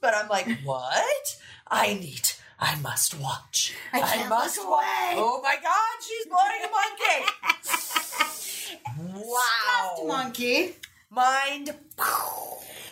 But 0.00 0.14
I'm 0.14 0.28
like, 0.28 0.48
"What? 0.64 1.36
I 1.66 1.94
need. 1.94 2.30
I 2.58 2.76
must 2.80 3.14
watch. 3.18 3.74
I 3.92 4.00
can't 4.00 4.28
must 4.28 4.58
watch. 4.58 4.66
away." 4.66 5.14
Oh 5.16 5.40
my 5.42 5.56
God, 5.62 5.96
she's 6.06 6.26
blowing 6.26 6.62
a 6.64 6.70
monkey. 6.70 7.18
wow, 9.24 9.92
Stuffed 9.94 10.06
monkey. 10.08 10.76
mind. 11.10 11.74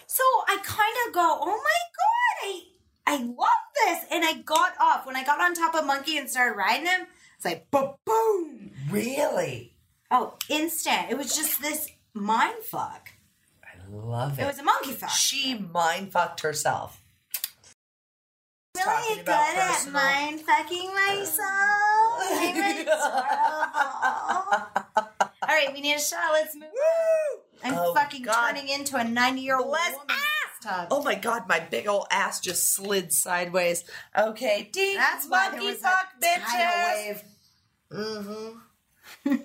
So 0.07 0.23
I 0.49 0.59
kind 0.65 0.97
of 1.07 1.13
go, 1.15 1.39
oh 1.41 1.47
my 1.47 1.81
god, 1.99 2.43
I 2.43 2.63
I 3.07 3.17
love 3.19 3.65
this, 3.87 4.05
and 4.11 4.25
I 4.25 4.35
got 4.43 4.73
off 4.81 5.07
when 5.07 5.17
I 5.17 5.25
got 5.25 5.41
on 5.41 5.55
top 5.55 5.75
of 5.75 5.87
monkey 5.87 6.19
and 6.19 6.29
started 6.29 6.57
riding 6.57 6.87
him. 6.87 7.07
It's 7.37 7.45
like 7.45 7.71
boom, 7.71 7.95
boom. 8.05 8.71
Really, 8.91 9.75
Oh, 10.11 10.35
instant. 10.49 11.11
It 11.11 11.19
was 11.19 11.37
just 11.37 11.61
this 11.63 11.89
mind 12.15 12.63
fuck. 12.65 13.11
I 13.91 13.95
love 13.97 14.39
It 14.39 14.43
it. 14.43 14.47
was 14.47 14.59
a 14.59 14.63
monkey 14.63 14.93
fuck. 14.93 15.09
she 15.11 15.55
mind 15.55 16.13
fucked 16.13 16.41
herself. 16.43 17.01
really 18.77 19.15
good 19.17 19.23
about 19.23 19.57
at 19.57 19.91
mind 19.93 20.41
fucking 20.43 20.95
myself. 20.95 21.39
All 25.43 25.55
right, 25.55 25.73
we 25.73 25.81
need 25.81 25.95
a 25.95 25.99
shot. 26.01 26.31
Let's 26.33 26.55
move. 26.55 26.65
on. 27.65 27.73
I'm 27.73 27.79
Oh, 27.79 27.95
fucking 27.95 28.23
God. 28.23 28.35
turning 28.53 28.69
into 28.69 28.97
a 28.97 29.05
90 29.05 29.41
year 29.41 29.57
old 29.57 29.67
woman. 29.69 29.81
tub. 30.63 30.89
Oh 30.91 31.03
my 31.03 31.15
god, 31.15 31.45
my 31.49 31.61
big 31.61 31.89
old 31.89 32.07
ass 32.11 32.41
just 32.41 32.73
slid 32.75 33.13
sideways. 33.13 33.85
Okay, 34.17 34.69
ding, 34.73 34.97
That's 34.97 35.27
monkey 35.29 35.73
fuck, 35.73 36.09
bitches. 36.23 37.23
Mm-hmm. 37.93 38.59
Woo! 39.31 39.39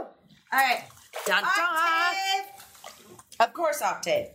All 0.52 0.58
right. 0.58 0.84
Dun, 1.26 1.42
dun. 1.42 1.50
Octave. 1.58 2.64
Of 3.40 3.52
course, 3.52 3.80
Octave. 3.82 4.28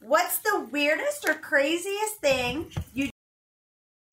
What's 0.00 0.38
the 0.38 0.66
weirdest 0.70 1.28
or 1.28 1.34
craziest 1.34 2.16
thing 2.20 2.70
you 2.94 3.06
do 3.06 3.10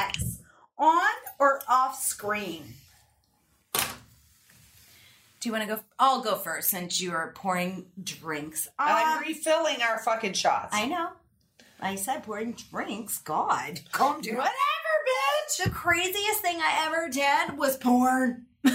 sex 0.01 0.39
on 0.77 1.11
or 1.39 1.61
off 1.67 2.01
screen? 2.01 2.73
Do 3.73 5.49
you 5.49 5.51
want 5.51 5.69
to 5.69 5.75
go? 5.75 5.81
I'll 5.99 6.21
go 6.21 6.35
first 6.35 6.71
since 6.71 6.99
you 6.99 7.11
are 7.11 7.31
pouring 7.35 7.85
drinks. 8.03 8.67
I'm 8.79 9.17
Um, 9.19 9.23
refilling 9.23 9.83
our 9.83 9.99
fucking 9.99 10.33
shots. 10.33 10.75
I 10.75 10.87
know. 10.87 11.09
I 11.79 11.95
said 11.95 12.23
pouring 12.23 12.53
drinks. 12.71 13.19
God, 13.19 13.81
calm 13.91 14.21
down. 14.21 14.37
Whatever, 14.37 14.53
bitch. 15.07 15.63
The 15.65 15.69
craziest 15.69 16.41
thing 16.41 16.57
I 16.59 16.85
ever 16.87 17.09
did 17.09 17.57
was 17.59 17.77
porn. 17.77 18.47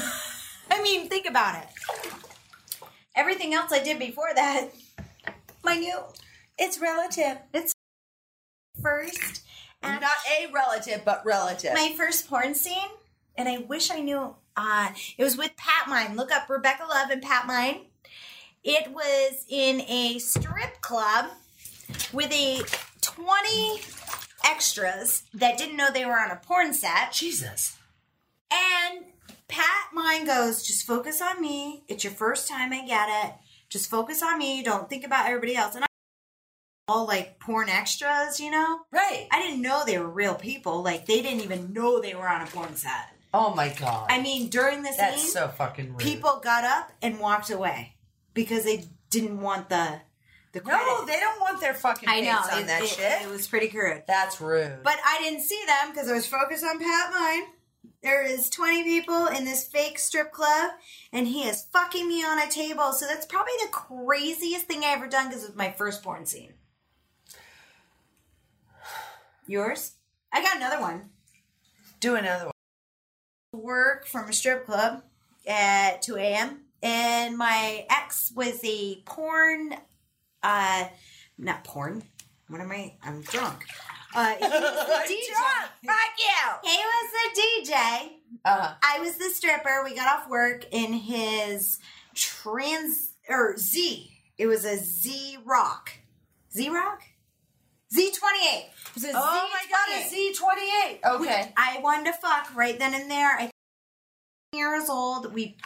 I 0.70 0.80
mean, 0.82 1.09
think 1.09 1.26
about 1.26 1.61
it. 1.61 2.09
Everything 3.20 3.52
else 3.52 3.70
I 3.70 3.82
did 3.82 3.98
before 3.98 4.30
that, 4.34 4.70
my 5.62 5.76
new 5.76 5.98
It's 6.58 6.80
relative. 6.80 7.36
It's 7.52 7.74
first, 8.82 9.42
and 9.82 10.00
Not 10.00 10.10
a 10.40 10.50
relative, 10.50 11.02
but 11.04 11.20
relative. 11.26 11.74
my 11.74 11.92
first 11.98 12.30
porn 12.30 12.54
scene, 12.54 12.88
and 13.36 13.46
I 13.46 13.58
wish 13.58 13.90
I 13.90 14.00
knew. 14.00 14.36
Uh, 14.56 14.88
it 15.18 15.22
was 15.22 15.36
with 15.36 15.54
Pat 15.58 15.86
Myne. 15.86 16.16
Look 16.16 16.32
up 16.32 16.48
Rebecca 16.48 16.84
Love 16.88 17.10
and 17.10 17.20
Pat 17.20 17.46
Myne. 17.46 17.82
It 18.64 18.90
was 18.90 19.44
in 19.50 19.82
a 19.82 20.18
strip 20.18 20.80
club 20.80 21.26
with 22.14 22.32
a 22.32 22.62
20 23.02 23.80
extras 24.46 25.24
that 25.34 25.58
didn't 25.58 25.76
know 25.76 25.90
they 25.92 26.06
were 26.06 26.18
on 26.18 26.30
a 26.30 26.36
porn 26.36 26.72
set. 26.72 27.12
Jesus. 27.12 27.76
And 28.50 29.04
Pat 29.51 29.90
Myne 29.94 30.26
goes, 30.26 30.62
just 30.62 30.86
focus 30.86 31.20
on 31.20 31.40
me. 31.40 31.84
It's 31.88 32.05
your 32.05 32.12
first 32.12 32.48
time, 32.48 32.72
I 32.72 32.84
get 32.86 33.26
it. 33.26 33.34
Just 33.68 33.90
focus 33.90 34.22
on 34.22 34.38
me. 34.38 34.62
Don't 34.62 34.88
think 34.88 35.05
about 35.05 35.26
everybody 35.26 35.57
else. 35.57 35.74
And 35.74 35.84
I 35.84 35.86
all 36.88 37.07
like 37.07 37.38
porn 37.38 37.68
extras, 37.68 38.40
you 38.40 38.51
know? 38.51 38.80
Right. 38.92 39.28
I 39.30 39.40
didn't 39.40 39.62
know 39.62 39.84
they 39.84 39.98
were 39.98 40.09
real 40.11 40.34
people. 40.34 40.82
Like 40.82 41.07
they 41.07 41.22
didn't 41.22 41.42
even 41.42 41.72
know 41.72 42.01
they 42.01 42.14
were 42.14 42.28
on 42.28 42.42
a 42.42 42.46
porn 42.46 42.74
set. 42.76 43.11
Oh 43.32 43.55
my 43.55 43.68
god. 43.68 44.09
I 44.11 44.20
mean, 44.20 44.48
during 44.48 44.82
the 44.82 44.92
That's 44.96 45.22
scene, 45.22 45.30
so 45.30 45.48
fucking 45.48 45.90
rude. 45.90 45.98
people 45.98 46.40
got 46.42 46.64
up 46.64 46.90
and 47.01 47.20
walked 47.20 47.51
away 47.51 47.94
because 48.34 48.64
they 48.64 48.86
didn't 49.11 49.40
want 49.40 49.68
the 49.68 50.01
the 50.53 50.59
credit. 50.59 50.84
No, 50.84 51.05
they 51.07 51.20
don't 51.20 51.40
want 51.40 51.61
their 51.61 51.74
fucking 51.74 52.09
I 52.09 52.22
know 52.22 52.30
on 52.53 52.62
it, 52.62 52.66
that 52.66 52.82
it- 52.82 52.88
shit. 52.88 53.22
It 53.22 53.28
was 53.30 53.46
pretty 53.46 53.68
crude. 53.68 54.03
That's 54.09 54.40
rude. 54.40 54.80
But 54.82 54.96
I 55.07 55.20
didn't 55.22 55.42
see 55.42 55.61
them 55.64 55.92
because 55.92 56.11
I 56.11 56.14
was 56.14 56.26
focused 56.26 56.64
on 56.64 56.80
Pat 56.80 57.12
Myne. 57.12 57.44
There 58.03 58.24
is 58.24 58.48
20 58.48 58.82
people 58.84 59.26
in 59.26 59.44
this 59.44 59.66
fake 59.66 59.98
strip 59.98 60.32
club, 60.32 60.72
and 61.12 61.26
he 61.26 61.42
is 61.42 61.66
fucking 61.70 62.09
me 62.09 62.24
on 62.24 62.38
a 62.38 62.51
table. 62.51 62.92
So 62.92 63.07
that's 63.07 63.26
probably 63.26 63.53
the 63.62 63.68
craziest 63.70 64.66
thing 64.66 64.84
I 64.84 64.92
ever 64.92 65.07
done 65.07 65.28
because 65.28 65.44
it 65.44 65.48
was 65.48 65.57
my 65.57 65.70
first 65.70 66.03
porn 66.03 66.24
scene. 66.24 66.55
Yours? 69.46 69.92
I 70.32 70.42
got 70.42 70.57
another 70.57 70.80
one. 70.80 71.11
Do 71.98 72.14
another 72.14 72.46
one. 72.46 72.53
Work 73.53 74.07
from 74.07 74.30
a 74.30 74.32
strip 74.32 74.64
club 74.64 75.03
at 75.46 76.01
2 76.03 76.16
a.m. 76.16 76.61
And 76.82 77.36
my 77.36 77.84
ex 77.90 78.32
was 78.34 78.59
a 78.64 79.03
porn, 79.05 79.74
uh, 80.42 80.88
not 81.36 81.64
porn. 81.64 82.05
What 82.48 82.62
am 82.62 82.72
I? 82.72 82.94
I'm 83.03 83.20
drunk. 83.20 83.64
Uh, 84.14 84.34
he 84.34 84.44
was 84.48 84.50
the 84.50 85.14
DJ. 85.14 85.34
Fuck 85.86 86.14
you. 86.18 86.70
He 86.70 86.76
was 86.78 87.12
the 87.12 87.72
DJ. 87.72 88.08
Uh, 88.44 88.74
I 88.82 88.98
was 89.00 89.16
the 89.16 89.30
stripper. 89.30 89.82
We 89.84 89.94
got 89.94 90.08
off 90.08 90.28
work 90.28 90.66
in 90.70 90.92
his 90.92 91.78
trans 92.14 93.12
or 93.28 93.56
Z. 93.56 94.11
It 94.38 94.46
was 94.46 94.64
a 94.64 94.76
Z 94.78 95.38
Rock. 95.44 95.92
Z 96.52 96.68
Rock? 96.70 97.02
Z 97.92 98.12
twenty 98.18 98.38
eight. 98.54 98.70
It 98.90 98.94
was 98.94 99.04
a 99.04 99.12
oh 99.14 99.48
my 99.52 99.62
god, 99.68 100.00
a 100.00 100.08
Z 100.08 100.34
twenty 100.34 100.62
eight. 100.62 101.00
Okay. 101.04 101.52
I 101.56 101.80
wanted 101.82 102.06
to 102.06 102.12
fuck 102.12 102.54
right 102.56 102.78
then 102.78 102.94
and 102.94 103.11
there. 103.11 103.36
I 103.36 103.50
years 104.52 104.88
old. 104.88 105.32
We 105.32 105.56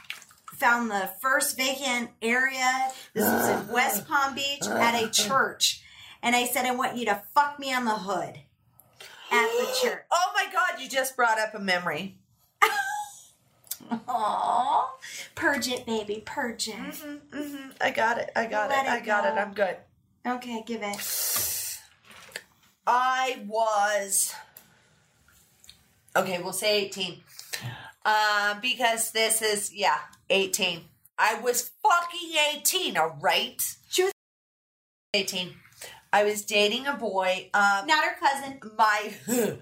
found 0.56 0.90
the 0.90 1.10
first 1.20 1.56
vacant 1.56 2.10
area. 2.22 2.90
This 3.12 3.24
was 3.24 3.48
in 3.48 3.68
West 3.72 4.06
Palm 4.08 4.34
Beach 4.34 4.66
at 4.66 5.02
a 5.02 5.10
church. 5.10 5.82
And 6.24 6.34
I 6.34 6.46
said, 6.46 6.64
I 6.64 6.74
want 6.74 6.96
you 6.96 7.04
to 7.04 7.22
fuck 7.34 7.58
me 7.60 7.70
on 7.72 7.84
the 7.84 7.90
hood 7.92 8.38
at 9.30 9.46
the 9.58 9.68
church. 9.82 10.02
Oh 10.10 10.32
my 10.34 10.46
god, 10.50 10.80
you 10.80 10.88
just 10.88 11.14
brought 11.16 11.38
up 11.38 11.54
a 11.54 11.58
memory. 11.60 12.16
Aww. 14.08 14.84
Purge 15.34 15.68
it, 15.68 15.84
baby. 15.84 16.22
Purge 16.24 16.68
it. 16.68 16.74
hmm 16.76 17.68
I 17.78 17.90
got 17.90 18.16
it. 18.18 18.30
I 18.34 18.46
got 18.46 18.70
Let 18.70 18.86
it. 18.86 18.88
it 18.88 18.92
I 18.92 19.00
got 19.04 19.26
it. 19.26 19.38
I'm 19.38 19.52
good. 19.52 19.76
Okay, 20.26 20.62
give 20.66 20.80
it. 20.82 21.78
I 22.86 23.42
was 23.46 24.34
okay. 26.16 26.38
We'll 26.42 26.52
say 26.54 26.82
eighteen, 26.84 27.20
uh, 28.04 28.58
because 28.60 29.10
this 29.12 29.42
is 29.42 29.74
yeah 29.74 29.98
eighteen. 30.30 30.84
I 31.18 31.38
was 31.40 31.70
fucking 31.82 32.30
eighteen. 32.54 32.96
All 32.96 33.16
right, 33.20 33.60
She 33.90 34.04
was 34.04 34.12
eighteen. 35.12 35.54
I 36.14 36.22
was 36.24 36.44
dating 36.44 36.86
a 36.86 36.94
boy. 36.94 37.50
Um, 37.52 37.86
not 37.86 38.04
her 38.04 38.14
cousin. 38.20 38.60
my 38.78 39.14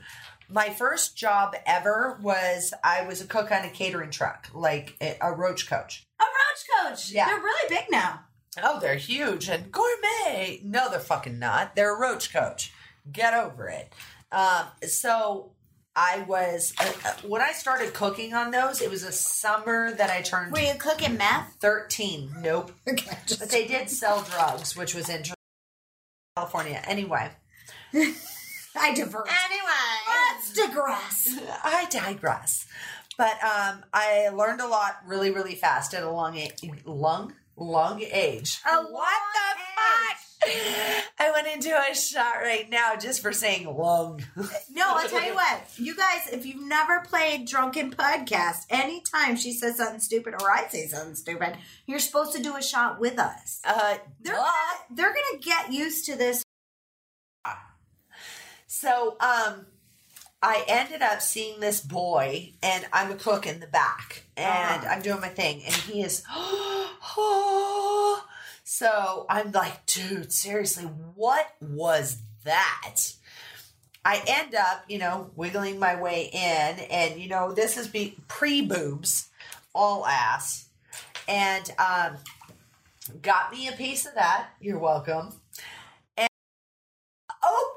my 0.50 0.68
first 0.70 1.16
job 1.16 1.54
ever 1.64 2.18
was 2.20 2.74
I 2.84 3.02
was 3.06 3.20
a 3.22 3.26
cook 3.26 3.50
on 3.50 3.64
a 3.64 3.70
catering 3.70 4.10
truck, 4.10 4.48
like 4.52 4.94
a, 5.00 5.16
a 5.22 5.32
roach 5.32 5.68
coach. 5.68 6.04
A 6.20 6.24
roach 6.24 6.90
coach. 6.90 7.10
Yeah. 7.10 7.26
They're 7.26 7.38
really 7.40 7.68
big 7.74 7.86
now. 7.90 8.20
Oh, 8.62 8.78
they're 8.78 8.96
huge 8.96 9.48
and 9.48 9.72
gourmet. 9.72 10.60
No, 10.62 10.90
they're 10.90 11.00
fucking 11.00 11.38
not. 11.38 11.74
They're 11.74 11.96
a 11.96 11.98
roach 11.98 12.32
coach. 12.34 12.70
Get 13.10 13.32
over 13.32 13.68
it. 13.68 13.90
Um, 14.30 14.66
so 14.86 15.52
I 15.96 16.24
was 16.28 16.74
uh, 16.78 16.92
uh, 17.06 17.12
when 17.26 17.40
I 17.40 17.52
started 17.52 17.94
cooking 17.94 18.34
on 18.34 18.50
those. 18.50 18.82
It 18.82 18.90
was 18.90 19.04
a 19.04 19.12
summer 19.12 19.92
that 19.94 20.10
I 20.10 20.20
turned 20.20 20.52
Were 20.52 20.60
you 20.60 20.74
cooking 20.78 21.16
meth? 21.16 21.56
thirteen. 21.60 22.30
Nope, 22.40 22.72
Okay. 22.88 23.16
but 23.38 23.48
they 23.50 23.66
did 23.66 23.88
sell 23.88 24.20
drugs, 24.22 24.76
which 24.76 24.94
was 24.94 25.08
in 25.08 25.22
California. 26.42 26.80
Anyway, 26.86 27.30
I 27.94 28.94
divert. 28.94 29.28
anyway, 29.44 29.68
Let's 30.08 30.52
digress. 30.54 31.28
I 31.64 31.86
digress. 31.90 32.66
But 33.18 33.32
um, 33.44 33.84
I 33.92 34.30
learned 34.30 34.62
a 34.62 34.66
lot 34.66 34.96
really, 35.06 35.30
really 35.30 35.54
fast 35.54 35.92
at 35.92 36.02
a 36.02 36.10
long, 36.10 36.38
a- 36.38 36.52
long, 36.86 37.34
long 37.56 38.00
age. 38.02 38.60
A 38.66 38.76
what 38.76 39.12
the 39.34 39.60
fuck? 39.76 40.16
I 40.44 41.30
went 41.32 41.46
into 41.46 41.70
a 41.70 41.94
shot 41.94 42.36
right 42.42 42.68
now 42.68 42.96
just 42.96 43.22
for 43.22 43.32
saying 43.32 43.66
long. 43.66 44.22
No, 44.74 44.84
I'll 44.86 45.08
tell 45.08 45.24
you 45.24 45.34
what. 45.34 45.60
You 45.76 45.94
guys, 45.94 46.28
if 46.32 46.46
you've 46.46 46.62
never 46.66 47.00
played 47.00 47.46
Drunken 47.46 47.90
Podcast, 47.92 48.60
anytime 48.70 49.36
she 49.36 49.52
says 49.52 49.76
something 49.76 50.00
stupid 50.00 50.34
or 50.40 50.50
I 50.50 50.66
say 50.68 50.86
something 50.86 51.14
stupid, 51.14 51.56
you're 51.86 51.98
supposed 51.98 52.32
to 52.34 52.42
do 52.42 52.56
a 52.56 52.62
shot 52.62 52.98
with 52.98 53.18
us. 53.18 53.60
Uh, 53.64 53.96
They're 54.20 54.34
gonna, 54.34 54.48
they're 54.90 55.12
gonna 55.14 55.40
get 55.42 55.72
used 55.72 56.06
to 56.06 56.16
this. 56.16 56.42
So, 58.66 59.16
um, 59.20 59.66
I 60.42 60.64
ended 60.66 61.02
up 61.02 61.20
seeing 61.20 61.60
this 61.60 61.80
boy, 61.80 62.54
and 62.62 62.84
I'm 62.92 63.12
a 63.12 63.14
cook 63.16 63.46
in 63.46 63.60
the 63.60 63.66
back, 63.66 64.24
and 64.36 64.82
Uh-huh. 64.82 64.88
I'm 64.94 65.02
doing 65.02 65.20
my 65.20 65.28
thing, 65.28 65.62
and 65.64 65.74
he 65.74 66.02
is. 66.02 66.22
so 68.72 69.26
I'm 69.28 69.52
like, 69.52 69.84
dude, 69.84 70.32
seriously, 70.32 70.84
what 71.14 71.46
was 71.60 72.22
that? 72.44 73.00
I 74.02 74.22
end 74.26 74.54
up, 74.54 74.84
you 74.88 74.96
know, 74.96 75.30
wiggling 75.36 75.78
my 75.78 76.00
way 76.00 76.30
in, 76.32 76.78
and 76.90 77.20
you 77.20 77.28
know, 77.28 77.52
this 77.52 77.76
is 77.76 77.86
be 77.86 78.16
pre 78.28 78.62
boobs, 78.62 79.28
all 79.74 80.06
ass, 80.06 80.70
and 81.28 81.70
um, 81.78 82.16
got 83.20 83.52
me 83.52 83.68
a 83.68 83.72
piece 83.72 84.06
of 84.06 84.14
that. 84.14 84.48
You're 84.58 84.78
welcome. 84.78 85.34
And 86.16 86.30
oh. 87.42 87.76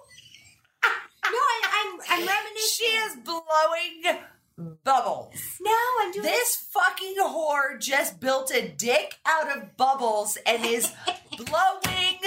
No, 1.26 1.38
I, 1.38 1.62
I'm 1.74 2.00
I'm 2.10 2.20
reminiscing. 2.26 2.70
She 2.70 2.86
is 2.86 3.18
blowing 3.18 4.24
bubbles. 4.58 5.34
No, 5.62 5.72
I'm 6.02 6.12
doing 6.12 6.24
This 6.26 6.56
fucking 6.72 7.16
whore 7.20 7.80
just 7.80 8.20
built 8.20 8.52
a 8.52 8.68
dick 8.68 9.18
out 9.26 9.56
of 9.56 9.76
bubbles 9.78 10.38
and 10.46 10.66
is 10.66 10.92
blowing 11.38 12.20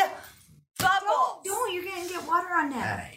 bubbles. 0.79 1.43
Don't, 1.45 1.73
you're 1.73 1.85
gonna 1.85 2.09
get 2.09 2.27
water 2.27 2.49
on 2.55 2.71
that. 2.71 3.15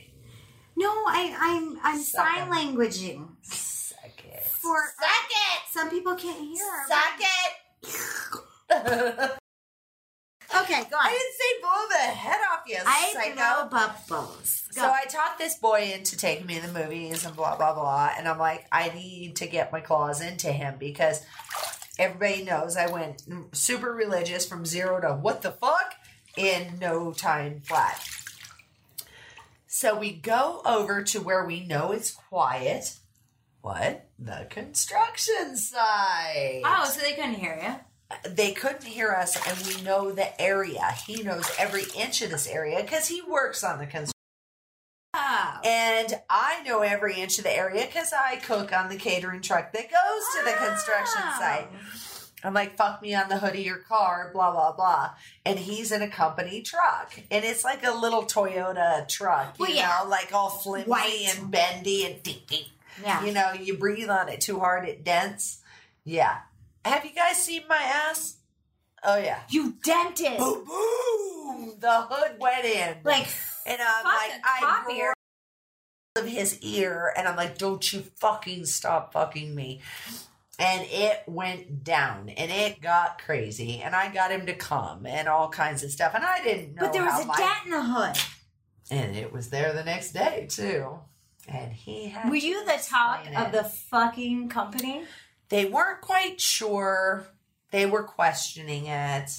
No, 0.77 0.87
I, 0.89 1.35
I'm 1.39 1.79
I'm 1.83 1.99
Suck 2.01 2.25
sign 2.25 2.47
it. 2.47 2.51
languaging 2.51 3.27
suck 3.43 4.23
it. 4.25 4.43
for 4.45 4.77
uh, 4.77 5.01
Suck 5.05 5.29
it. 5.29 5.61
some 5.71 5.89
people 5.89 6.15
can't 6.15 6.39
hear. 6.39 6.85
Suck 6.87 7.19
it. 9.13 9.31
Okay, 10.53 10.83
go 10.89 10.97
on. 10.97 11.05
I 11.05 11.09
didn't 11.11 11.33
say 11.37 11.61
blow 11.61 11.87
the 11.89 12.15
head 12.15 12.39
off 12.51 12.63
you, 12.67 12.77
I 12.85 13.11
psycho. 13.13 13.35
blow 13.69 13.69
bubbles. 14.09 14.63
Go. 14.75 14.81
So 14.81 14.91
I 14.91 15.05
talked 15.05 15.37
this 15.39 15.55
boy 15.55 15.91
into 15.95 16.17
taking 16.17 16.45
me 16.45 16.59
to 16.59 16.67
the 16.67 16.73
movies 16.73 17.25
and 17.25 17.35
blah 17.35 17.55
blah 17.55 17.73
blah, 17.73 18.11
and 18.17 18.27
I'm 18.27 18.37
like, 18.37 18.65
I 18.71 18.89
need 18.89 19.37
to 19.37 19.47
get 19.47 19.71
my 19.71 19.79
claws 19.79 20.21
into 20.21 20.51
him 20.51 20.75
because 20.79 21.23
everybody 21.97 22.43
knows 22.43 22.75
I 22.77 22.91
went 22.91 23.23
super 23.53 23.93
religious 23.93 24.45
from 24.45 24.65
zero 24.65 24.99
to 25.01 25.13
what 25.13 25.41
the 25.41 25.51
fuck 25.51 25.93
in 26.37 26.79
no 26.79 27.11
time 27.13 27.61
flat. 27.61 28.03
So 29.67 29.97
we 29.97 30.11
go 30.11 30.61
over 30.65 31.01
to 31.03 31.21
where 31.21 31.45
we 31.45 31.65
know 31.65 31.91
it's 31.91 32.11
quiet. 32.11 32.97
What? 33.61 34.07
The 34.19 34.47
construction 34.49 35.55
site. 35.55 36.61
oh, 36.65 36.85
so 36.91 36.99
they 36.99 37.13
couldn't 37.13 37.35
hear 37.35 37.57
you. 37.61 37.75
They 38.23 38.51
couldn't 38.53 38.83
hear 38.83 39.11
us, 39.11 39.35
and 39.47 39.67
we 39.67 39.81
know 39.83 40.11
the 40.11 40.39
area. 40.41 40.91
He 41.05 41.23
knows 41.23 41.49
every 41.57 41.83
inch 41.97 42.21
of 42.21 42.29
this 42.31 42.47
area 42.47 42.81
because 42.81 43.07
he 43.07 43.21
works 43.21 43.63
on 43.63 43.77
the 43.79 43.85
construction. 43.85 44.11
And 45.63 46.19
I 46.29 46.63
know 46.63 46.81
every 46.81 47.15
inch 47.15 47.37
of 47.37 47.43
the 47.43 47.55
area 47.55 47.85
because 47.85 48.11
I 48.13 48.37
cook 48.37 48.73
on 48.73 48.89
the 48.89 48.95
catering 48.95 49.41
truck 49.41 49.71
that 49.73 49.83
goes 49.83 50.23
to 50.39 50.45
the 50.45 50.53
construction 50.57 51.21
Wow. 51.21 51.35
site. 51.39 51.67
I'm 52.43 52.55
like, 52.55 52.75
fuck 52.75 53.03
me 53.03 53.13
on 53.13 53.29
the 53.29 53.37
hood 53.37 53.51
of 53.53 53.59
your 53.59 53.77
car, 53.77 54.31
blah, 54.33 54.51
blah, 54.51 54.71
blah. 54.71 55.11
And 55.45 55.59
he's 55.59 55.91
in 55.91 56.01
a 56.01 56.09
company 56.09 56.61
truck. 56.63 57.13
And 57.29 57.45
it's 57.45 57.63
like 57.63 57.85
a 57.85 57.91
little 57.91 58.23
Toyota 58.23 59.07
truck, 59.07 59.59
you 59.59 59.65
Well, 59.65 59.75
yeah. 59.75 59.99
know, 60.03 60.09
like 60.09 60.33
all 60.33 60.49
flimsy 60.49 60.89
White. 60.89 61.35
and 61.37 61.51
bendy 61.51 62.05
and 62.05 62.23
ding. 62.23 62.65
Yeah. 63.03 63.23
You 63.23 63.31
know, 63.31 63.53
you 63.53 63.77
breathe 63.77 64.09
on 64.09 64.27
it 64.27 64.41
too 64.41 64.59
hard, 64.59 64.87
it 64.87 65.03
dents. 65.03 65.59
Yeah. 66.03 66.39
Have 66.85 67.05
you 67.05 67.11
guys 67.11 67.41
seen 67.41 67.63
my 67.69 67.77
ass? 67.81 68.37
Oh, 69.03 69.17
yeah. 69.17 69.39
You 69.49 69.75
dented. 69.83 70.37
Boom, 70.37 70.65
boom. 70.65 71.73
The 71.79 72.01
hood 72.09 72.37
went 72.39 72.65
in. 72.65 72.97
Like, 73.03 73.27
And 73.65 73.79
I'm 73.81 74.03
like, 74.05 74.31
I 74.43 74.59
copier. 74.59 75.13
of 76.15 76.25
his 76.27 76.59
ear, 76.61 77.13
and 77.17 77.27
I'm 77.27 77.35
like, 77.35 77.57
don't 77.57 77.91
you 77.93 78.01
fucking 78.19 78.65
stop 78.65 79.13
fucking 79.13 79.53
me. 79.55 79.81
And 80.59 80.85
it 80.91 81.23
went 81.25 81.83
down, 81.83 82.29
and 82.29 82.51
it 82.51 82.81
got 82.81 83.19
crazy, 83.23 83.81
and 83.81 83.95
I 83.95 84.13
got 84.13 84.31
him 84.31 84.45
to 84.45 84.53
come, 84.53 85.05
and 85.07 85.27
all 85.27 85.49
kinds 85.49 85.83
of 85.83 85.89
stuff, 85.91 86.13
and 86.13 86.23
I 86.23 86.43
didn't 86.43 86.75
know. 86.75 86.81
but 86.83 86.93
there 86.93 87.03
was 87.03 87.23
a 87.23 87.25
my- 87.25 87.35
dent 87.37 87.65
in 87.65 87.71
the 87.71 87.81
hood. 87.83 88.17
and 88.91 89.15
it 89.15 89.31
was 89.33 89.49
there 89.49 89.73
the 89.73 89.83
next 89.83 90.11
day 90.11 90.45
too. 90.49 90.99
And 91.47 91.71
he 91.73 92.09
had. 92.09 92.29
Were 92.29 92.35
you 92.35 92.63
the 92.65 92.77
talk 92.83 93.25
of 93.35 93.51
the 93.51 93.63
fucking 93.63 94.49
company? 94.49 95.03
They 95.51 95.65
weren't 95.65 95.99
quite 95.99 96.39
sure. 96.39 97.27
They 97.71 97.85
were 97.85 98.03
questioning 98.03 98.85
it. 98.85 99.29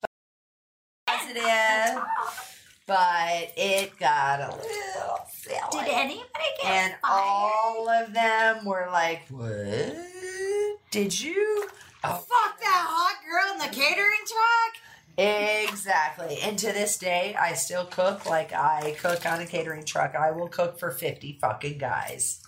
But 0.00 0.10
positive, 1.06 2.02
but 2.86 3.52
it 3.56 3.98
got 3.98 4.40
a 4.40 4.48
little 4.56 5.18
silly. 5.30 5.84
Did 5.84 5.92
anybody 5.92 6.50
get 6.62 6.70
and 6.70 6.94
fired? 7.02 7.04
all 7.04 7.88
of 7.88 8.14
them 8.14 8.64
were 8.64 8.88
like, 8.90 9.26
"What? 9.28 9.94
Did 10.90 11.20
you?" 11.20 11.68
Oh, 12.02 12.16
Fuck 12.16 12.60
that 12.60 12.86
hot 12.88 13.16
girl 13.28 13.52
in 13.52 13.58
the 13.70 13.76
catering 13.76 14.24
truck. 14.26 15.68
exactly. 15.68 16.38
And 16.42 16.58
to 16.58 16.66
this 16.72 16.96
day, 16.98 17.34
I 17.38 17.52
still 17.54 17.84
cook 17.86 18.24
like 18.26 18.52
I 18.54 18.96
cook 18.98 19.26
on 19.26 19.40
a 19.40 19.46
catering 19.46 19.84
truck. 19.84 20.14
I 20.14 20.30
will 20.30 20.48
cook 20.48 20.78
for 20.78 20.90
fifty 20.90 21.38
fucking 21.40 21.76
guys. 21.76 22.40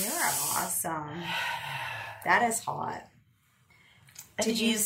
You're 0.00 0.12
awesome. 0.56 1.22
That 2.24 2.42
is 2.48 2.60
hot. 2.60 3.02
And 4.38 4.46
Did 4.46 4.58
you- 4.58 4.78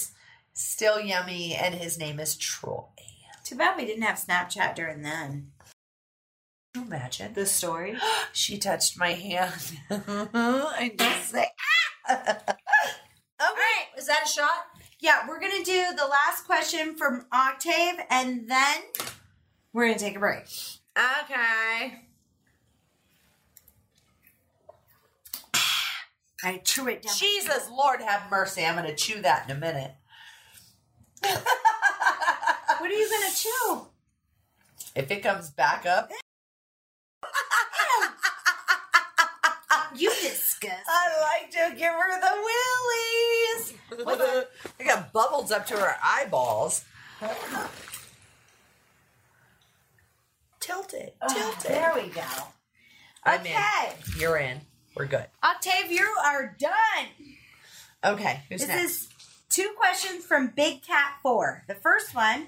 still 0.55 0.99
yummy, 1.01 1.55
and 1.55 1.75
his 1.75 1.99
name 1.99 2.19
is 2.19 2.37
Troy. 2.37 2.85
Too 3.45 3.55
bad 3.57 3.77
we 3.77 3.85
didn't 3.87 4.03
have 4.03 4.19
Snapchat 4.19 4.75
during 4.75 5.03
then. 5.03 5.53
you 6.75 6.83
imagine? 6.83 7.33
The 7.35 7.47
story. 7.47 7.97
She 8.33 8.59
touched 8.59 8.99
my 8.99 9.13
hand. 9.13 9.53
I 9.91 10.93
just 10.99 11.31
say, 11.31 11.47
ah! 12.09 12.15
All 13.41 13.55
right, 13.55 13.87
is 13.99 14.07
that 14.07 14.25
a 14.27 14.29
shot? 14.29 14.67
Yeah, 14.99 15.27
we're 15.29 15.41
gonna 15.41 15.63
do 15.65 15.85
the 15.97 16.07
last 16.07 16.45
question 16.47 16.97
from 16.97 17.27
Octave, 17.33 18.01
and 18.11 18.49
then 18.49 18.83
we're 19.73 19.87
gonna 19.89 19.99
take 19.99 20.17
a 20.17 20.21
break. 20.21 20.47
okay. 21.23 22.06
I 26.45 26.59
chew 26.59 26.89
it 26.89 27.03
down. 27.03 27.15
Jesus, 27.17 27.69
Lord 27.71 28.01
have 28.01 28.31
mercy. 28.31 28.65
I'm 28.65 28.75
going 28.77 28.87
to 28.87 28.95
chew 28.95 29.23
that 29.23 29.49
in 29.49 29.57
a 29.57 29.59
minute. 29.61 29.93
What 32.79 32.91
are 32.91 32.95
you 32.95 33.09
gonna 33.11 33.35
chew? 33.35 33.87
If 34.95 35.11
it 35.11 35.23
comes 35.23 35.51
back 35.51 35.87
up, 35.87 36.11
You 39.95 40.11
disgust. 40.11 40.83
I 40.89 41.39
like 41.41 41.51
to 41.53 41.75
give 41.77 41.93
her 41.93 42.21
the 42.21 42.35
willies. 43.97 44.47
I 44.79 44.85
got 44.85 45.13
bubbles 45.13 45.51
up 45.51 45.67
to 45.69 45.75
her 45.75 45.97
eyeballs. 46.05 46.85
Tilt 50.61 50.93
it. 50.93 51.17
Oh, 51.23 51.35
tilt 51.35 51.65
it. 51.65 51.69
There 51.69 51.93
we 51.95 52.09
go. 52.11 52.21
I'm 53.25 53.41
Okay, 53.41 53.55
in. 53.55 54.21
You're 54.21 54.37
in. 54.37 54.61
We're 54.97 55.05
good. 55.05 55.27
Octave, 55.43 55.91
you 55.91 56.09
are 56.25 56.57
done. 56.59 57.07
Okay. 58.03 58.41
Who's 58.49 58.63
This 58.63 58.69
next? 58.69 58.85
is 58.85 59.09
two 59.51 59.75
questions 59.77 60.25
from 60.25 60.55
Big 60.57 60.83
Cat 60.83 61.19
4. 61.23 61.65
The 61.69 61.75
first 61.75 62.15
one 62.15 62.47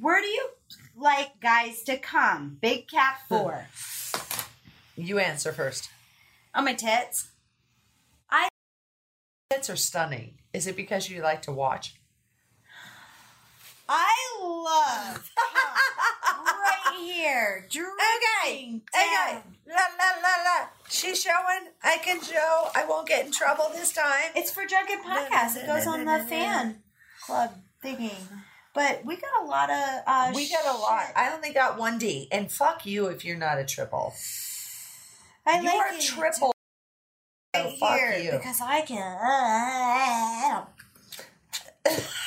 Where 0.00 0.20
do 0.20 0.28
you 0.28 0.50
like 0.96 1.40
guys 1.40 1.82
to 1.84 1.98
come? 1.98 2.58
Big 2.60 2.86
Cat 2.88 3.16
hmm. 3.28 3.34
4. 3.34 3.66
you 4.96 5.18
answer 5.18 5.52
first. 5.52 5.90
On 6.54 6.64
my 6.64 6.74
tits. 6.74 7.28
I 8.30 8.48
tits 9.50 9.68
are 9.68 9.76
stunning. 9.76 10.34
Is 10.52 10.68
it 10.68 10.76
because 10.76 11.10
you 11.10 11.22
like 11.22 11.42
to 11.42 11.52
watch? 11.52 11.96
I 13.88 14.14
love 14.40 15.30
cum 15.52 16.01
right 16.62 16.96
here. 17.00 17.66
Okay. 17.68 18.80
Okay. 18.94 19.38
La 19.68 19.74
la 19.74 20.08
la 20.22 20.34
la. 20.44 20.66
She's 20.88 21.20
showing. 21.22 21.68
I 21.82 21.98
can 21.98 22.20
show. 22.22 22.68
I 22.74 22.84
won't 22.88 23.08
get 23.08 23.26
in 23.26 23.32
trouble 23.32 23.70
this 23.74 23.92
time. 23.92 24.30
It's 24.36 24.50
for 24.50 24.64
Drunken 24.66 24.98
Podcast. 25.02 25.56
It 25.56 25.66
goes 25.66 25.86
on 25.86 26.04
the 26.04 26.24
fan 26.28 26.82
club 27.24 27.54
thingy. 27.84 28.12
But 28.74 29.04
we 29.04 29.16
got 29.16 29.42
a 29.42 29.44
lot 29.46 29.68
of. 29.70 30.02
Uh, 30.06 30.32
We 30.34 30.48
got 30.48 30.64
a 30.64 30.78
lot. 30.78 31.06
shit. 31.08 31.16
I 31.16 31.32
only 31.34 31.52
got 31.52 31.78
one 31.78 31.98
D, 31.98 32.28
and 32.32 32.50
fuck 32.50 32.86
you 32.86 33.06
if 33.06 33.24
you're 33.24 33.36
not 33.36 33.58
a 33.58 33.64
triple. 33.64 34.14
I 35.46 35.58
you 35.60 35.64
like 35.66 35.74
are 35.74 35.92
it 35.94 36.00
triple. 36.02 36.52
right 37.54 37.64
So 37.70 37.76
fuck 37.78 37.98
here 37.98 38.16
you. 38.18 38.30
because 38.32 38.60
I 38.62 38.80
can. 38.82 40.64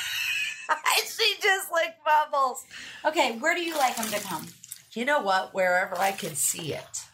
she 1.06 1.36
just 1.42 1.72
like 1.72 1.96
bubbles. 2.04 2.66
Okay, 3.04 3.38
where 3.38 3.56
do 3.56 3.62
you 3.62 3.78
like 3.78 3.96
them 3.96 4.08
to 4.08 4.20
come? 4.20 4.48
You 4.94 5.06
know 5.06 5.22
what? 5.22 5.54
Wherever 5.54 5.98
I 5.98 6.12
can 6.12 6.36
see 6.36 6.74
it, 6.74 7.06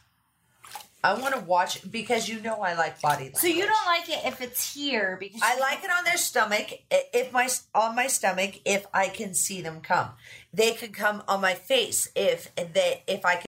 I 1.03 1.15
want 1.15 1.33
to 1.33 1.41
watch 1.41 1.89
because 1.91 2.29
you 2.29 2.39
know 2.41 2.61
I 2.61 2.75
like 2.75 3.01
body 3.01 3.23
language. 3.23 3.41
So 3.41 3.47
you 3.47 3.65
don't 3.65 3.85
like 3.87 4.07
it 4.07 4.19
if 4.25 4.39
it's 4.39 4.73
here 4.75 5.17
because 5.19 5.41
I 5.43 5.59
like 5.59 5.83
it 5.83 5.89
on 5.89 6.03
their 6.03 6.17
stomach. 6.17 6.67
If 6.91 7.33
my 7.33 7.49
on 7.73 7.95
my 7.95 8.07
stomach, 8.07 8.59
if 8.65 8.85
I 8.93 9.07
can 9.07 9.33
see 9.33 9.61
them 9.61 9.81
come, 9.81 10.09
they 10.53 10.73
can 10.73 10.91
come 10.91 11.23
on 11.27 11.41
my 11.41 11.55
face. 11.55 12.07
If 12.15 12.53
they, 12.55 13.03
if 13.07 13.25
I 13.25 13.35
can, 13.35 13.45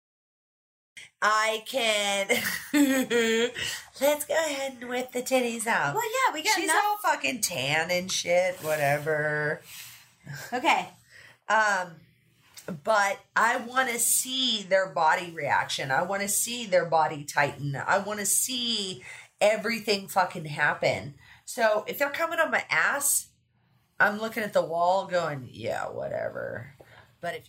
I 1.20 1.62
can. 1.66 2.28
Let's 4.01 4.24
go 4.24 4.35
ahead 4.35 4.78
and 4.81 4.89
whip 4.89 5.12
the 5.12 5.20
titties 5.22 5.66
out. 5.66 5.95
Well, 5.95 6.05
yeah, 6.05 6.33
we 6.33 6.43
got 6.43 6.55
She's 6.55 6.64
enough. 6.64 6.83
all 6.85 6.97
fucking 6.99 7.41
tan 7.41 7.91
and 7.91 8.11
shit, 8.11 8.57
whatever. 8.62 9.61
Okay, 10.52 10.88
Um, 11.50 11.96
but 12.84 13.18
I 13.34 13.56
want 13.56 13.88
to 13.90 13.98
see 13.98 14.62
their 14.62 14.86
body 14.86 15.32
reaction. 15.34 15.90
I 15.90 16.02
want 16.02 16.22
to 16.22 16.28
see 16.28 16.64
their 16.66 16.84
body 16.84 17.24
tighten. 17.24 17.74
I 17.74 17.98
want 17.98 18.20
to 18.20 18.26
see 18.26 19.02
everything 19.40 20.06
fucking 20.06 20.44
happen. 20.44 21.14
So 21.44 21.84
if 21.88 21.98
they're 21.98 22.10
coming 22.10 22.38
on 22.38 22.52
my 22.52 22.64
ass, 22.70 23.28
I'm 23.98 24.20
looking 24.20 24.44
at 24.44 24.52
the 24.52 24.64
wall 24.64 25.06
going, 25.06 25.48
yeah, 25.50 25.86
whatever. 25.86 26.74
But 27.20 27.34
if 27.34 27.48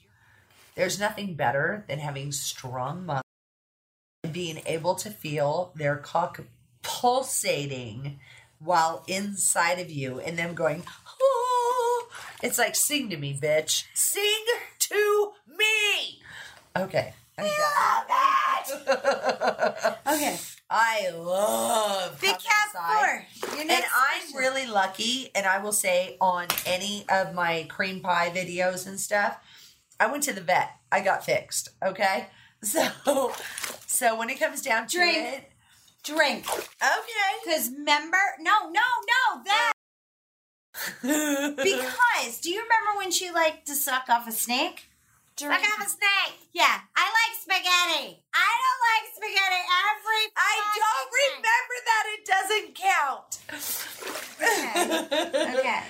there's 0.74 1.00
nothing 1.00 1.36
better 1.36 1.86
than 1.88 2.00
having 2.00 2.32
strong 2.32 3.06
muscles 3.06 3.24
and 4.24 4.34
being 4.34 4.62
able 4.66 4.96
to 4.96 5.12
feel 5.12 5.72
their 5.76 5.98
cock 5.98 6.42
pulsating 6.82 8.20
while 8.58 9.04
inside 9.08 9.80
of 9.80 9.92
you 9.92 10.20
and 10.20 10.38
them 10.38 10.56
going, 10.56 10.84
it's 12.44 12.58
like, 12.58 12.76
sing 12.76 13.10
to 13.10 13.18
me, 13.18 13.38
bitch. 13.40 13.86
Sing 13.94 14.44
to 14.80 15.32
me. 15.58 16.22
Okay. 16.78 17.14
I 17.38 17.44
love 18.68 18.88
done. 18.88 19.96
okay. 20.16 20.38
I 20.70 21.10
love 21.10 22.22
Big 22.22 22.32
cat 22.32 22.44
inside. 22.68 23.26
four. 23.40 23.58
Your 23.58 23.62
And 23.72 23.84
I'm 23.84 24.36
really 24.38 24.66
lucky, 24.68 25.30
and 25.36 25.46
I 25.46 25.58
will 25.62 25.72
say 25.74 26.18
on 26.22 26.48
any 26.66 27.06
of 27.10 27.34
my 27.34 27.66
cream 27.70 28.00
pie 28.00 28.32
videos 28.34 28.88
and 28.88 29.00
stuff, 29.00 29.38
I 30.00 30.08
went 30.10 30.24
to 30.24 30.34
the 30.34 30.42
vet. 30.42 30.72
I 30.92 31.02
got 31.02 31.26
fixed. 31.26 31.70
Okay, 31.84 32.28
so 32.64 33.34
so 33.86 34.18
when 34.18 34.30
it 34.30 34.40
comes 34.40 34.62
down 34.62 34.88
to 34.88 34.98
Drink. 34.98 35.18
it, 35.18 35.52
drink. 36.04 36.48
okay, 36.50 37.34
Because 37.44 37.70
member, 37.72 38.18
no, 38.40 38.70
no, 38.70 38.70
no, 38.82 39.44
that 39.46 39.74
because 41.02 42.40
do 42.42 42.50
you 42.50 42.62
remember 42.62 42.98
when 42.98 43.12
she 43.12 43.32
liked 43.32 43.68
to 43.68 43.76
suck 43.76 44.10
off 44.10 44.28
a 44.28 44.32
snake? 44.32 44.88
Suck 45.38 45.52
off 45.52 45.86
a 45.86 45.90
snake. 45.90 46.38
Yeah, 46.54 46.82
I 46.96 47.06
like 47.10 47.34
spaghetti. 47.42 48.22
I 48.34 48.52
don't 48.62 48.82
like 48.92 49.06
spaghetti 49.16 49.62
every. 49.90 50.24
I 50.38 50.56
don't 50.78 51.10
remember 51.24 51.76
that. 51.90 52.04
It 52.14 52.24
doesn't 52.34 52.70
count. 52.76 53.30
fucking- 54.38 55.60
Okay. 55.60 55.84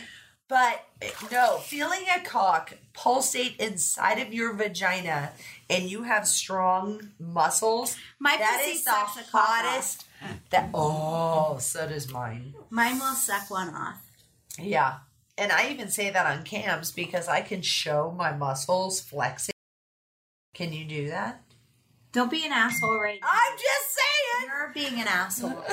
But 0.47 0.85
no, 1.31 1.57
feeling 1.59 2.01
a 2.13 2.19
cock 2.21 2.73
pulsate 2.93 3.55
inside 3.57 4.19
of 4.19 4.33
your 4.33 4.53
vagina 4.53 5.31
and 5.69 5.89
you 5.89 6.03
have 6.03 6.27
strong 6.27 7.11
muscles, 7.19 7.95
My 8.19 8.35
that 8.35 8.57
pussy 8.59 8.71
is 8.71 8.83
the 8.83 8.91
sucks 8.91 9.15
a 9.15 9.31
cock 9.31 9.45
hottest. 9.47 10.05
That 10.49 10.69
oh, 10.73 11.57
so 11.59 11.87
does 11.87 12.11
mine. 12.11 12.53
Mine 12.69 12.99
will 12.99 13.15
suck 13.15 13.49
one 13.49 13.69
off. 13.73 14.10
Yeah. 14.59 14.97
And 15.37 15.51
I 15.51 15.69
even 15.71 15.89
say 15.89 16.09
that 16.11 16.25
on 16.25 16.43
cams 16.43 16.91
because 16.91 17.27
I 17.27 17.41
can 17.41 17.61
show 17.61 18.13
my 18.15 18.31
muscles 18.33 18.99
flexing. 19.01 19.53
Can 20.53 20.73
you 20.73 20.85
do 20.85 21.09
that? 21.09 21.41
Don't 22.11 22.29
be 22.29 22.45
an 22.45 22.51
asshole 22.51 22.99
right 22.99 23.19
now. 23.21 23.27
I'm 23.31 23.57
just 23.57 23.95
saying. 23.95 24.49
You're 24.49 24.71
being 24.73 24.99
an 25.01 25.07
asshole. 25.07 25.63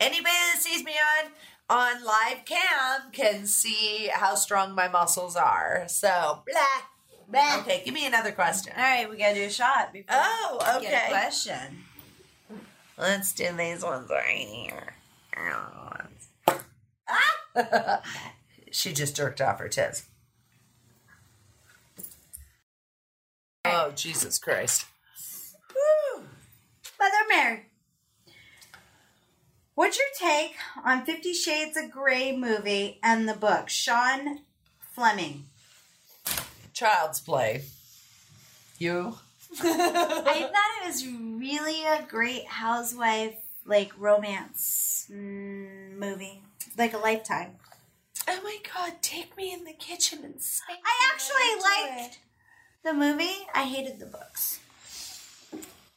Anybody 0.00 0.24
that 0.24 0.56
sees 0.58 0.84
me 0.84 0.92
on 0.92 1.30
on 1.70 2.04
live 2.04 2.44
cam 2.44 3.10
can 3.12 3.46
see 3.46 4.10
how 4.12 4.34
strong 4.34 4.74
my 4.74 4.88
muscles 4.88 5.36
are. 5.36 5.84
So 5.86 6.42
blah 6.50 6.82
blah. 7.28 7.60
Okay, 7.60 7.82
give 7.84 7.94
me 7.94 8.04
another 8.04 8.32
question. 8.32 8.72
All 8.76 8.82
right, 8.82 9.08
we 9.08 9.16
gotta 9.16 9.34
do 9.36 9.44
a 9.44 9.50
shot 9.50 9.92
before 9.92 10.08
Oh, 10.10 10.58
we 10.78 10.82
get 10.86 10.92
a 10.92 10.96
okay. 10.96 11.08
question. 11.08 11.84
Let's 12.98 13.32
do 13.32 13.48
these 13.56 13.82
ones 13.84 14.10
right 14.10 14.26
here. 14.36 14.94
Oh. 15.38 15.92
she 18.70 18.92
just 18.92 19.16
jerked 19.16 19.40
off 19.40 19.58
her 19.58 19.68
tits. 19.68 20.06
Oh, 23.64 23.92
Jesus 23.94 24.38
Christ. 24.38 24.86
Mother 26.98 27.16
Mary. 27.28 27.66
What's 29.74 29.98
your 29.98 30.06
take 30.16 30.54
on 30.84 31.04
Fifty 31.04 31.32
Shades 31.32 31.76
of 31.76 31.90
Grey 31.90 32.36
movie 32.36 33.00
and 33.02 33.28
the 33.28 33.34
book? 33.34 33.68
Sean 33.68 34.40
Fleming. 34.92 35.46
Child's 36.72 37.20
play. 37.20 37.62
You? 38.78 39.16
I 39.60 40.50
thought 40.52 40.82
it 40.82 40.86
was 40.86 41.06
really 41.06 41.84
a 41.84 42.06
great 42.08 42.46
housewife, 42.46 43.36
like 43.64 43.92
romance 43.98 45.08
mm, 45.10 45.96
movie, 45.96 46.41
like 46.78 46.94
a 46.94 46.98
lifetime. 46.98 47.56
Oh 48.28 48.40
my 48.44 48.58
god, 48.72 48.94
take 49.02 49.36
me 49.36 49.52
in 49.52 49.64
the 49.64 49.72
kitchen 49.72 50.20
and 50.24 50.40
say 50.40 50.62
I 50.70 51.12
actually 51.12 51.98
liked 52.00 52.18
the 52.84 52.92
movie. 52.92 53.46
I 53.54 53.64
hated 53.64 53.98
the 53.98 54.06
books. 54.06 54.60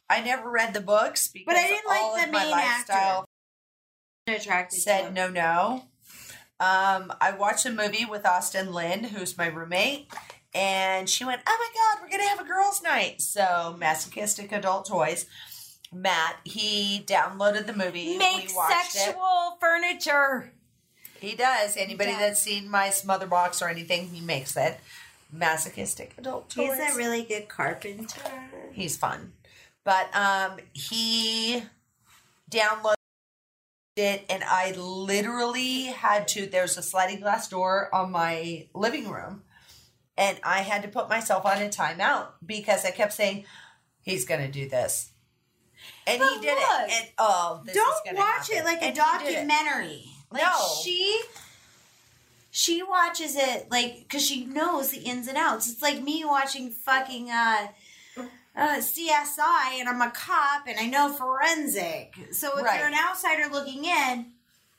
I 0.08 0.22
never 0.22 0.50
read 0.50 0.74
the 0.74 0.80
books 0.80 1.28
because 1.28 1.46
But 1.46 1.56
I 1.56 1.68
didn't 1.68 1.86
like 1.86 2.00
all 2.00 2.16
the 2.16 2.24
of 2.24 2.30
my 2.30 2.42
main 2.44 2.50
lifestyle 2.50 3.24
Attracted 4.28 4.80
said 4.80 5.14
no 5.14 5.28
no. 5.28 5.84
Um, 6.58 7.12
I 7.20 7.34
watched 7.38 7.66
a 7.66 7.70
movie 7.70 8.04
with 8.04 8.24
Austin 8.26 8.72
Lynn, 8.72 9.04
who's 9.04 9.36
my 9.36 9.46
roommate, 9.46 10.10
and 10.54 11.08
she 11.08 11.24
went, 11.24 11.42
"Oh 11.46 11.56
my 11.58 11.80
god, 11.80 12.02
we're 12.02 12.10
gonna 12.10 12.28
have 12.28 12.40
a 12.40 12.44
girls' 12.44 12.82
night!" 12.82 13.20
So 13.20 13.76
masochistic 13.78 14.50
adult 14.52 14.86
toys. 14.86 15.26
Matt, 15.92 16.38
he 16.44 17.04
downloaded 17.06 17.66
the 17.66 17.72
movie. 17.72 18.18
Make 18.18 18.48
we 18.48 18.54
watched 18.54 18.96
it. 18.96 18.98
sexual 18.98 19.56
furniture. 19.60 20.52
He 21.20 21.34
does. 21.34 21.76
Anybody 21.76 22.10
does. 22.12 22.20
that's 22.20 22.40
seen 22.40 22.68
my 22.70 22.90
smother 22.90 23.26
box 23.26 23.62
or 23.62 23.68
anything, 23.68 24.08
he 24.08 24.20
makes 24.20 24.56
it. 24.56 24.78
Masochistic 25.32 26.14
adult 26.18 26.48
toys. 26.50 26.78
He's 26.78 26.94
a 26.94 26.96
really 26.96 27.24
good 27.24 27.48
carpenter. 27.48 28.20
He's 28.72 28.96
fun. 28.96 29.32
But 29.84 30.14
um 30.14 30.58
he 30.72 31.62
downloaded 32.50 32.94
it 33.96 34.24
and 34.30 34.44
I 34.44 34.72
literally 34.72 35.84
had 35.86 36.28
to 36.28 36.46
there's 36.46 36.76
a 36.78 36.82
sliding 36.82 37.20
glass 37.20 37.48
door 37.48 37.88
on 37.94 38.12
my 38.12 38.66
living 38.74 39.10
room 39.10 39.42
and 40.16 40.38
I 40.44 40.60
had 40.60 40.82
to 40.82 40.88
put 40.88 41.08
myself 41.08 41.44
on 41.44 41.60
a 41.60 41.68
timeout 41.68 42.28
because 42.44 42.84
I 42.84 42.90
kept 42.90 43.12
saying 43.12 43.44
he's 44.02 44.24
going 44.24 44.40
to 44.40 44.50
do 44.50 44.68
this. 44.68 45.10
And 46.06 46.22
he 46.22 46.40
did 46.40 46.56
look, 46.56 46.88
it. 46.88 46.92
And 46.92 47.08
oh, 47.18 47.62
this 47.64 47.74
Don't 47.74 48.04
gonna 48.04 48.18
watch 48.18 48.48
happen. 48.50 48.56
it 48.56 48.64
like 48.64 48.80
a 48.80 48.84
And 48.86 48.96
it. 48.96 48.96
documentary. 48.96 50.04
Like 50.36 50.42
No. 50.46 50.66
she 50.82 51.20
she 52.50 52.82
watches 52.82 53.36
it 53.36 53.70
like 53.70 53.98
because 54.00 54.24
she 54.24 54.44
knows 54.46 54.90
the 54.90 54.98
ins 54.98 55.28
and 55.28 55.36
outs. 55.36 55.70
It's 55.70 55.82
like 55.82 56.02
me 56.02 56.24
watching 56.24 56.70
fucking 56.70 57.30
uh, 57.30 57.68
uh, 58.56 58.76
CSI, 58.78 59.78
and 59.78 59.88
I'm 59.88 60.00
a 60.00 60.10
cop, 60.10 60.66
and 60.66 60.78
I 60.78 60.86
know 60.86 61.12
forensic. 61.12 62.14
So 62.32 62.58
if 62.58 62.64
Right. 62.64 62.78
you're 62.78 62.88
an 62.88 62.94
outsider 62.94 63.48
looking 63.52 63.84
in, 63.84 64.32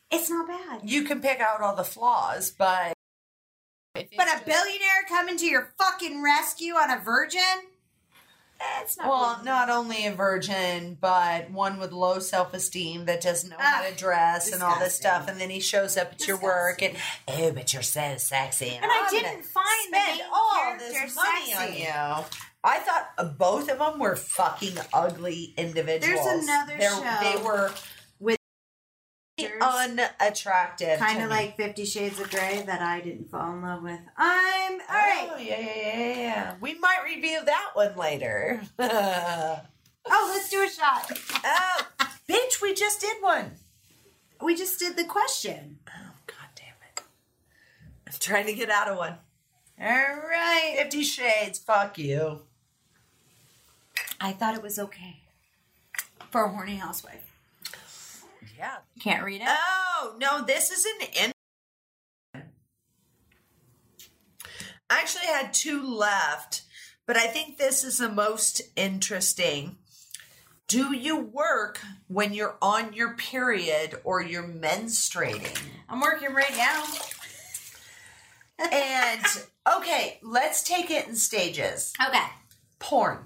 it's 0.10 0.30
not 0.30 0.48
bad. 0.48 0.82
You 0.84 1.04
can 1.04 1.22
pick 1.22 1.40
out 1.40 1.62
all 1.62 1.76
the 1.76 1.84
flaws, 1.84 2.50
but 2.52 2.94
But 3.94 4.28
a 4.28 4.42
billionaire 4.46 5.04
coming 5.08 5.38
to 5.38 5.46
your 5.46 5.74
fucking 5.78 6.24
rescue 6.24 6.74
on 6.74 6.90
a 6.92 7.00
virgin, 7.00 7.42
it's 8.82 8.98
not. 8.98 9.08
Well, 9.08 9.36
good. 9.38 9.46
not 9.46 9.70
only 9.70 10.06
a 10.06 10.14
virgin, 10.14 10.98
but 11.00 11.52
one 11.52 11.80
with 11.80 11.92
low 11.92 12.20
self 12.20 12.54
esteem 12.54 13.06
that 13.06 13.22
doesn't 13.22 13.50
know 13.50 13.56
how 13.60 13.82
Ah, 13.84 13.90
to 13.90 13.96
dress 13.96 14.52
and 14.52 14.62
all 14.64 14.80
this 14.80 14.96
stuff. 14.96 15.28
And 15.28 15.40
then 15.40 15.50
he 15.50 15.60
shows 15.60 15.98
up 15.98 16.14
at 16.14 16.28
your 16.28 16.38
work 16.38 16.82
and, 16.82 16.96
oh, 17.28 17.52
but 17.52 17.74
you're 17.74 17.82
so 17.84 18.16
sexy. 18.18 18.70
And 18.82 18.86
I 18.86 19.04
I'm 19.06 19.10
didn't 19.10 19.46
find 19.46 19.68
spend 19.90 20.22
all 20.34 20.78
this 20.78 21.16
money 21.16 21.52
sexy. 21.54 21.88
on 21.88 22.20
you. 22.22 22.26
I 22.64 22.80
thought 22.80 23.38
both 23.38 23.70
of 23.70 23.78
them 23.80 24.00
were 24.00 24.16
fucking 24.16 24.78
ugly 24.94 25.54
individuals. 25.58 26.24
There's 26.26 26.44
another 26.44 26.76
They're- 26.78 26.90
show 26.90 27.18
They 27.22 27.42
were 27.44 27.72
unattractive. 29.40 31.00
kind 31.00 31.22
of 31.24 31.30
like 31.30 31.56
Fifty 31.58 31.86
Shades 31.86 32.20
of 32.20 32.30
Grey 32.32 32.64
that 32.66 32.82
I 32.82 33.02
didn't 33.02 33.30
fall 33.30 33.54
in 33.54 33.62
love 33.62 33.84
with. 33.84 34.00
I'm 34.18 34.74
all 34.74 34.88
right. 34.90 35.30
Oh, 35.32 35.38
yeah, 35.38 35.60
yeah, 35.60 35.76
yeah, 36.00 36.14
yeah. 36.20 36.54
We 36.60 36.78
might 36.80 37.04
review 37.06 37.40
that 37.46 37.72
one 37.74 37.96
later. 37.96 38.62
oh, 38.80 39.60
Oh, 40.10 40.32
let's 40.34 40.50
do 40.50 40.64
a 40.64 40.70
shot. 40.70 41.12
Oh, 41.46 41.86
bitch, 42.30 42.62
we 42.62 42.74
just 42.74 43.00
did 43.02 43.18
one. 43.22 43.52
We 44.42 44.56
just 44.56 44.80
did 44.80 44.96
the 44.98 45.04
question. 45.06 45.80
Oh, 45.88 46.12
god 46.26 46.50
damn 46.56 46.68
it. 46.92 47.02
I'm 48.08 48.14
trying 48.20 48.46
to 48.48 48.54
get 48.54 48.70
out 48.70 48.88
of 48.90 48.98
one. 48.98 49.16
All 49.80 49.86
right. 49.88 50.76
Fifty 50.78 51.04
Shades, 51.04 51.60
fuck 51.60 51.98
you. 51.98 52.42
I 54.20 54.32
thought 54.32 54.56
it 54.56 54.64
was 54.64 54.80
okay 54.80 55.22
for 56.32 56.46
a 56.46 56.50
horny 56.50 56.76
housewife. 56.78 57.27
Yeah. 58.58 58.78
Can't 59.00 59.24
read 59.24 59.42
it. 59.42 59.48
Oh, 59.48 60.16
no, 60.20 60.44
this 60.44 60.72
is 60.72 60.86
an 60.86 61.08
in. 61.26 61.32
I 64.90 65.00
actually 65.02 65.28
had 65.28 65.54
two 65.54 65.84
left, 65.86 66.64
but 67.06 67.18
I 67.18 67.28
think 67.28 67.58
this 67.58 67.84
is 67.84 67.98
the 67.98 68.10
most 68.10 68.62
interesting. 68.76 69.78
Do 70.68 70.96
you 70.96 71.18
work 71.20 71.80
when 72.08 72.34
you're 72.34 72.58
on 72.62 72.94
your 72.94 73.16
period 73.16 74.00
or 74.04 74.22
you're 74.22 74.48
menstruating? 74.48 75.58
I'm 75.88 76.02
working 76.02 76.34
right 76.34 76.56
now. 76.58 76.84
And 78.72 79.22
okay, 79.78 80.20
let's 80.24 80.64
take 80.64 80.90
it 80.90 81.08
in 81.08 81.16
stages. 81.16 81.94
Okay. 82.06 82.26
Porn. 82.80 83.20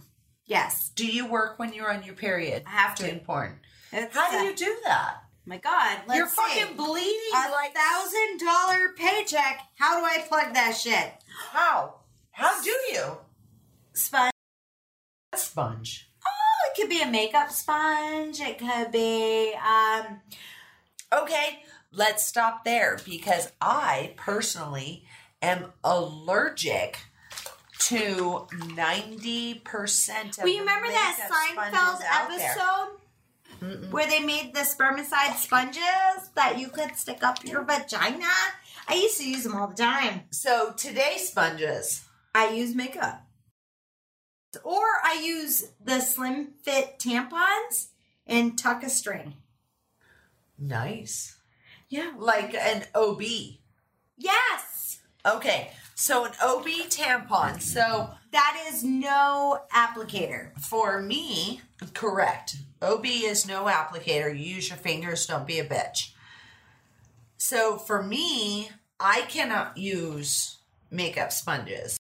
Yes. 0.46 0.90
Do 0.90 1.08
you 1.08 1.26
work 1.26 1.58
when 1.58 1.74
you're 1.74 1.92
on 1.92 2.04
your 2.04 2.16
period? 2.16 2.64
I 2.68 2.72
have 2.72 2.96
to. 2.96 3.06
Doing 3.06 3.22
porn. 3.22 3.61
It's, 3.92 4.16
How 4.16 4.32
do 4.32 4.46
you 4.46 4.56
do 4.56 4.78
that? 4.86 5.24
My 5.46 5.58
God. 5.58 6.00
Let's 6.08 6.18
you're 6.18 6.28
see. 6.28 6.36
fucking 6.36 6.78
bleeding 6.78 7.32
a 7.34 7.52
like 7.52 7.74
thousand 7.76 8.40
dollar 8.40 8.90
paycheck. 8.96 9.62
How 9.76 10.00
do 10.00 10.06
I 10.06 10.24
plug 10.28 10.54
that 10.54 10.76
shit? 10.78 11.14
how? 11.52 11.96
How 12.32 12.62
do 12.64 12.70
you? 12.70 13.18
Sponge. 13.94 14.32
Sponge. 15.36 16.10
Oh, 16.26 16.70
it 16.70 16.80
could 16.80 16.90
be 16.90 17.02
a 17.02 17.08
makeup 17.08 17.52
sponge. 17.52 18.40
It 18.40 18.60
could 18.60 18.92
be 18.92 19.54
um. 19.56 20.22
Okay, 21.14 21.64
let's 21.92 22.26
stop 22.26 22.64
there 22.64 23.00
because 23.06 23.52
I 23.60 24.14
personally 24.16 25.04
am 25.42 25.74
allergic 25.84 27.00
to 27.80 28.48
90% 28.52 30.38
of 30.38 30.38
Well, 30.38 30.48
you 30.48 30.60
remember 30.60 30.88
that 30.88 31.30
Seinfeld 31.30 32.02
episode? 32.06 32.38
there. 32.38 32.88
Episode 33.62 33.92
where 33.92 34.08
they 34.08 34.20
made 34.20 34.54
the 34.54 34.62
spermicide 34.62 35.36
sponges 35.36 36.30
that 36.36 36.58
you 36.60 36.70
could 36.70 36.96
stick 36.96 37.24
up 37.24 37.44
your 37.44 37.64
vagina? 37.64 38.26
I 38.88 38.96
used 38.96 39.18
to 39.20 39.30
use 39.30 39.44
them 39.44 39.56
all 39.56 39.68
the 39.68 39.76
time. 39.76 40.22
So 40.32 40.74
today 40.76 41.16
sponges. 41.18 42.04
I 42.34 42.50
use 42.50 42.76
makeup. 42.76 43.26
Or 44.64 44.84
I 45.04 45.22
use 45.24 45.70
the 45.84 46.00
slim 46.02 46.50
fit 46.64 47.00
tampons 47.00 47.88
and 48.28 48.58
tuck 48.58 48.84
a 48.84 48.90
string. 48.90 49.36
Nice. 50.58 51.38
Yeah. 51.90 52.12
Like 52.18 52.54
an 52.54 52.86
OB. 52.96 53.22
Yes. 54.18 55.00
Okay, 55.26 55.72
so 55.96 56.26
an 56.26 56.32
OB 56.44 56.66
tampon. 56.90 57.62
So 57.62 58.10
That 58.32 58.64
is 58.70 58.84
no 58.84 59.62
applicator. 59.74 60.60
for 60.60 61.02
me, 61.02 61.62
correct. 61.94 62.56
OB 62.82 63.06
is 63.06 63.48
no 63.48 63.66
applicator. 63.66 64.30
You 64.32 64.56
use 64.56 64.70
your 64.70 64.78
fingers, 64.78 65.26
don't 65.26 65.48
be 65.48 65.60
a 65.60 65.66
bitch. 65.66 66.12
So 67.38 67.78
for 67.78 68.02
me, 68.02 68.70
I 69.00 69.22
cannot 69.22 69.78
use 69.78 70.58
makeup 70.90 71.32
sponges 71.32 71.98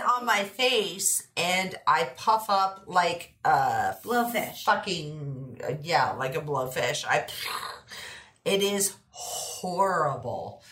on 0.00 0.26
my 0.26 0.44
face 0.44 1.26
and 1.36 1.74
I 1.86 2.04
puff 2.16 2.50
up 2.50 2.84
like 2.86 3.34
a 3.44 3.94
Blowfish. 4.04 4.62
fucking 4.64 5.60
yeah, 5.82 6.12
like 6.12 6.36
a 6.36 6.40
blowfish. 6.40 7.04
I 7.06 7.26
it 8.44 8.62
is 8.62 8.94
horrible. 9.10 10.62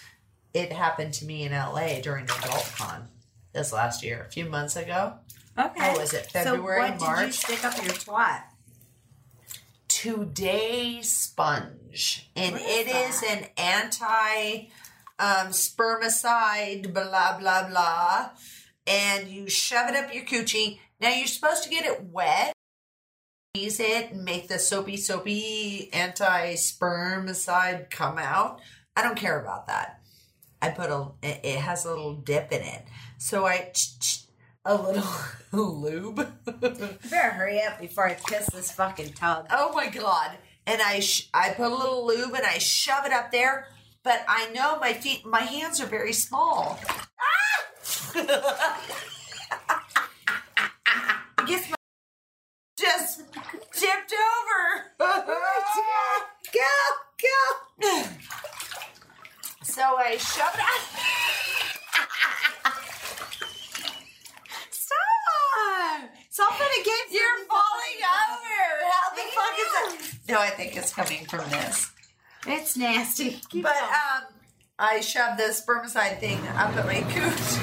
It 0.52 0.72
happened 0.72 1.14
to 1.14 1.24
me 1.24 1.44
in 1.44 1.52
LA 1.52 2.00
during 2.02 2.26
AdultCon 2.26 3.06
this 3.52 3.72
last 3.72 4.04
year, 4.04 4.24
a 4.28 4.30
few 4.30 4.44
months 4.44 4.76
ago. 4.76 5.14
Okay. 5.58 5.92
Oh, 5.94 5.98
was 5.98 6.12
it 6.12 6.26
February, 6.26 6.88
so 6.88 6.92
what 6.92 6.98
did 6.98 7.00
you 7.00 7.06
March? 7.06 7.32
stick 7.32 7.64
up 7.64 7.76
your 7.76 7.92
twat? 7.92 8.42
Today 10.04 11.00
Sponge, 11.00 12.30
and 12.36 12.56
it 12.58 12.88
is 12.88 13.22
an 13.22 13.46
anti 13.56 14.68
um, 15.18 15.46
spermicide, 15.48 16.92
blah 16.92 17.38
blah 17.38 17.66
blah, 17.70 18.28
and 18.86 19.28
you 19.28 19.48
shove 19.48 19.88
it 19.88 19.96
up 19.96 20.14
your 20.14 20.26
coochie. 20.26 20.78
Now 21.00 21.08
you're 21.08 21.26
supposed 21.26 21.64
to 21.64 21.70
get 21.70 21.86
it 21.86 22.02
wet, 22.12 22.52
squeeze 23.56 23.80
it, 23.80 24.10
and 24.10 24.26
make 24.26 24.48
the 24.48 24.58
soapy 24.58 24.98
soapy 24.98 25.88
anti 25.94 26.52
spermicide 26.52 27.88
come 27.88 28.18
out. 28.18 28.60
I 28.94 29.02
don't 29.02 29.16
care 29.16 29.40
about 29.40 29.68
that. 29.68 30.00
I 30.60 30.68
put 30.68 30.90
a 30.90 31.12
it 31.22 31.40
it 31.42 31.58
has 31.60 31.86
a 31.86 31.88
little 31.88 32.16
dip 32.16 32.52
in 32.52 32.60
it, 32.60 32.84
so 33.16 33.46
I 33.46 33.72
a 34.64 34.74
little 34.74 35.04
lube. 35.52 36.26
You 36.46 36.52
better 37.10 37.30
hurry 37.30 37.62
up 37.62 37.80
before 37.80 38.08
I 38.08 38.14
piss 38.14 38.46
this 38.50 38.70
fucking 38.72 39.12
tub. 39.12 39.46
Oh 39.50 39.72
my 39.74 39.88
god! 39.88 40.32
And 40.66 40.80
I 40.80 41.00
sh- 41.00 41.28
I 41.34 41.50
put 41.50 41.70
a 41.70 41.74
little 41.74 42.06
lube 42.06 42.34
and 42.34 42.44
I 42.44 42.58
shove 42.58 43.04
it 43.04 43.12
up 43.12 43.30
there, 43.30 43.68
but 44.02 44.24
I 44.28 44.50
know 44.50 44.78
my 44.78 44.92
feet, 44.92 45.26
my 45.26 45.40
hands 45.40 45.80
are 45.80 45.86
very 45.86 46.12
small. 46.12 46.78
Ah! 47.20 47.60
I 51.36 51.44
guess 51.46 51.68
my 51.68 51.76
Just 52.78 53.22
tipped 53.72 54.14
over. 54.14 54.92
go 54.98 56.60
go. 57.82 58.02
so 59.62 59.82
I 59.98 60.16
shoved 60.16 60.56
it. 60.56 60.73
Nasty. 72.76 73.40
Keep 73.48 73.62
but 73.62 73.76
um, 73.76 74.24
I 74.78 75.00
shoved 75.00 75.38
the 75.38 75.44
spermicide 75.44 76.18
thing 76.20 76.38
up 76.48 76.76
at 76.76 76.84
my 76.86 77.00
coot. 77.02 77.58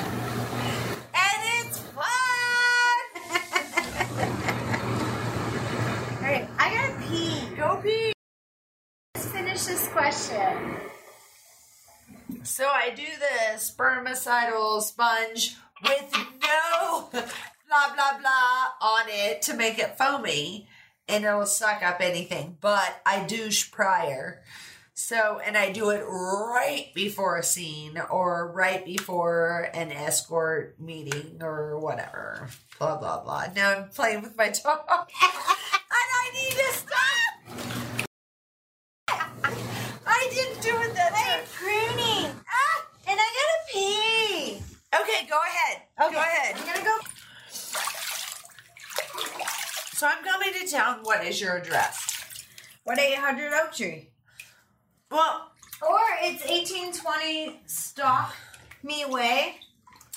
and 1.13 1.43
it's 1.59 1.77
fun! 1.79 2.01
All 6.17 6.21
right, 6.21 6.47
I 6.57 6.73
gotta 6.73 6.93
pee. 7.07 7.45
Go 7.55 7.79
pee. 7.83 8.13
Let's 9.15 9.27
finish 9.27 9.63
this 9.63 9.87
question. 9.89 10.77
So 12.43 12.67
I 12.67 12.89
do 12.91 13.03
the 13.03 13.57
spermicidal 13.57 14.81
sponge 14.81 15.55
with 15.83 16.11
no 16.41 17.09
blah 17.11 17.93
blah 17.93 18.17
blah 18.19 18.71
on 18.81 19.05
it 19.07 19.41
to 19.43 19.53
make 19.53 19.79
it 19.79 19.97
foamy 19.97 20.67
and 21.07 21.25
it'll 21.25 21.45
suck 21.45 21.83
up 21.83 21.99
anything. 21.99 22.57
But 22.61 23.01
I 23.05 23.25
douche 23.25 23.71
prior. 23.71 24.41
So, 24.93 25.39
and 25.43 25.57
I 25.57 25.71
do 25.71 25.89
it 25.89 26.03
right 26.03 26.91
before 26.93 27.37
a 27.37 27.43
scene 27.43 27.99
or 28.09 28.51
right 28.51 28.85
before 28.85 29.69
an 29.73 29.91
escort 29.91 30.79
meeting 30.79 31.37
or 31.41 31.79
whatever. 31.79 32.47
Blah, 32.77 32.97
blah, 32.97 33.23
blah. 33.23 33.47
Now 33.55 33.71
I'm 33.71 33.89
playing 33.89 34.21
with 34.21 34.37
my 34.37 34.49
dog 34.49 34.79
and 34.85 35.07
I 35.93 36.31
need 36.33 36.51
to 36.51 36.73
stop. 36.73 38.07
I 40.05 40.27
didn't 40.31 40.61
do 40.61 40.69
it 40.81 40.93
that 40.93 41.13
I'm 41.15 41.39
time. 41.39 41.47
pruning. 41.53 42.35
Ah, 42.47 42.85
and 43.07 43.19
I 43.19 43.27
gotta 43.37 43.73
pee. 43.73 44.61
Okay, 44.93 45.27
go 45.27 45.39
ahead. 45.39 45.81
Okay. 46.01 46.13
Go 46.13 46.19
ahead. 46.19 46.55
I'm 46.57 46.65
gonna 46.65 46.83
go. 46.85 46.97
So 49.93 50.07
I'm 50.07 50.23
coming 50.23 50.53
to 50.53 50.67
town. 50.71 50.99
What 51.03 51.25
is 51.25 51.39
your 51.41 51.57
address? 51.57 52.45
What 52.83 52.99
800 52.99 53.53
Oak 53.53 53.73
Tree? 53.73 54.10
Well, 55.11 55.51
Or 55.81 55.99
it's 56.21 56.45
1820 56.47 57.59
Stalk 57.65 58.33
Me 58.81 59.03
Way. 59.05 59.55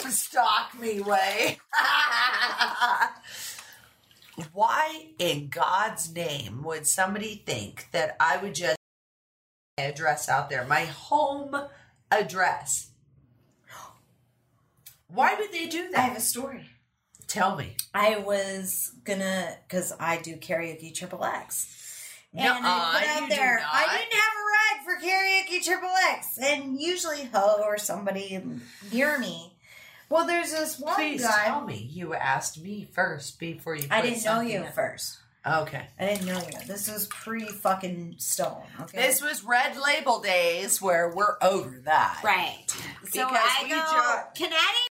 stalk 0.09 0.78
me 0.80 1.01
way. 1.01 1.59
Why 4.53 5.07
in 5.18 5.49
God's 5.49 6.14
name 6.14 6.62
would 6.62 6.86
somebody 6.86 7.42
think 7.45 7.88
that 7.90 8.16
I 8.20 8.36
would 8.36 8.55
just 8.55 8.76
my 9.78 9.84
address 9.84 10.28
out 10.28 10.49
there, 10.51 10.64
my 10.64 10.84
home 10.84 11.57
address? 12.12 12.90
Why 15.09 15.34
would 15.34 15.51
they 15.53 15.66
do 15.66 15.90
that? 15.90 15.99
I 15.99 16.03
have 16.03 16.16
a 16.16 16.20
story. 16.20 16.66
Tell 17.26 17.57
me. 17.57 17.74
I 17.92 18.18
was 18.18 18.92
gonna, 19.05 19.57
because 19.66 19.92
I 19.99 20.18
do 20.18 20.36
karaoke 20.36 20.95
triple 20.95 21.24
X. 21.24 21.84
And 22.37 22.66
I 22.66 23.01
put 23.16 23.22
out 23.22 23.28
there. 23.28 23.62
I 23.64 23.99
didn't 23.99 24.12
have 24.20 24.32
a 24.41 24.45
ride 24.51 24.85
for 24.85 25.07
karaoke 25.07 25.64
triple 25.64 25.95
X. 26.11 26.39
And 26.43 26.80
usually 26.80 27.24
Ho 27.32 27.62
or 27.64 27.78
somebody 27.78 28.41
near 28.93 29.18
me. 29.18 29.57
Well, 30.09 30.26
there's 30.26 30.51
this 30.53 30.78
one 30.78 30.95
Please 30.97 31.22
guy. 31.22 31.45
tell 31.47 31.62
me. 31.64 31.89
You 31.93 32.14
asked 32.14 32.61
me 32.62 32.89
first 32.93 33.39
before 33.39 33.76
you. 33.76 33.87
I 33.91 34.03
didn't 34.03 34.24
know 34.24 34.41
you 34.41 34.64
in. 34.64 34.72
first. 34.72 35.18
Okay. 35.47 35.87
I 36.01 36.07
didn't 36.07 36.26
know 36.26 36.39
you. 36.39 36.66
This 36.66 36.91
was 36.91 37.07
pre 37.07 37.47
fucking 37.47 38.14
stone. 38.18 38.62
Okay. 38.80 38.97
This 39.07 39.22
was 39.22 39.45
red 39.45 39.76
label 39.76 40.20
days 40.20 40.80
where 40.80 41.12
we're 41.14 41.37
over 41.43 41.80
that. 41.85 42.20
right. 42.24 42.64
So 43.11 43.22
I 43.28 43.61
we 43.62 43.68
go 43.70 43.76
ju- 43.76 44.47
Canadian 44.47 44.89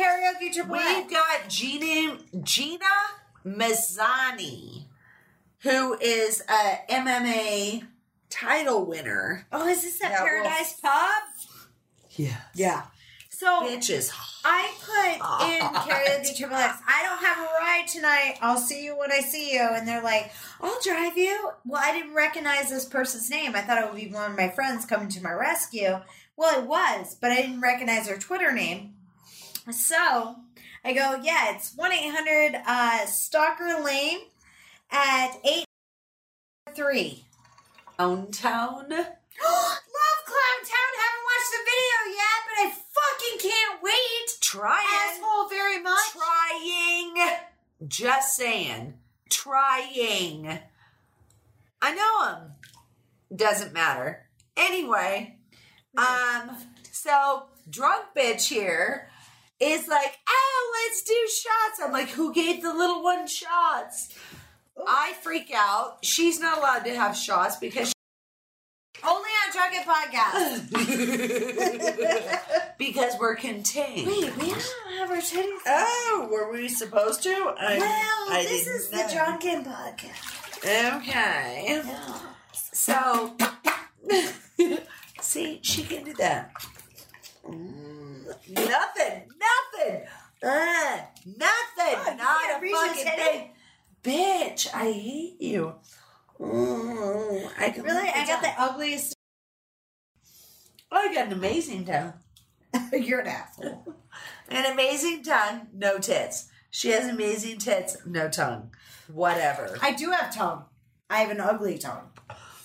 karaoke 0.00 0.52
triple 0.52 0.72
We've 0.72 1.08
got 1.10 1.48
Gina 1.48 2.18
Gina 2.42 2.84
Mazzani, 3.46 4.84
who 5.64 5.98
is 6.00 6.42
a 6.48 6.78
MMA 6.88 7.84
title 8.30 8.84
winner. 8.86 9.46
Oh, 9.52 9.66
is 9.66 9.82
this 9.82 10.02
at 10.02 10.10
Yeah, 10.12 10.18
well- 10.22 10.26
Paradise 10.26 10.74
Pub? 10.80 11.22
Yeah. 12.10 12.36
Yeah. 12.54 12.82
So 13.30 13.62
Bitch 13.62 13.90
is 13.90 14.12
I 14.44 14.70
put 14.80 15.48
in 15.50 15.60
karaoke 15.60 16.36
triple 16.36 16.56
X. 16.56 16.78
I 16.86 17.02
don't 17.02 17.18
have 17.18 17.38
a 17.38 17.50
ride 17.58 17.86
tonight. 17.88 18.38
I'll 18.40 18.58
see 18.58 18.84
you 18.84 18.96
when 18.96 19.10
I 19.10 19.20
see 19.20 19.52
you. 19.52 19.60
And 19.60 19.88
they're 19.88 20.02
like, 20.02 20.30
I'll 20.62 20.80
drive 20.82 21.18
you. 21.18 21.50
Well, 21.66 21.82
I 21.84 21.92
didn't 21.92 22.14
recognize 22.14 22.70
this 22.70 22.84
person's 22.84 23.28
name. 23.30 23.56
I 23.56 23.62
thought 23.62 23.78
it 23.82 23.86
would 23.92 24.00
be 24.00 24.06
one 24.14 24.30
of 24.30 24.36
my 24.36 24.50
friends 24.50 24.84
coming 24.86 25.08
to 25.08 25.22
my 25.22 25.32
rescue. 25.32 25.98
Well, 26.36 26.60
it 26.60 26.66
was, 26.66 27.16
but 27.20 27.32
I 27.32 27.36
didn't 27.42 27.60
recognize 27.60 28.06
their 28.06 28.18
Twitter 28.18 28.52
name. 28.52 28.94
So 29.72 30.36
I 30.84 30.92
go, 30.92 31.18
yeah, 31.22 31.54
it's 31.56 31.74
1 31.74 31.90
800 31.92 32.62
uh, 32.66 33.06
Stalker 33.06 33.80
Lane 33.82 34.20
at 34.90 35.38
8 35.44 35.64
3. 36.74 37.24
own 37.98 38.30
town. 38.30 38.86
Love 38.90 40.20
Clown 40.26 40.60
Town. 40.62 40.90
Haven't 41.00 41.24
watched 41.28 41.52
the 41.52 41.62
video 41.64 41.98
yet, 42.16 42.38
but 42.46 42.56
I 42.60 42.66
fucking 42.70 43.50
can't 43.50 43.82
wait. 43.82 44.40
Trying. 44.40 44.86
Asshole 45.10 45.48
very 45.48 45.80
much. 45.82 46.12
Trying. 46.12 47.38
Just 47.88 48.36
saying. 48.36 48.94
Trying. 49.30 50.60
I 51.82 51.94
know 51.94 52.28
him. 52.28 52.52
Doesn't 53.36 53.72
matter. 53.72 54.26
Anyway, 54.56 55.36
um, 55.96 56.56
so 56.90 57.44
drunk 57.68 58.04
bitch 58.16 58.48
here 58.48 59.08
is 59.60 59.88
like, 59.88 60.18
oh, 60.28 60.86
let's 60.86 61.02
do 61.02 61.28
shots. 61.28 61.80
I'm 61.82 61.92
like, 61.92 62.10
who 62.10 62.32
gave 62.32 62.62
the 62.62 62.72
little 62.72 63.02
one 63.02 63.26
shots? 63.26 64.10
I 64.86 65.14
freak 65.22 65.50
out. 65.54 65.98
She's 66.04 66.40
not 66.40 66.58
allowed 66.58 66.80
to 66.84 66.94
have 66.94 67.16
shots 67.16 67.56
because 67.56 67.92
Only 69.02 69.30
on 69.30 69.52
Drunken 69.52 69.82
Podcast. 69.82 70.70
because 72.78 73.14
we're 73.20 73.36
contained. 73.36 74.06
Wait, 74.06 74.36
we 74.36 74.48
don't 74.50 74.92
have 74.98 75.10
our 75.10 75.16
titties. 75.18 75.58
Oh, 75.66 76.28
were 76.30 76.50
we 76.52 76.68
supposed 76.68 77.22
to? 77.24 77.30
I, 77.58 77.78
well, 77.78 78.38
I 78.38 78.42
this 78.48 78.66
is 78.66 78.88
the. 78.88 79.08
Drunken 79.12 79.64
Podcast. 79.64 80.96
Okay. 80.96 81.82
So, 82.52 83.36
see, 85.20 85.60
she 85.62 85.82
can 85.82 86.04
do 86.04 86.14
that. 86.14 86.52
Mm, 87.46 88.24
nothing, 88.48 89.28
nothing, 89.38 90.02
uh, 90.42 90.98
nothing, 91.26 91.98
Oh, 91.98 92.14
not 92.16 92.62
a 92.62 92.70
fucking 92.70 93.04
thing. 93.04 93.50
Bitch, 94.04 94.68
I 94.74 94.92
hate 94.92 95.40
you. 95.40 95.74
Mm, 96.38 97.50
I 97.58 97.70
can 97.70 97.84
Really? 97.84 98.08
I 98.08 98.26
got 98.26 98.42
the 98.42 98.52
ugliest. 98.58 99.14
Oh, 100.92 101.08
I 101.08 101.14
got 101.14 101.28
an 101.28 101.32
amazing 101.32 101.86
tongue. 101.86 102.12
You're 102.92 103.20
an 103.20 103.28
asshole. 103.28 103.94
An 104.50 104.70
amazing 104.70 105.22
tongue, 105.22 105.68
no 105.72 105.98
tits. 105.98 106.48
She 106.70 106.90
has 106.90 107.08
amazing 107.08 107.58
tits, 107.58 107.96
no 108.04 108.28
tongue. 108.28 108.74
Whatever. 109.10 109.76
I 109.80 109.92
do 109.92 110.10
have 110.10 110.34
tongue. 110.34 110.64
I 111.08 111.20
have 111.20 111.30
an 111.30 111.40
ugly 111.40 111.78
tongue. 111.78 112.10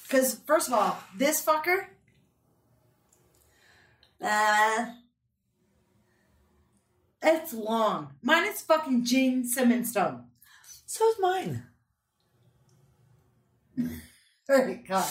Because, 0.04 0.42
first 0.46 0.68
of 0.68 0.74
all, 0.74 1.00
this 1.18 1.44
fucker. 1.44 1.86
Uh. 4.22 4.94
It's 7.22 7.54
long. 7.54 8.10
Mine 8.22 8.48
is 8.48 8.62
fucking 8.62 9.06
Gene 9.06 9.46
Simmons 9.46 9.94
tongue. 9.94 10.29
So 10.92 11.08
is 11.08 11.18
mine. 11.20 11.66
Very 14.48 14.84
God. 14.88 15.08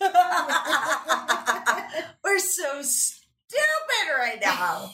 We're 2.24 2.38
so 2.38 2.80
stupid 2.80 4.08
right 4.16 4.40
now. 4.42 4.92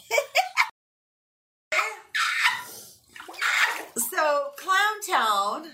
so 3.97 4.49
Clown 4.57 5.01
Town 5.09 5.71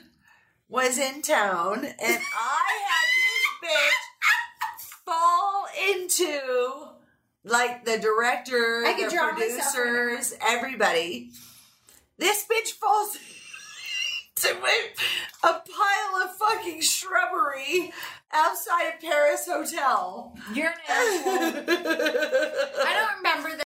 was 0.68 0.98
in 0.98 1.22
town, 1.22 1.86
and 1.86 1.94
I 1.98 2.80
had 2.90 3.06
this 3.62 3.64
bitch 3.64 4.04
fall 5.06 5.64
into 5.90 6.90
like 7.44 7.86
the 7.86 7.98
director, 7.98 8.82
the 8.84 9.08
draw 9.08 9.32
myself 9.32 9.74
right 9.74 9.74
producers, 9.74 10.34
everybody. 10.46 11.30
This 12.18 12.44
bitch 12.44 12.72
falls 12.72 13.16
a 14.46 15.46
pile 15.46 16.22
of 16.22 16.36
fucking 16.36 16.80
shrubbery 16.80 17.92
outside 18.32 18.94
of 18.94 19.00
Paris 19.00 19.46
Hotel. 19.48 20.36
You're 20.54 20.68
an 20.68 20.74
asshole. 20.88 21.64
I 21.68 22.94
don't 22.94 23.16
remember 23.18 23.56
that. 23.56 23.64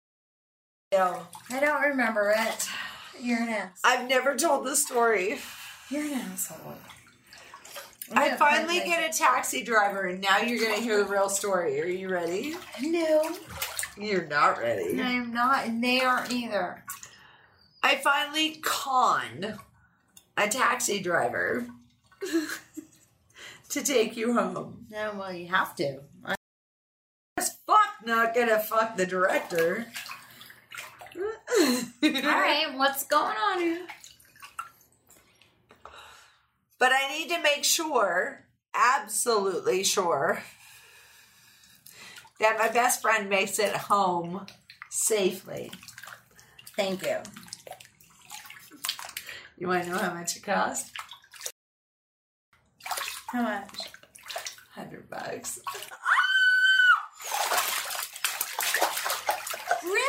No. 0.92 1.26
I 1.50 1.60
don't 1.60 1.82
remember 1.82 2.34
it. 2.38 2.68
You're 3.20 3.42
an 3.42 3.50
ass. 3.50 3.80
I've 3.84 4.08
never 4.08 4.36
told 4.36 4.66
the 4.66 4.76
story. 4.76 5.40
You're 5.90 6.06
an 6.06 6.14
asshole. 6.14 6.76
I 8.14 8.36
finally 8.36 8.80
get 8.80 9.10
a 9.10 9.18
taxi 9.18 9.64
driver, 9.64 10.08
and 10.08 10.20
now 10.22 10.40
you're 10.40 10.60
going 10.60 10.76
to 10.76 10.82
hear 10.82 10.98
the 10.98 11.10
real 11.10 11.30
story. 11.30 11.80
Are 11.82 11.86
you 11.86 12.10
ready? 12.10 12.56
No, 12.82 13.32
You're 13.98 14.26
not 14.26 14.60
ready. 14.60 15.02
I 15.02 15.12
am 15.12 15.34
not, 15.34 15.66
and 15.66 15.82
they 15.82 16.02
aren't 16.02 16.32
either. 16.32 16.84
I 17.82 17.96
finally 17.96 18.60
con 18.62 19.58
a 20.38 20.48
taxi 20.48 21.00
driver 21.00 21.68
to 23.70 23.84
take 23.84 24.16
you 24.16 24.34
home. 24.34 24.78
No, 24.92 25.14
well, 25.18 25.32
you 25.32 25.48
have 25.48 25.74
to. 25.78 26.02
As 27.38 27.58
fuck 27.66 28.06
not 28.06 28.36
gonna 28.36 28.60
fuck 28.60 28.98
the 28.98 29.06
director. 29.06 29.86
All 31.18 32.12
right, 32.12 32.74
what's 32.76 33.06
going 33.06 33.38
on 33.38 33.60
here? 33.60 33.88
But 36.78 36.92
I 36.94 37.18
need 37.18 37.30
to 37.30 37.42
make 37.42 37.64
sure, 37.64 38.44
absolutely 38.74 39.84
sure, 39.84 40.44
that 42.40 42.58
my 42.58 42.70
best 42.70 43.02
friend 43.02 43.30
makes 43.30 43.60
it 43.60 43.74
home 43.74 44.46
safely. 44.90 45.72
Thank 46.76 47.04
you. 47.04 47.18
You 49.62 49.68
want 49.68 49.84
to 49.84 49.92
know 49.92 49.98
how 50.00 50.16
much 50.16 50.36
it 50.36 50.42
cost? 50.42 50.92
How 53.28 53.44
much? 53.44 53.92
Hundred 54.72 55.08
bucks. 55.08 55.60
Ah! 55.68 56.08
Really? 59.84 60.02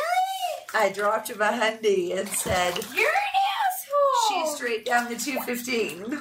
I 0.73 0.91
dropped 0.91 1.29
him 1.29 1.39
a 1.39 1.51
hundy 1.51 2.17
and 2.17 2.27
said, 2.29 2.79
You're 2.95 3.09
an 3.09 3.35
asshole. 3.69 4.27
She's 4.27 4.55
straight 4.55 4.85
down 4.85 5.07
the 5.07 5.19
215. 5.19 6.19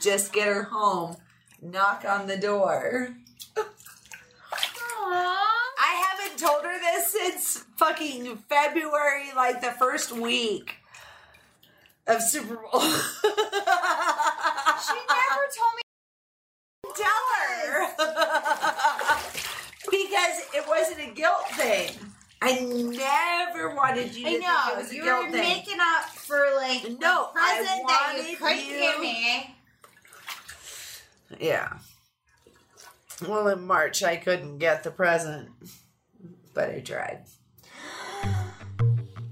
Just 0.00 0.32
get 0.32 0.46
her 0.46 0.62
home. 0.62 1.16
Knock 1.60 2.04
on 2.08 2.28
the 2.28 2.36
door. 2.36 3.16
Aww. 3.56 3.66
I 5.00 6.06
haven't 6.06 6.38
told 6.38 6.62
her 6.62 6.78
this 6.78 7.10
since 7.10 7.64
fucking 7.78 8.44
February, 8.48 9.32
like 9.34 9.60
the 9.60 9.72
first 9.72 10.12
week 10.12 10.76
of 12.06 12.22
Super 12.22 12.56
Bowl. 12.56 12.82
She 14.86 14.92
never 14.92 15.46
told 15.56 15.74
me. 15.76 15.82
Tell 16.94 17.22
her. 17.38 17.72
because 19.90 20.36
it 20.54 20.64
wasn't 20.68 21.00
a 21.00 21.14
guilt 21.14 21.48
thing. 21.52 21.90
I 22.42 22.58
never 22.60 23.74
wanted 23.74 24.14
you 24.14 24.24
to 24.24 24.28
I 24.28 24.32
think 24.32 24.42
it 24.44 24.46
know 24.46 24.74
was 24.76 24.90
a 24.90 24.94
you 24.94 25.04
guilt 25.04 25.26
were 25.26 25.32
thing. 25.32 25.40
making 25.40 25.78
up 25.80 26.04
for 26.10 26.50
like 26.56 26.86
No, 27.00 27.26
a 27.28 27.32
present 27.32 27.86
that 27.88 28.26
you 28.28 28.36
couldn't 28.36 28.66
you- 28.66 28.78
give 28.78 29.00
me. 29.00 29.56
Yeah. 31.40 31.78
Well, 33.26 33.48
in 33.48 33.66
March 33.66 34.02
I 34.02 34.16
couldn't 34.16 34.58
get 34.58 34.82
the 34.82 34.90
present, 34.90 35.48
but 36.52 36.68
I 36.68 36.80
tried. 36.80 37.24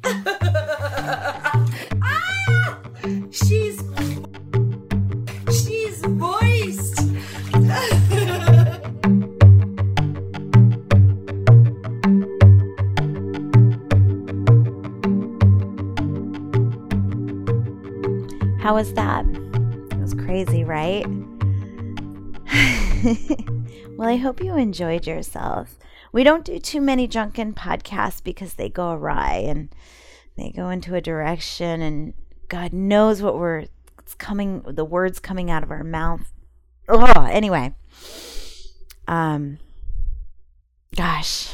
She's 3.33 3.83
she's 5.49 6.07
moist. 6.07 7.01
How 18.61 18.74
was 18.74 18.93
that? 18.93 19.24
It 19.24 19.99
was 19.99 20.12
crazy, 20.12 20.62
right? 20.62 21.07
well, 23.97 24.11
I 24.11 24.16
hope 24.16 24.45
you 24.45 24.59
enjoyed 24.59 25.07
yourself. 25.07 25.78
We 26.12 26.22
don't 26.22 26.45
do 26.45 26.59
too 26.59 26.83
many 26.83 27.07
drunken 27.07 27.55
podcasts 27.55 28.22
because 28.22 28.55
they 28.55 28.68
go 28.68 28.93
awry 28.93 29.37
and 29.37 29.70
they 30.37 30.51
go 30.51 30.68
into 30.68 30.95
a 30.95 31.01
direction, 31.01 31.80
and 31.80 32.12
God 32.53 32.75
knows 32.75 33.23
what 33.23 33.39
we're 33.39 33.65
coming, 34.19 34.61
the 34.67 34.85
words 34.85 35.19
coming 35.19 35.51
out 35.51 35.63
of 35.63 35.71
our 35.71 35.83
mouth. 35.83 36.31
Oh, 36.87 37.25
anyway. 37.25 37.75
Um, 39.09 39.57
gosh, 40.95 41.49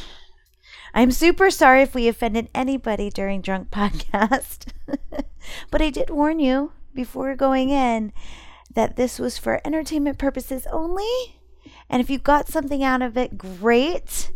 I'm 0.93 1.13
super 1.13 1.53
sorry 1.53 1.83
if 1.83 1.95
we 1.95 2.09
offended 2.09 2.49
anybody 2.53 3.11
during 3.11 3.43
Drunk 3.43 3.71
Podcast. 3.71 4.73
but 5.71 5.81
I 5.81 5.91
did 5.91 6.11
warn 6.11 6.41
you 6.41 6.73
before 6.93 7.37
going 7.37 7.71
in 7.71 8.13
that 8.75 8.97
this 8.97 9.21
was 9.21 9.39
for 9.39 9.61
entertainment 9.65 10.19
purposes 10.19 10.67
only. 10.73 11.39
And 11.89 12.01
if 12.01 12.11
you 12.11 12.19
got 12.19 12.49
something 12.49 12.83
out 12.83 13.03
of 13.03 13.17
it, 13.17 13.39
great. 13.39 14.33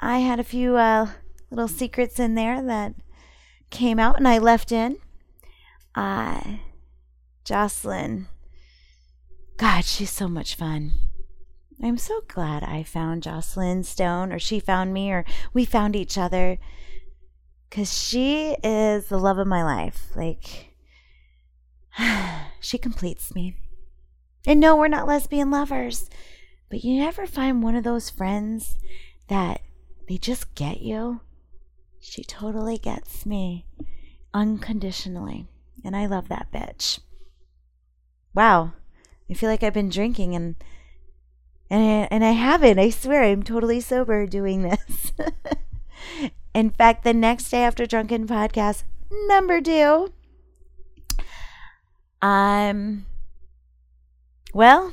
I 0.00 0.18
had 0.18 0.40
a 0.40 0.44
few 0.44 0.76
uh, 0.76 1.10
little 1.48 1.68
secrets 1.68 2.18
in 2.18 2.34
there 2.34 2.60
that 2.60 2.96
came 3.70 4.00
out 4.00 4.16
and 4.16 4.26
I 4.26 4.38
left 4.38 4.72
in. 4.72 4.96
Uh, 5.94 6.40
Jocelyn, 7.44 8.28
God, 9.56 9.84
she's 9.84 10.10
so 10.10 10.28
much 10.28 10.54
fun. 10.54 10.92
I'm 11.82 11.98
so 11.98 12.22
glad 12.28 12.62
I 12.62 12.82
found 12.82 13.24
Jocelyn 13.24 13.82
Stone, 13.82 14.32
or 14.32 14.38
she 14.38 14.60
found 14.60 14.92
me, 14.92 15.10
or 15.10 15.24
we 15.52 15.64
found 15.64 15.96
each 15.96 16.16
other. 16.16 16.58
Because 17.68 17.92
she 17.92 18.56
is 18.62 19.06
the 19.06 19.18
love 19.18 19.38
of 19.38 19.46
my 19.46 19.64
life. 19.64 20.10
Like, 20.14 20.74
she 22.60 22.78
completes 22.78 23.34
me. 23.34 23.56
And 24.46 24.60
no, 24.60 24.76
we're 24.76 24.88
not 24.88 25.08
lesbian 25.08 25.50
lovers. 25.50 26.08
But 26.70 26.84
you 26.84 26.98
never 26.98 27.26
find 27.26 27.62
one 27.62 27.74
of 27.74 27.84
those 27.84 28.10
friends 28.10 28.78
that 29.28 29.60
they 30.08 30.18
just 30.18 30.54
get 30.54 30.80
you? 30.80 31.20
She 32.00 32.24
totally 32.24 32.78
gets 32.78 33.26
me 33.26 33.66
unconditionally. 34.34 35.48
And 35.84 35.96
I 35.96 36.06
love 36.06 36.28
that 36.28 36.52
bitch. 36.52 37.00
Wow. 38.34 38.72
I 39.30 39.34
feel 39.34 39.48
like 39.48 39.62
I've 39.62 39.74
been 39.74 39.88
drinking 39.88 40.34
and 40.34 40.56
and 41.70 41.82
I, 41.82 42.08
and 42.10 42.24
I 42.24 42.32
haven't. 42.32 42.78
I 42.78 42.90
swear 42.90 43.22
I'm 43.22 43.42
totally 43.42 43.80
sober 43.80 44.26
doing 44.26 44.62
this. 44.62 45.12
In 46.54 46.68
fact, 46.68 47.02
the 47.02 47.14
next 47.14 47.48
day 47.48 47.62
after 47.64 47.86
Drunken 47.86 48.26
Podcast 48.26 48.84
number 49.10 49.60
2, 49.60 50.12
um 52.20 53.06
well, 54.54 54.92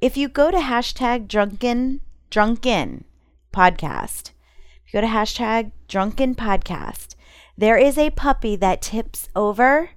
if 0.00 0.16
you 0.16 0.28
go 0.28 0.52
to 0.52 0.58
hashtag 0.58 1.26
drunken 1.26 2.00
drunken 2.30 3.04
podcast, 3.52 4.30
if 4.86 4.94
you 4.94 5.00
go 5.00 5.06
to 5.06 5.12
hashtag 5.12 5.72
drunken 5.88 6.36
podcast, 6.36 7.16
there 7.56 7.76
is 7.76 7.96
a 7.96 8.10
puppy 8.10 8.56
that 8.56 8.82
tips 8.82 9.28
over. 9.34 9.90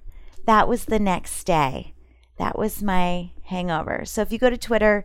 That 0.46 0.68
was 0.68 0.84
the 0.84 0.98
next 0.98 1.44
day. 1.44 1.94
That 2.38 2.58
was 2.58 2.82
my 2.82 3.32
hangover. 3.44 4.04
So 4.04 4.22
if 4.22 4.32
you 4.32 4.38
go 4.38 4.50
to 4.50 4.56
Twitter, 4.56 5.04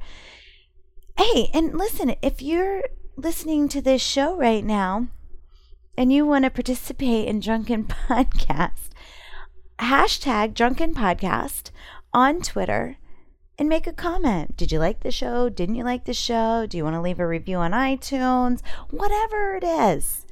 hey, 1.18 1.49
and 1.54 1.76
listen, 1.76 2.16
if 2.22 2.41
you're 2.41 2.84
listening 3.16 3.68
to 3.70 3.82
this 3.82 4.01
show 4.01 4.36
right 4.36 4.64
now 4.64 5.08
and 5.97 6.14
you 6.14 6.26
want 6.26 6.45
to 6.45 6.51
participate 6.51 7.28
in 7.28 7.39
Drunken 7.39 7.86
Podcast, 8.10 8.89
hashtag 9.80 10.54
Drunken 10.54 10.93
Podcast 10.93 11.72
on 12.14 12.41
Twitter 12.41 12.97
and 13.58 13.68
make 13.70 13.88
a 13.88 13.93
comment. 13.93 14.56
Did 14.58 14.72
you 14.72 14.80
like 14.80 15.01
the 15.01 15.12
show? 15.12 15.49
Didn't 15.49 15.76
you 15.76 15.84
like 15.84 16.06
the 16.06 16.14
show? 16.14 16.66
Do 16.68 16.78
you 16.78 16.84
want 16.84 16.95
to 16.95 17.01
leave 17.01 17.20
a 17.20 17.28
review 17.28 17.58
on 17.58 17.72
iTunes? 17.72 18.62
Whatever 18.89 19.56
it 19.56 19.64
is, 19.64 20.26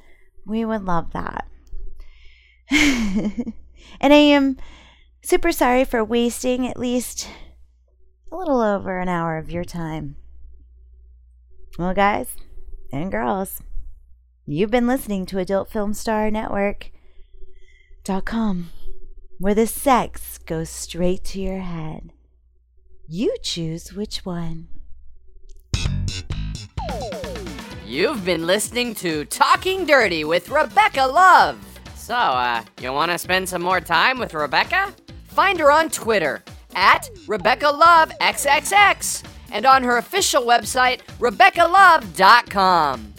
we 0.46 0.64
would 0.64 0.84
love 0.84 1.12
that. 1.12 1.46
and 2.70 3.54
I 4.00 4.16
am 4.16 4.56
super 5.22 5.52
sorry 5.52 5.84
for 5.84 6.04
wasting 6.04 6.66
at 6.66 6.78
least 6.78 7.28
a 8.30 8.36
little 8.36 8.60
over 8.60 8.98
an 8.98 9.08
hour 9.08 9.36
of 9.38 9.50
your 9.50 9.64
time. 9.64 10.16
Well, 11.78 11.94
guys 11.94 12.36
and 12.92 13.10
girls, 13.10 13.62
you've 14.46 14.70
been 14.70 14.86
listening 14.86 15.26
to 15.26 15.38
Adult 15.38 15.70
Film 15.70 15.94
Star 15.94 16.30
Network.com, 16.30 16.90
where 19.38 19.54
the 19.54 19.66
sex 19.66 20.38
goes 20.38 20.68
straight 20.68 21.24
to 21.24 21.40
your 21.40 21.60
head. 21.60 22.12
You 23.08 23.34
choose 23.42 23.92
which 23.92 24.24
one. 24.24 24.68
You've 27.86 28.24
been 28.24 28.46
listening 28.46 28.94
to 28.96 29.26
Talking 29.26 29.84
Dirty 29.84 30.24
with 30.24 30.48
Rebecca 30.48 31.04
Love. 31.06 31.71
So, 32.12 32.18
uh, 32.18 32.62
you 32.78 32.92
want 32.92 33.10
to 33.10 33.16
spend 33.16 33.48
some 33.48 33.62
more 33.62 33.80
time 33.80 34.18
with 34.18 34.34
Rebecca? 34.34 34.94
Find 35.28 35.58
her 35.58 35.72
on 35.72 35.88
Twitter 35.88 36.44
at 36.74 37.08
Rebecca 37.26 37.70
Love 37.70 38.12
XXX 38.20 39.24
and 39.50 39.64
on 39.64 39.82
her 39.82 39.96
official 39.96 40.42
website, 40.42 41.00
RebeccaLove.com. 41.20 43.14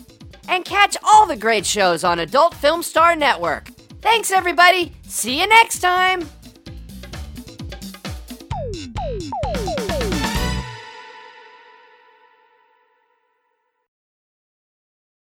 And 0.47 0.63
catch 0.63 0.95
all 1.03 1.25
the 1.25 1.35
great 1.35 1.65
shows 1.65 2.03
on 2.03 2.19
Adult 2.19 2.53
Film 2.53 2.83
Star 2.83 3.15
Network. 3.15 3.69
Thanks, 4.03 4.29
everybody. 4.29 4.93
See 5.07 5.41
you 5.41 5.47
next 5.47 5.79
time. 5.79 6.29